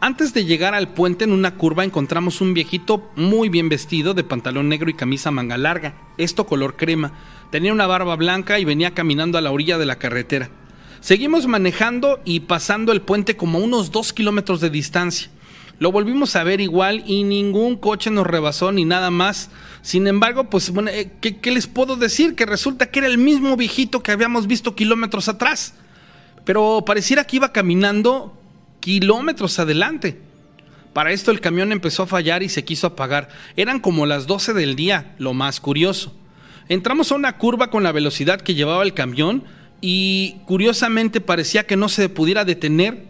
Antes 0.00 0.34
de 0.34 0.44
llegar 0.44 0.74
al 0.74 0.88
puente 0.88 1.24
en 1.24 1.32
una 1.32 1.54
curva 1.54 1.82
encontramos 1.82 2.42
un 2.42 2.52
viejito 2.52 3.10
muy 3.16 3.48
bien 3.48 3.70
vestido 3.70 4.12
de 4.12 4.22
pantalón 4.22 4.68
negro 4.68 4.90
y 4.90 4.94
camisa 4.94 5.30
manga 5.30 5.56
larga, 5.56 5.94
esto 6.18 6.44
color 6.44 6.76
crema. 6.76 7.12
Tenía 7.50 7.72
una 7.72 7.86
barba 7.86 8.16
blanca 8.16 8.58
y 8.58 8.66
venía 8.66 8.92
caminando 8.92 9.38
a 9.38 9.40
la 9.40 9.50
orilla 9.50 9.78
de 9.78 9.86
la 9.86 9.96
carretera. 9.96 10.50
Seguimos 11.00 11.46
manejando 11.46 12.20
y 12.26 12.40
pasando 12.40 12.92
el 12.92 13.00
puente 13.00 13.34
como 13.34 13.56
a 13.58 13.62
unos 13.62 13.92
dos 13.92 14.12
kilómetros 14.12 14.60
de 14.60 14.68
distancia. 14.68 15.30
Lo 15.78 15.92
volvimos 15.92 16.36
a 16.36 16.44
ver 16.44 16.60
igual 16.60 17.02
y 17.06 17.24
ningún 17.24 17.76
coche 17.76 18.10
nos 18.10 18.26
rebasó 18.26 18.72
ni 18.72 18.84
nada 18.84 19.10
más. 19.10 19.50
Sin 19.82 20.06
embargo, 20.06 20.50
pues, 20.50 20.70
bueno, 20.70 20.90
eh, 20.90 21.12
¿qué, 21.20 21.36
¿qué, 21.38 21.50
les 21.50 21.66
puedo 21.66 21.96
decir? 21.96 22.34
Que 22.34 22.46
resulta 22.46 22.90
que 22.90 23.00
era 23.00 23.08
el 23.08 23.18
mismo 23.18 23.56
viejito 23.56 24.02
que 24.02 24.12
habíamos 24.12 24.46
visto 24.46 24.74
kilómetros 24.74 25.28
atrás. 25.28 25.74
Pero 26.44 26.84
pareciera 26.86 27.24
que 27.24 27.36
iba 27.36 27.52
caminando 27.52 28.32
kilómetros 28.80 29.58
adelante. 29.58 30.18
Para 30.96 31.12
esto 31.12 31.30
el 31.30 31.40
camión 31.40 31.72
empezó 31.72 32.04
a 32.04 32.06
fallar 32.06 32.42
y 32.42 32.48
se 32.48 32.64
quiso 32.64 32.86
apagar. 32.86 33.28
Eran 33.54 33.80
como 33.80 34.06
las 34.06 34.26
12 34.26 34.54
del 34.54 34.76
día, 34.76 35.14
lo 35.18 35.34
más 35.34 35.60
curioso. 35.60 36.14
Entramos 36.70 37.12
a 37.12 37.16
una 37.16 37.36
curva 37.36 37.68
con 37.68 37.82
la 37.82 37.92
velocidad 37.92 38.40
que 38.40 38.54
llevaba 38.54 38.82
el 38.82 38.94
camión 38.94 39.44
y 39.82 40.36
curiosamente 40.46 41.20
parecía 41.20 41.66
que 41.66 41.76
no 41.76 41.90
se 41.90 42.08
pudiera 42.08 42.46
detener. 42.46 43.04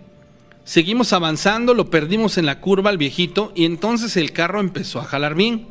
Seguimos 0.67 1.13
avanzando, 1.13 1.75
lo 1.75 1.91
perdimos 1.91 2.39
en 2.39 2.45
la 2.45 2.61
curva 2.61 2.91
al 2.91 2.99
viejito 2.99 3.53
y 3.55 3.65
entonces 3.67 4.17
el 4.17 4.33
carro 4.33 4.59
empezó 4.59 4.99
a 4.99 5.05
jalar 5.05 5.37
bien. 5.37 5.69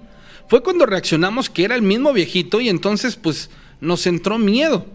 Fue 0.47 0.63
cuando 0.63 0.85
reaccionamos 0.85 1.49
que 1.49 1.65
era 1.65 1.75
el 1.75 1.81
mismo 1.81 2.13
viejito 2.13 2.61
y 2.61 2.69
entonces 2.69 3.17
pues 3.17 3.49
nos 3.81 4.07
entró 4.07 4.39
miedo. 4.39 4.85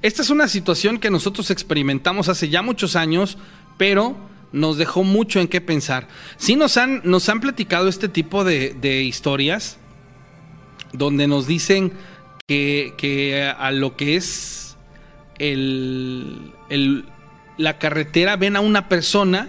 Esta 0.00 0.22
es 0.22 0.30
una 0.30 0.48
situación 0.48 0.98
que 0.98 1.10
nosotros 1.10 1.50
experimentamos 1.50 2.30
hace 2.30 2.48
ya 2.48 2.62
muchos 2.62 2.96
años, 2.96 3.36
pero 3.76 4.16
nos 4.52 4.78
dejó 4.78 5.04
mucho 5.04 5.38
en 5.38 5.48
qué 5.48 5.60
pensar. 5.60 6.08
Sí 6.38 6.56
nos 6.56 6.78
han, 6.78 7.02
nos 7.04 7.28
han 7.28 7.40
platicado 7.40 7.88
este 7.88 8.08
tipo 8.08 8.42
de, 8.42 9.02
historias 9.02 9.76
donde 10.94 11.26
nos 11.26 11.46
dicen 11.46 11.92
que, 12.46 13.52
a 13.58 13.70
lo 13.70 13.96
que 13.96 14.16
es 14.16 14.78
el, 15.38 16.52
la 17.56 17.78
carretera 17.78 18.36
ven 18.36 18.56
a 18.56 18.60
una 18.60 18.88
persona 18.88 19.48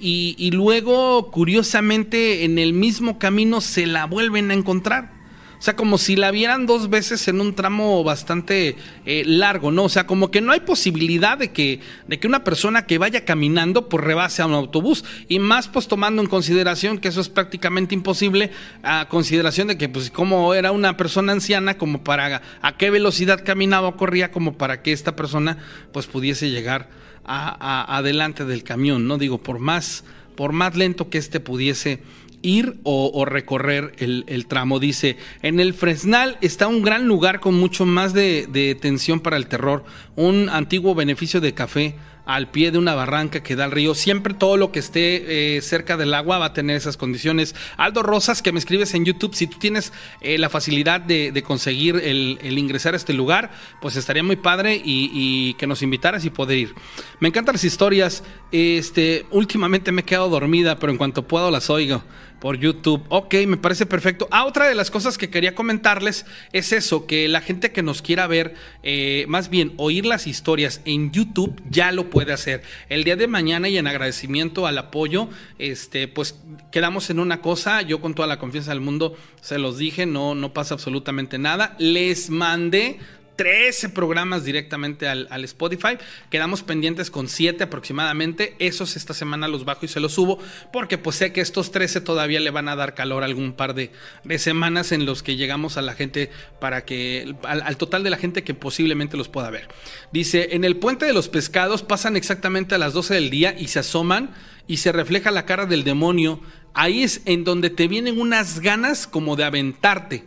y, 0.00 0.50
luego, 0.52 1.30
curiosamente, 1.30 2.44
en 2.44 2.58
el 2.58 2.72
mismo 2.72 3.18
camino 3.18 3.60
se 3.60 3.86
la 3.86 4.06
vuelven 4.06 4.50
a 4.50 4.54
encontrar. 4.54 5.18
O 5.58 5.62
sea, 5.62 5.74
como 5.74 5.98
si 5.98 6.14
la 6.14 6.30
vieran 6.30 6.66
dos 6.66 6.88
veces 6.88 7.26
en 7.26 7.40
un 7.40 7.52
tramo 7.52 8.04
bastante 8.04 8.76
eh, 9.04 9.24
largo, 9.26 9.72
¿no? 9.72 9.84
O 9.84 9.88
sea, 9.88 10.06
como 10.06 10.30
que 10.30 10.40
no 10.40 10.52
hay 10.52 10.60
posibilidad 10.60 11.36
de 11.36 11.50
que, 11.50 11.80
de 12.06 12.20
que 12.20 12.28
una 12.28 12.44
persona 12.44 12.86
que 12.86 12.96
vaya 12.96 13.24
caminando 13.24 13.88
pues, 13.88 14.04
rebase 14.04 14.40
a 14.40 14.46
un 14.46 14.52
autobús. 14.52 15.04
Y 15.26 15.40
más 15.40 15.66
pues 15.66 15.88
tomando 15.88 16.22
en 16.22 16.28
consideración 16.28 16.98
que 16.98 17.08
eso 17.08 17.20
es 17.20 17.28
prácticamente 17.28 17.92
imposible, 17.92 18.52
a 18.84 19.08
consideración 19.08 19.66
de 19.66 19.76
que 19.76 19.88
pues 19.88 20.12
como 20.12 20.54
era 20.54 20.70
una 20.70 20.96
persona 20.96 21.32
anciana, 21.32 21.76
como 21.76 22.04
para 22.04 22.40
a 22.62 22.76
qué 22.76 22.90
velocidad 22.90 23.42
caminaba 23.44 23.88
o 23.88 23.96
corría, 23.96 24.30
como 24.30 24.56
para 24.56 24.80
que 24.82 24.92
esta 24.92 25.16
persona 25.16 25.58
pues 25.92 26.06
pudiese 26.06 26.50
llegar 26.50 26.88
a, 27.28 27.96
adelante 27.96 28.44
del 28.44 28.64
camión, 28.64 29.06
¿no? 29.06 29.18
Digo, 29.18 29.38
por 29.38 29.58
más, 29.58 30.04
por 30.36 30.52
más 30.52 30.76
lento 30.76 31.10
que 31.10 31.18
éste 31.18 31.40
pudiese 31.40 32.02
ir 32.40 32.78
o, 32.84 33.24
recorrer 33.24 33.94
el, 33.98 34.46
tramo. 34.46 34.78
Dice, 34.78 35.16
en 35.42 35.60
el 35.60 35.74
Fresnal 35.74 36.38
está 36.40 36.68
un 36.68 36.82
gran 36.82 37.06
lugar 37.06 37.40
con 37.40 37.54
mucho 37.54 37.84
más 37.84 38.12
de, 38.12 38.46
de 38.48 38.74
tensión 38.74 39.20
para 39.20 39.36
el 39.36 39.48
terror, 39.48 39.84
un 40.14 40.48
antiguo 40.48 40.94
beneficio 40.94 41.40
de 41.40 41.54
café 41.54 41.96
al 42.28 42.50
pie 42.50 42.70
de 42.70 42.76
una 42.76 42.94
barranca 42.94 43.42
que 43.42 43.56
da 43.56 43.64
al 43.64 43.70
río. 43.70 43.94
Siempre 43.94 44.34
todo 44.34 44.58
lo 44.58 44.70
que 44.70 44.80
esté 44.80 45.56
eh, 45.56 45.62
cerca 45.62 45.96
del 45.96 46.12
agua 46.12 46.36
va 46.36 46.44
a 46.46 46.52
tener 46.52 46.76
esas 46.76 46.98
condiciones. 46.98 47.54
Aldo 47.78 48.02
Rosas, 48.02 48.42
que 48.42 48.52
me 48.52 48.58
escribes 48.58 48.92
en 48.92 49.06
YouTube, 49.06 49.34
si 49.34 49.46
tú 49.46 49.58
tienes 49.58 49.94
eh, 50.20 50.36
la 50.36 50.50
facilidad 50.50 51.00
de, 51.00 51.42
conseguir 51.42 51.96
el, 51.96 52.38
ingresar 52.58 52.92
a 52.92 52.98
este 52.98 53.14
lugar, 53.14 53.50
pues 53.80 53.96
estaría 53.96 54.22
muy 54.22 54.36
padre 54.36 54.76
y, 54.76 55.10
y, 55.10 55.54
que 55.54 55.66
nos 55.66 55.80
invitaras 55.80 56.26
y 56.26 56.30
poder 56.30 56.58
ir. 56.58 56.74
Me 57.18 57.28
encantan 57.28 57.54
las 57.54 57.64
historias. 57.64 58.22
Este, 58.52 59.24
últimamente 59.30 59.90
me 59.90 60.02
he 60.02 60.04
quedado 60.04 60.28
dormida, 60.28 60.78
pero 60.78 60.92
en 60.92 60.98
cuanto 60.98 61.26
puedo 61.26 61.50
las 61.50 61.70
oigo 61.70 62.04
por 62.40 62.58
YouTube. 62.58 63.02
Ok, 63.08 63.34
me 63.46 63.56
parece 63.56 63.86
perfecto. 63.86 64.28
Ah, 64.30 64.46
otra 64.46 64.68
de 64.68 64.74
las 64.74 64.90
cosas 64.90 65.18
que 65.18 65.30
quería 65.30 65.54
comentarles 65.54 66.26
es 66.52 66.72
eso, 66.72 67.06
que 67.06 67.28
la 67.28 67.40
gente 67.40 67.72
que 67.72 67.82
nos 67.82 68.02
quiera 68.02 68.26
ver, 68.26 68.54
eh, 68.82 69.24
más 69.28 69.50
bien 69.50 69.74
oír 69.76 70.06
las 70.06 70.26
historias 70.26 70.80
en 70.84 71.10
YouTube, 71.10 71.60
ya 71.68 71.92
lo 71.92 72.10
puede 72.10 72.32
hacer. 72.32 72.62
El 72.88 73.04
día 73.04 73.16
de 73.16 73.26
mañana 73.26 73.68
y 73.68 73.78
en 73.78 73.86
agradecimiento 73.86 74.66
al 74.66 74.78
apoyo, 74.78 75.28
este, 75.58 76.08
pues 76.08 76.36
quedamos 76.70 77.10
en 77.10 77.20
una 77.20 77.40
cosa, 77.40 77.82
yo 77.82 78.00
con 78.00 78.14
toda 78.14 78.28
la 78.28 78.38
confianza 78.38 78.70
del 78.70 78.80
mundo 78.80 79.16
se 79.40 79.58
los 79.58 79.78
dije, 79.78 80.06
no, 80.06 80.34
no 80.34 80.52
pasa 80.52 80.74
absolutamente 80.74 81.38
nada. 81.38 81.74
Les 81.78 82.30
mandé 82.30 82.98
13 83.38 83.90
programas 83.90 84.44
directamente 84.44 85.06
al, 85.06 85.44
Spotify. 85.44 85.96
Quedamos 86.28 86.64
pendientes 86.64 87.08
con 87.08 87.28
7 87.28 87.62
aproximadamente. 87.62 88.56
Esos 88.58 88.96
esta 88.96 89.14
semana 89.14 89.46
los 89.46 89.64
bajo 89.64 89.86
y 89.86 89.88
se 89.88 90.00
los 90.00 90.12
subo 90.12 90.40
porque 90.72 90.98
pues 90.98 91.16
sé 91.16 91.32
que 91.32 91.40
estos 91.40 91.70
13 91.70 92.00
todavía 92.00 92.40
le 92.40 92.50
van 92.50 92.68
a 92.68 92.74
dar 92.74 92.96
calor 92.96 93.22
algún 93.22 93.52
par 93.52 93.74
de, 93.74 93.92
semanas 94.38 94.90
en 94.90 95.06
los 95.06 95.22
que 95.22 95.36
llegamos 95.36 95.76
a 95.76 95.82
la 95.82 95.94
gente 95.94 96.30
para 96.60 96.84
que, 96.84 97.32
al, 97.44 97.62
al, 97.62 97.76
total 97.76 98.02
de 98.02 98.10
la 98.10 98.16
gente 98.16 98.42
que 98.42 98.54
posiblemente 98.54 99.16
los 99.16 99.28
pueda 99.28 99.50
ver. 99.50 99.68
Dice, 100.10 100.48
en 100.56 100.64
el 100.64 100.76
puente 100.76 101.06
de 101.06 101.12
los 101.12 101.28
pescados 101.28 101.84
pasan 101.84 102.16
exactamente 102.16 102.74
a 102.74 102.78
las 102.78 102.92
12 102.92 103.14
del 103.14 103.30
día 103.30 103.54
y 103.56 103.68
se 103.68 103.78
asoman 103.78 104.34
y 104.66 104.78
se 104.78 104.90
refleja 104.90 105.30
la 105.30 105.46
cara 105.46 105.64
del 105.64 105.84
demonio. 105.84 106.40
Ahí 106.74 107.04
es 107.04 107.22
en 107.24 107.44
donde 107.44 107.70
te 107.70 107.86
vienen 107.86 108.20
unas 108.20 108.58
ganas 108.58 109.06
como 109.06 109.36
de 109.36 109.44
aventarte. 109.44 110.24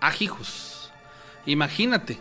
Ajijos. 0.00 0.73
Imagínate. 1.46 2.18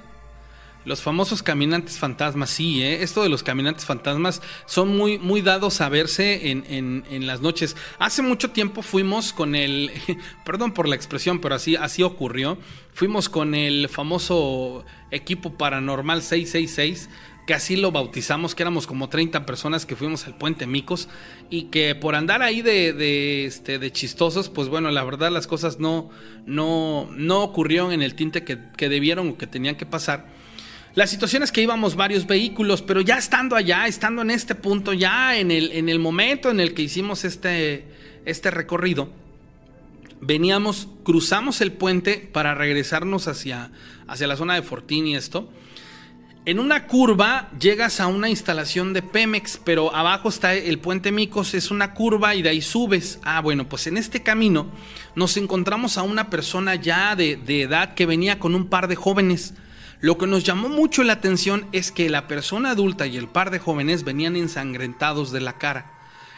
Los 0.86 1.02
famosos 1.02 1.42
caminantes 1.42 1.98
fantasmas, 1.98 2.50
sí, 2.50 2.84
¿eh? 2.84 3.04
esto 3.04 3.24
de 3.24 3.30
los 3.30 3.42
caminantes 3.42 3.86
fantasmas 3.86 4.42
son 4.66 4.98
muy, 4.98 5.18
muy 5.18 5.42
dados 5.42 5.80
a 5.80 5.88
verse 5.88 6.52
en, 6.52 7.06
en, 7.10 7.26
las 7.26 7.40
noches. 7.40 7.78
Hace 8.00 8.22
mucho 8.22 8.52
tiempo 8.52 8.82
fuimos 8.82 9.32
con 9.32 9.56
el, 9.56 9.92
perdón 10.46 10.74
por 10.74 10.90
la 10.90 10.96
expresión, 10.96 11.40
pero 11.40 11.56
así, 11.56 11.78
así 11.78 12.04
ocurrió, 12.04 12.58
fuimos 12.94 13.30
con 13.30 13.56
el 13.56 13.88
famoso 13.88 14.84
equipo 15.10 15.54
paranormal 15.54 16.22
666 16.22 17.10
que 17.46 17.54
así 17.54 17.76
lo 17.76 17.92
bautizamos, 17.92 18.56
que 18.56 18.64
éramos 18.64 18.88
como 18.88 19.10
30 19.10 19.46
personas 19.46 19.86
que 19.86 19.96
fuimos 19.96 20.26
al 20.28 20.38
puente 20.38 20.66
Micos 20.66 21.10
y 21.50 21.64
que 21.64 21.94
por 21.96 22.16
andar 22.16 22.42
ahí 22.42 22.62
de, 22.62 22.94
de, 22.94 23.46
este, 23.46 23.80
de 23.80 23.92
chistosos, 23.92 24.50
pues 24.50 24.70
bueno, 24.70 24.92
la 24.92 25.04
verdad 25.04 25.32
las 25.32 25.48
cosas 25.48 25.80
no, 25.80 26.10
no, 26.46 27.10
no 27.12 27.44
ocurrieron 27.44 27.92
en 27.92 28.02
el 28.02 28.16
tinte 28.16 28.44
que, 28.44 28.60
que 28.78 28.90
debieron 28.90 29.30
o 29.30 29.38
que 29.38 29.48
tenían 29.48 29.76
que 29.76 29.86
pasar. 29.86 30.28
La 30.96 31.08
situación 31.08 31.42
es 31.42 31.52
que 31.52 31.62
íbamos 31.62 31.96
varios 31.96 32.28
vehículos, 32.28 32.82
pero 32.82 33.02
ya 33.02 33.18
estando 33.18 33.56
allá, 33.56 33.88
estando 33.88 34.22
en 34.22 34.30
este 34.30 34.54
punto, 34.54 34.94
ya 34.94 35.38
en 35.38 35.50
el, 35.50 35.72
en 35.72 35.90
el 35.90 36.00
momento 36.00 36.52
en 36.52 36.60
el 36.60 36.74
que 36.74 36.84
hicimos 36.84 37.26
este, 37.26 37.88
este 38.26 38.52
recorrido, 38.52 39.10
veníamos, 40.22 40.88
cruzamos 41.04 41.62
el 41.62 41.72
puente 41.72 42.30
para 42.32 42.54
regresarnos 42.54 43.28
hacia, 43.28 43.72
hacia 44.08 44.28
la 44.28 44.38
zona 44.38 44.54
de 44.54 44.62
Fortín 44.62 45.08
y 45.08 45.16
esto. 45.16 45.50
En 46.46 46.60
una 46.60 46.88
curva 46.88 47.50
llegas 47.58 48.02
a 48.02 48.08
una 48.08 48.28
instalación 48.28 48.92
de 48.92 49.02
Pemex, 49.02 49.62
pero 49.64 49.96
abajo 49.96 50.28
está 50.28 50.54
el 50.54 50.78
puente 50.78 51.14
Micos, 51.14 51.54
es 51.54 51.72
una 51.72 51.94
curva 51.94 52.36
y 52.36 52.42
de 52.42 52.50
ahí 52.50 52.62
subes. 52.62 53.20
Ah, 53.24 53.40
bueno, 53.40 53.70
pues 53.70 53.88
en 53.88 53.96
este 53.96 54.24
camino 54.24 54.68
nos 55.16 55.38
encontramos 55.38 55.98
a 55.98 56.04
una 56.04 56.30
persona 56.30 56.76
ya 56.76 57.16
de, 57.16 57.40
edad 57.48 57.94
que 57.94 58.06
venía 58.06 58.40
con 58.40 58.56
un 58.56 58.68
par 58.68 58.90
de 58.90 58.98
jóvenes. 58.98 59.54
Lo 60.02 60.18
que 60.18 60.28
nos 60.28 60.44
llamó 60.44 60.68
mucho 60.68 61.04
la 61.04 61.14
atención 61.14 61.66
es 61.72 61.94
que 61.94 62.10
la 62.10 62.28
persona 62.28 62.72
adulta 62.72 63.08
y 63.08 63.16
el 63.16 63.30
par 63.30 63.50
de 63.50 63.60
jóvenes 63.60 64.04
venían 64.04 64.36
ensangrentados 64.36 65.32
de 65.32 65.40
la 65.40 65.58
cara. 65.58 65.94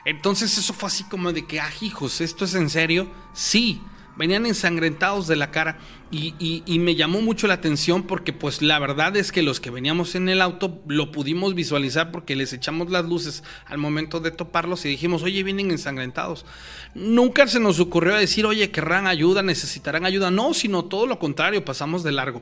Entonces 0.06 0.56
eso 0.60 0.76
fue 0.76 0.86
así 0.86 1.04
como 1.06 1.34
de 1.34 1.48
que, 1.48 1.60
ah, 1.60 1.72
hijos, 1.82 2.22
¿esto 2.22 2.46
es 2.46 2.54
en 2.54 2.70
serio? 2.70 3.08
Sí 3.34 3.82
venían 4.16 4.46
ensangrentados 4.46 5.28
de 5.28 5.36
la 5.36 5.52
cara 5.52 5.78
y, 6.12 6.80
me 6.80 6.96
llamó 6.96 7.22
mucho 7.22 7.48
la 7.48 7.56
atención 7.56 8.04
porque 8.04 8.32
pues 8.32 8.62
la 8.62 8.80
verdad 8.80 9.18
es 9.18 9.32
que 9.32 9.44
los 9.44 9.60
que 9.60 9.70
veníamos 9.70 10.16
en 10.16 10.30
el 10.30 10.42
auto 10.42 10.82
lo 10.88 11.12
pudimos 11.12 11.56
visualizar 11.56 12.12
porque 12.12 12.36
les 12.36 12.54
echamos 12.54 12.90
las 12.90 13.06
luces 13.06 13.44
al 13.66 13.80
momento 13.80 14.20
de 14.20 14.32
toparlos 14.32 14.86
y 14.86 14.90
dijimos, 14.90 15.24
oye, 15.24 15.44
vienen 15.44 15.72
ensangrentados. 15.72 16.46
Nunca 16.94 17.48
se 17.48 17.60
nos 17.60 17.80
ocurrió 17.80 18.16
decir, 18.16 18.46
oye, 18.46 18.72
querrán 18.72 19.08
ayuda, 19.08 19.42
necesitarán 19.42 20.06
ayuda. 20.06 20.32
No, 20.32 20.54
sino 20.54 20.86
todo 20.86 21.06
lo 21.08 21.20
contrario, 21.20 21.66
pasamos 21.66 22.04
de 22.04 22.12
largo. 22.12 22.42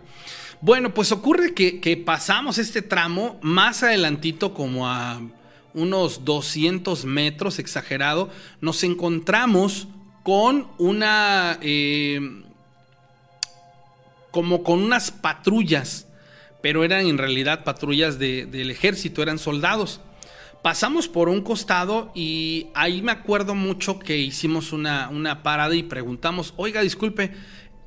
Bueno, 0.62 0.94
pues 0.94 1.12
ocurre 1.12 1.54
que, 1.54 1.80
que 1.80 1.98
pasamos 1.98 2.58
este 2.58 2.82
tramo 2.82 3.40
más 3.42 3.82
adelantito 3.82 4.54
como 4.54 4.88
a 4.88 5.22
unos 5.74 6.26
200 6.26 7.06
metros 7.06 7.58
exagerado, 7.60 8.30
nos 8.62 8.84
encontramos 8.84 9.88
con 10.24 10.68
una... 10.78 11.60
Eh, 11.62 12.44
como 14.32 14.64
con 14.64 14.82
unas 14.82 15.12
patrullas, 15.12 16.08
pero 16.60 16.84
eran 16.84 17.06
en 17.06 17.20
realidad 17.20 17.64
patrullas 17.64 18.18
del 18.18 18.72
ejército, 18.72 19.22
eran 19.22 19.38
soldados. 19.38 20.02
Pasamos 20.64 21.08
por 21.08 21.30
un 21.30 21.44
costado 21.44 22.12
y 22.16 22.68
ahí 22.74 23.04
me 23.04 23.12
acuerdo 23.12 23.54
mucho 23.54 24.00
que 24.00 24.18
hicimos 24.18 24.74
una, 24.74 25.08
una 25.10 25.44
parada 25.44 25.76
y 25.76 25.84
preguntamos, 25.84 26.56
oiga, 26.58 26.82
disculpe, 26.82 27.32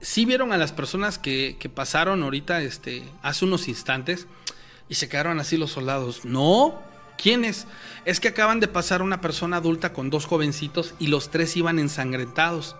¿sí 0.00 0.24
vieron 0.24 0.52
a 0.52 0.56
las 0.56 0.70
personas 0.70 1.18
que, 1.18 1.56
que, 1.58 1.68
pasaron 1.68 2.22
ahorita, 2.22 2.62
este, 2.62 3.02
hace 3.22 3.44
unos 3.44 3.66
instantes? 3.66 4.28
Y 4.88 4.94
se 4.94 5.08
quedaron 5.08 5.40
así 5.40 5.56
los 5.56 5.72
soldados. 5.72 6.24
No, 6.24 6.80
¿Quiénes? 7.16 7.66
Es 8.04 8.20
que 8.20 8.28
acaban 8.28 8.60
de 8.60 8.68
pasar 8.68 9.02
una 9.02 9.20
persona 9.20 9.56
adulta 9.56 9.92
con 9.92 10.10
dos 10.10 10.26
jovencitos 10.26 10.94
y 10.98 11.08
los 11.08 11.30
tres 11.30 11.56
iban 11.56 11.78
ensangrentados. 11.78 12.76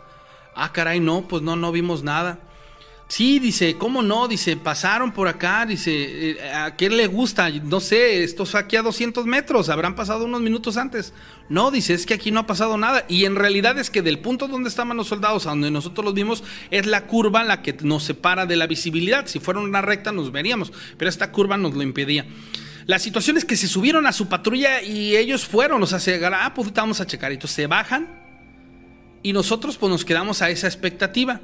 Ah, 0.55 0.73
caray, 0.73 1.01
no, 1.01 1.29
pues 1.29 1.43
no, 1.43 1.57
no 1.57 1.73
vimos 1.73 2.03
nada. 2.03 2.39
Sí, 3.09 3.39
dice, 3.39 3.77
¿cómo 3.79 4.03
no? 4.03 4.27
Dice, 4.27 4.57
pasaron 4.57 5.13
por 5.13 5.29
acá, 5.29 5.65
dice, 5.65 6.31
eh, 6.31 6.51
¿a 6.53 6.75
quién 6.75 6.97
le 6.97 7.07
gusta? 7.07 7.49
No 7.51 7.79
sé, 7.79 8.25
esto 8.25 8.43
es 8.43 8.57
aquí 8.57 8.75
a 8.75 8.83
200 8.83 9.27
metros, 9.27 9.69
habrán 9.69 9.95
pasado 9.95 10.25
unos 10.25 10.41
minutos 10.41 10.77
antes. 10.77 11.13
No, 11.49 11.71
dice, 11.71 11.95
es 11.95 12.05
que 12.05 12.15
aquí 12.15 12.33
no 12.33 12.41
ha 12.41 12.47
pasado 12.49 12.77
nada. 12.77 13.05
Y 13.09 13.25
en 13.25 13.37
realidad 13.37 13.79
es 13.79 13.91
que 13.91 14.03
del 14.03 14.19
punto 14.19 14.49
donde 14.49 14.69
estaban 14.69 14.97
los 14.97 15.07
soldados, 15.07 15.47
a 15.47 15.51
donde 15.51 15.71
nosotros 15.71 16.05
los 16.05 16.15
vimos, 16.15 16.43
es 16.73 16.87
la 16.87 17.07
curva 17.07 17.45
la 17.45 17.63
que 17.63 17.77
nos 17.83 18.03
separa 18.03 18.45
de 18.45 18.57
la 18.57 18.67
visibilidad. 18.67 19.27
Si 19.27 19.39
fuera 19.39 19.61
una 19.61 19.83
recta 19.83 20.11
nos 20.11 20.33
veríamos, 20.33 20.73
pero 20.99 21.09
esta 21.09 21.31
curva 21.31 21.57
nos 21.57 21.75
lo 21.75 21.83
impedía. 21.83 22.27
La 22.87 23.01
situación 23.01 23.37
es 23.37 23.45
que 23.45 23.57
se 23.57 23.67
subieron 23.67 24.07
a 24.07 24.13
su 24.13 24.29
patrulla 24.29 24.81
y 24.81 25.17
ellos 25.17 25.45
fueron, 25.45 25.83
o 25.83 25.87
sea, 25.87 25.99
se 25.99 26.25
ah, 26.25 26.53
pues 26.55 26.73
vamos 26.73 27.01
a 27.01 27.07
checar. 27.07 27.37
Se 27.49 27.67
bajan 27.67 28.27
y 29.25 29.33
nosotros 29.33 29.77
pues 29.77 29.91
nos 29.91 30.05
quedamos 30.05 30.41
a 30.41 30.51
esa 30.51 30.69
expectativa. 30.69 31.41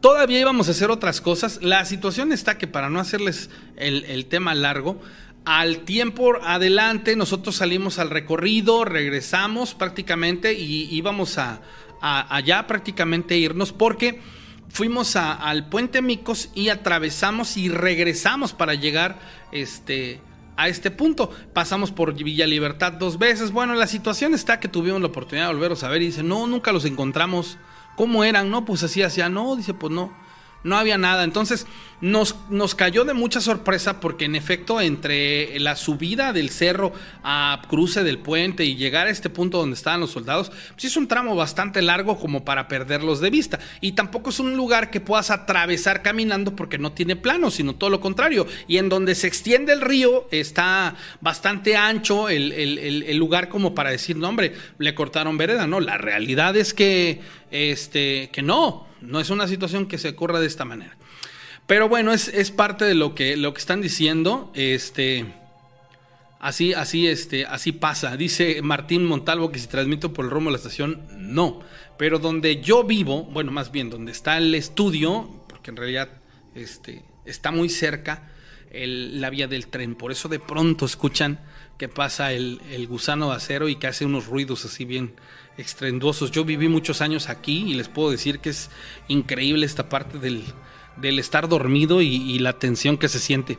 Todavía 0.00 0.38
íbamos 0.38 0.68
a 0.68 0.70
hacer 0.70 0.90
otras 0.90 1.20
cosas. 1.20 1.58
La 1.62 1.84
situación 1.84 2.30
está 2.30 2.58
que 2.58 2.68
para 2.68 2.90
no 2.90 3.00
hacerles 3.00 3.50
el, 3.76 4.26
tema 4.26 4.54
largo, 4.54 5.00
al 5.44 5.78
tiempo 5.78 6.34
adelante 6.44 7.16
nosotros 7.16 7.56
salimos 7.56 7.98
al 7.98 8.10
recorrido, 8.10 8.84
regresamos 8.84 9.74
prácticamente 9.74 10.52
y 10.52 10.94
íbamos 10.94 11.38
a, 11.38 11.60
a 12.00 12.36
allá 12.36 12.68
prácticamente 12.68 13.36
irnos 13.36 13.72
porque 13.72 14.20
fuimos 14.74 15.14
al 15.14 15.68
puente 15.68 16.02
Micos 16.02 16.50
y 16.52 16.68
atravesamos 16.68 17.56
y 17.56 17.68
regresamos 17.68 18.52
para 18.52 18.74
llegar 18.74 19.20
este, 19.52 20.20
a 20.56 20.66
este 20.66 20.90
punto. 20.90 21.30
Pasamos 21.52 21.92
por 21.92 22.12
Villa 22.12 22.44
Libertad 22.44 22.92
dos 22.92 23.16
veces. 23.16 23.52
Bueno, 23.52 23.76
la 23.76 23.86
situación 23.86 24.34
está 24.34 24.58
que 24.58 24.66
tuvimos 24.66 25.00
la 25.00 25.06
oportunidad 25.06 25.46
de 25.46 25.54
volverlos 25.54 25.84
a 25.84 25.88
ver 25.88 26.02
y 26.02 26.06
dice, 26.06 26.24
no, 26.24 26.48
nunca 26.48 26.72
los 26.72 26.84
encontramos. 26.86 27.56
¿Cómo 27.96 28.24
eran? 28.24 28.50
No, 28.50 28.64
pues 28.64 28.82
así 28.82 29.00
hacía, 29.00 29.28
no, 29.28 29.54
dice, 29.54 29.74
pues 29.74 29.92
no 29.92 30.23
no 30.64 30.76
había 30.76 30.98
nada. 30.98 31.22
Entonces 31.22 31.66
nos, 32.00 32.36
nos, 32.50 32.74
cayó 32.74 33.04
de 33.04 33.14
mucha 33.14 33.40
sorpresa 33.40 34.00
porque 34.00 34.24
en 34.24 34.34
efecto 34.34 34.80
entre 34.80 35.58
la 35.60 35.76
subida 35.76 36.32
del 36.32 36.50
cerro 36.50 36.92
a 37.22 37.62
cruce 37.68 38.02
del 38.02 38.18
puente 38.18 38.64
y 38.64 38.76
llegar 38.76 39.06
a 39.06 39.10
este 39.10 39.30
punto 39.30 39.58
donde 39.58 39.76
estaban 39.76 40.00
los 40.00 40.10
soldados, 40.10 40.50
pues 40.72 40.84
es 40.84 40.96
un 40.96 41.06
tramo 41.06 41.36
bastante 41.36 41.80
largo 41.80 42.18
como 42.18 42.44
para 42.44 42.66
perderlos 42.66 43.20
de 43.20 43.30
vista. 43.30 43.60
Y 43.80 43.92
tampoco 43.92 44.30
es 44.30 44.40
un 44.40 44.56
lugar 44.56 44.90
que 44.90 45.00
puedas 45.00 45.30
atravesar 45.30 46.02
caminando 46.02 46.56
porque 46.56 46.78
no 46.78 46.92
tiene 46.92 47.16
plano, 47.16 47.50
sino 47.50 47.74
todo 47.74 47.90
lo 47.90 48.00
contrario. 48.00 48.46
Y 48.66 48.78
en 48.78 48.88
donde 48.88 49.14
se 49.14 49.28
extiende 49.28 49.72
el 49.72 49.80
río 49.80 50.26
está 50.30 50.96
bastante 51.20 51.76
ancho 51.76 52.28
el, 52.28 52.52
el 52.52 53.16
lugar 53.16 53.48
como 53.48 53.74
para 53.74 53.90
decir, 53.90 54.16
no 54.16 54.28
hombre, 54.28 54.54
le 54.78 54.94
cortaron 54.94 55.38
vereda. 55.38 55.66
No, 55.66 55.80
la 55.80 55.98
realidad 55.98 56.56
es 56.56 56.74
que, 56.74 57.20
este, 57.50 58.30
que 58.32 58.42
no 58.42 58.93
no 59.06 59.20
es 59.20 59.30
una 59.30 59.48
situación 59.48 59.86
que 59.86 59.98
se 59.98 60.10
ocurra 60.10 60.40
de 60.40 60.46
esta 60.46 60.64
manera. 60.64 60.96
Pero 61.66 61.88
bueno, 61.88 62.12
es, 62.12 62.50
parte 62.50 62.84
de 62.84 62.94
lo 62.94 63.14
que, 63.14 63.36
lo 63.36 63.54
que 63.54 63.60
están 63.60 63.80
diciendo. 63.80 64.52
Este, 64.54 65.24
así, 66.40 66.74
así, 66.74 67.06
este, 67.06 67.46
así 67.46 67.72
pasa. 67.72 68.16
Dice 68.16 68.60
Martín 68.62 69.06
Montalvo 69.06 69.50
que 69.50 69.58
si 69.58 69.66
transmito 69.66 70.12
por 70.12 70.26
el 70.26 70.30
rumbo 70.30 70.50
de 70.50 70.52
la 70.52 70.58
estación, 70.58 71.06
no. 71.16 71.60
Pero 71.96 72.18
donde 72.18 72.60
yo 72.60 72.84
vivo, 72.84 73.24
bueno, 73.24 73.50
más 73.50 73.72
bien 73.72 73.88
donde 73.88 74.12
está 74.12 74.36
el 74.36 74.54
estudio, 74.54 75.44
porque 75.48 75.70
en 75.70 75.76
realidad 75.76 76.10
este, 76.54 77.02
está 77.24 77.50
muy 77.50 77.70
cerca 77.70 78.30
la 78.72 79.30
vía 79.30 79.46
del 79.46 79.68
tren. 79.68 79.94
Por 79.94 80.12
eso 80.12 80.28
de 80.28 80.40
pronto 80.40 80.84
escuchan 80.84 81.40
que 81.78 81.88
pasa 81.88 82.32
el, 82.32 82.60
el 82.70 82.86
gusano 82.88 83.30
de 83.30 83.36
acero 83.36 83.68
y 83.68 83.76
que 83.76 83.86
hace 83.86 84.04
unos 84.04 84.26
ruidos 84.26 84.64
así 84.64 84.84
bien, 84.84 85.14
extrenduosos. 85.58 86.30
Yo 86.30 86.44
viví 86.44 86.68
muchos 86.68 87.00
años 87.00 87.28
aquí 87.28 87.64
y 87.66 87.74
les 87.74 87.88
puedo 87.88 88.10
decir 88.10 88.40
que 88.40 88.50
es 88.50 88.70
increíble 89.08 89.66
esta 89.66 89.88
parte 89.88 90.18
del, 90.18 90.42
del 90.96 91.18
estar 91.18 91.48
dormido 91.48 92.02
y, 92.02 92.38
la 92.38 92.54
tensión 92.54 92.98
que 92.98 93.08
se 93.08 93.18
siente. 93.18 93.58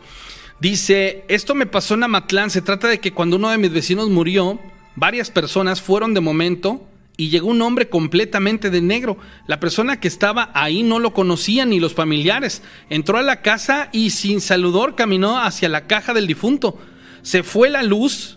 Dice, 0.60 1.26
esto 1.28 1.56
me 1.56 1.66
pasó 1.66 1.96
en 1.96 2.04
Amatlán, 2.04 2.50
se 2.50 2.62
trata 2.62 2.88
de 2.88 3.00
que 3.00 3.14
cuando 3.14 3.36
uno 3.36 3.50
de 3.50 3.58
mis 3.58 3.72
vecinos 3.72 4.10
murió, 4.10 4.60
varias 4.96 5.30
personas 5.30 5.82
fueron 5.82 6.14
de 6.14 6.22
momento 6.22 6.82
y 7.18 7.30
llegó 7.30 7.48
un 7.48 7.62
hombre 7.62 7.90
completamente 7.90 8.70
de 8.70 8.82
negro. 8.82 9.18
La 9.48 9.60
persona 9.60 10.00
que 10.00 10.08
estaba 10.08 10.52
ahí 10.54 10.84
no 10.84 11.00
lo 11.00 11.14
conocía 11.14 11.66
ni 11.66 11.80
los 11.80 11.94
familiares. 11.94 12.62
Entró 12.90 13.18
a 13.18 13.24
la 13.24 13.42
casa 13.42 13.90
y 13.92 14.10
sin 14.12 14.42
saludor 14.42 14.96
caminó 14.96 15.40
hacia 15.40 15.70
la 15.70 15.88
caja 15.88 16.14
del 16.14 16.28
difunto. 16.28 16.78
Se 17.22 17.44
fue 17.44 17.70
la 17.70 17.84
luz 17.84 18.35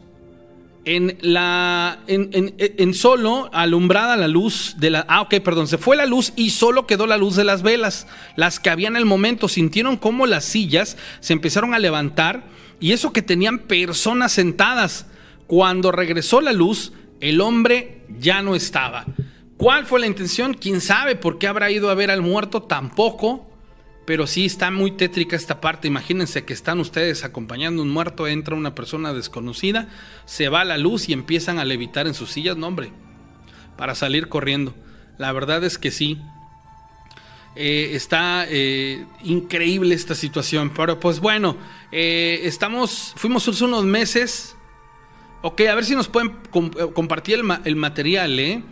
en 0.97 1.19
la 1.21 2.01
en, 2.07 2.95
solo 2.95 3.51
alumbrada 3.53 4.17
la 4.17 4.29
luz 4.29 4.77
de 4.79 4.91
la 4.91 5.05
ah 5.09 5.21
ok 5.21 5.41
perdón 5.45 5.69
se 5.69 5.77
fue 5.77 5.97
la 5.97 6.07
luz 6.07 6.33
y 6.35 6.51
solo 6.51 6.87
quedó 6.87 7.07
la 7.07 7.19
luz 7.19 7.37
de 7.37 7.45
las 7.45 7.63
velas 7.63 8.07
las 8.37 8.59
que 8.59 8.71
había 8.71 8.89
en 8.89 8.97
el 8.97 9.05
momento 9.05 9.49
sintieron 9.49 9.97
como 9.99 10.27
las 10.27 10.45
sillas 10.45 10.97
se 11.21 11.35
empezaron 11.35 11.75
a 11.75 11.79
levantar 11.79 12.45
y 12.81 12.93
eso 12.93 13.13
que 13.13 13.23
tenían 13.23 13.61
personas 13.61 14.33
sentadas. 14.33 15.07
Cuando 15.47 15.93
regresó 15.93 16.41
la 16.41 16.53
luz 16.53 16.93
el 17.21 17.41
hombre 17.41 18.03
ya 18.19 18.43
no 18.43 18.55
estaba. 18.55 19.07
Cuál 19.57 19.87
fue 19.87 20.01
la 20.01 20.07
intención 20.07 20.55
quién 20.55 20.81
sabe 20.81 21.17
por 21.17 21.39
qué 21.39 21.49
habrá 21.49 21.71
ido 21.71 21.91
a 21.91 21.95
ver 21.95 22.11
al 22.11 22.23
muerto 22.23 22.63
tampoco 22.63 23.48
pero 24.09 24.27
sí 24.27 24.47
está 24.47 24.71
muy 24.71 24.93
tétrica 24.93 25.37
esta 25.37 25.61
parte. 25.61 25.87
Imagínense 25.87 26.47
que 26.47 26.55
están 26.55 26.81
ustedes 26.81 27.25
acompañando 27.25 27.83
a 27.83 27.85
un 27.85 27.91
muerto, 27.91 28.27
entra 28.27 28.55
una 28.55 28.75
persona 28.75 29.13
desconocida, 29.13 29.87
se 30.25 30.49
va 30.49 30.65
la 30.65 30.79
luz 30.79 31.11
y 31.11 31.13
empiezan 31.13 31.59
a 31.59 31.67
levitar 31.67 32.07
en 32.07 32.15
sus 32.15 32.31
sillas, 32.31 32.57
no 32.57 32.69
hombre, 32.69 32.91
para 33.77 33.95
salir 33.95 34.31
corriendo. 34.31 34.75
La 35.19 35.31
verdad 35.33 35.63
es 35.63 35.77
que 35.77 35.91
sí. 35.91 36.23
Eh, 37.55 37.91
está 37.93 38.47
eh, 38.49 39.05
increíble 39.25 39.95
esta 39.95 40.15
situación. 40.15 40.73
Pero 40.75 40.99
pues 40.99 41.21
bueno, 41.21 41.59
eh, 41.93 42.41
estamos, 42.45 43.13
fuimos 43.15 43.47
hace 43.47 43.63
unos 43.63 43.85
meses. 43.85 44.57
Ok, 45.43 45.61
a 45.71 45.75
ver 45.75 45.85
si 45.85 45.95
nos 45.95 46.09
pueden 46.09 46.33
compartir 46.95 47.43
el 47.63 47.77
material, 47.77 48.41
¿eh? 48.41 48.63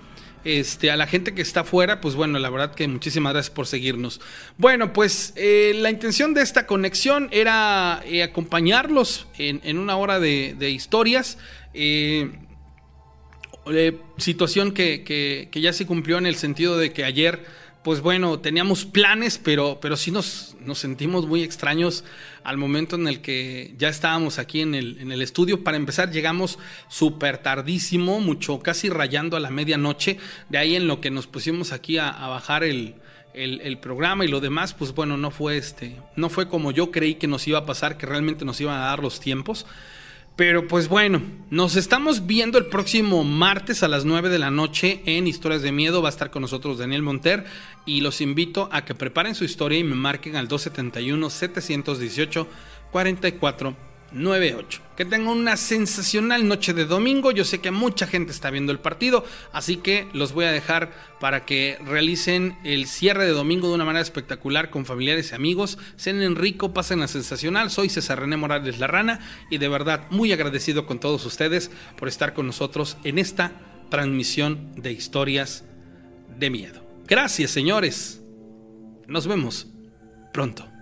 Este, 0.46 0.92
a 0.92 0.96
la 0.96 1.08
gente 1.08 1.34
que 1.34 1.42
está 1.42 1.62
afuera, 1.62 2.00
pues 2.00 2.14
bueno, 2.14 2.38
la 2.38 2.48
verdad 2.50 2.72
que 2.72 2.86
muchísimas 2.86 3.32
gracias 3.32 3.52
por 3.52 3.66
seguirnos. 3.66 4.20
Bueno, 4.58 4.92
pues 4.92 5.32
eh, 5.34 5.72
la 5.74 5.90
intención 5.90 6.34
de 6.34 6.42
esta 6.42 6.68
conexión 6.68 7.28
era 7.32 8.00
eh, 8.06 8.22
acompañarlos 8.22 9.26
en, 9.38 9.76
una 9.76 9.96
hora 9.96 10.20
de, 10.20 10.70
historias. 10.70 11.36
Eh, 11.74 12.30
situación 14.18 14.70
que, 14.70 15.02
que, 15.50 15.60
ya 15.60 15.72
se 15.72 15.84
cumplió 15.84 16.16
en 16.16 16.26
el 16.26 16.36
sentido 16.36 16.78
de 16.78 16.92
que 16.92 17.02
ayer 17.02 17.44
pues 17.86 18.00
bueno, 18.00 18.40
teníamos 18.40 18.84
planes, 18.84 19.38
pero, 19.38 19.78
pero 19.80 19.96
sí 19.96 20.10
nos, 20.10 20.56
nos 20.58 20.80
sentimos 20.80 21.28
muy 21.28 21.44
extraños 21.44 22.02
al 22.42 22.56
momento 22.56 22.96
en 22.96 23.06
el 23.06 23.20
que 23.20 23.76
ya 23.78 23.88
estábamos 23.88 24.40
aquí 24.40 24.60
en 24.60 24.74
el, 24.74 24.98
en 24.98 25.12
el 25.12 25.22
estudio. 25.22 25.62
Para 25.62 25.76
empezar, 25.76 26.10
llegamos 26.10 26.58
súper 26.88 27.38
tardísimo, 27.38 28.18
mucho, 28.18 28.58
casi 28.58 28.88
rayando 28.88 29.36
a 29.36 29.40
la 29.40 29.50
medianoche. 29.50 30.18
De 30.48 30.58
ahí 30.58 30.74
en 30.74 30.88
lo 30.88 31.00
que 31.00 31.12
nos 31.12 31.28
pusimos 31.28 31.70
aquí 31.70 31.96
a, 31.96 32.10
bajar 32.10 32.64
el, 32.64 32.96
el, 33.34 33.78
programa 33.78 34.24
y 34.24 34.28
lo 34.28 34.40
demás, 34.40 34.74
pues 34.74 34.92
bueno, 34.92 35.16
no 35.16 35.30
fue 35.30 35.56
este, 35.56 35.94
no 36.16 36.28
fue 36.28 36.48
como 36.48 36.72
yo 36.72 36.90
creí 36.90 37.14
que 37.14 37.28
nos 37.28 37.46
iba 37.46 37.60
a 37.60 37.66
pasar, 37.66 37.98
que 37.98 38.06
realmente 38.06 38.44
nos 38.44 38.60
iban 38.60 38.80
a 38.80 38.86
dar 38.86 38.98
los 38.98 39.20
tiempos. 39.20 39.64
Pero 40.36 40.68
pues 40.68 40.88
bueno, 40.88 41.22
nos 41.48 41.76
estamos 41.76 42.26
viendo 42.26 42.58
el 42.58 42.66
próximo 42.66 43.24
martes 43.24 43.82
a 43.82 43.88
las 43.88 44.04
9 44.04 44.28
de 44.28 44.38
la 44.38 44.50
noche 44.50 45.00
en 45.06 45.26
Historias 45.26 45.62
de 45.62 45.72
Miedo. 45.72 46.02
Va 46.02 46.10
a 46.10 46.10
estar 46.10 46.30
con 46.30 46.42
nosotros 46.42 46.76
Daniel 46.76 47.00
Monter 47.00 47.46
y 47.86 48.02
los 48.02 48.20
invito 48.20 48.68
a 48.70 48.84
que 48.84 48.94
preparen 48.94 49.34
su 49.34 49.44
historia 49.44 49.78
y 49.78 49.84
me 49.84 49.94
marquen 49.94 50.36
al 50.36 50.46
271 50.46 51.30
718 51.30 52.46
44 52.92 53.95
98. 54.12 54.80
Que 54.96 55.04
tengan 55.04 55.28
una 55.28 55.56
sensacional 55.56 56.48
noche 56.48 56.72
de 56.72 56.86
domingo. 56.86 57.30
Yo 57.32 57.44
sé 57.44 57.60
que 57.60 57.70
mucha 57.70 58.06
gente 58.06 58.32
está 58.32 58.50
viendo 58.50 58.72
el 58.72 58.78
partido, 58.78 59.24
así 59.52 59.76
que 59.76 60.08
los 60.12 60.32
voy 60.32 60.46
a 60.46 60.52
dejar 60.52 60.92
para 61.20 61.44
que 61.44 61.78
realicen 61.84 62.56
el 62.64 62.86
cierre 62.86 63.26
de 63.26 63.32
domingo 63.32 63.68
de 63.68 63.74
una 63.74 63.84
manera 63.84 64.02
espectacular 64.02 64.70
con 64.70 64.86
familiares 64.86 65.32
y 65.32 65.34
amigos. 65.34 65.78
Cenen 65.96 66.36
rico, 66.36 66.72
pasen 66.72 67.02
a 67.02 67.08
sensacional. 67.08 67.70
Soy 67.70 67.88
César 67.88 68.20
René 68.20 68.36
Morales 68.36 68.78
La 68.78 68.86
Rana 68.86 69.20
y 69.50 69.58
de 69.58 69.68
verdad 69.68 70.06
muy 70.10 70.32
agradecido 70.32 70.86
con 70.86 70.98
todos 70.98 71.24
ustedes 71.26 71.70
por 71.98 72.08
estar 72.08 72.32
con 72.32 72.46
nosotros 72.46 72.96
en 73.04 73.18
esta 73.18 73.52
transmisión 73.90 74.72
de 74.76 74.92
historias 74.92 75.64
de 76.38 76.50
miedo. 76.50 76.86
Gracias, 77.06 77.50
señores. 77.50 78.22
Nos 79.06 79.26
vemos 79.26 79.68
pronto. 80.32 80.75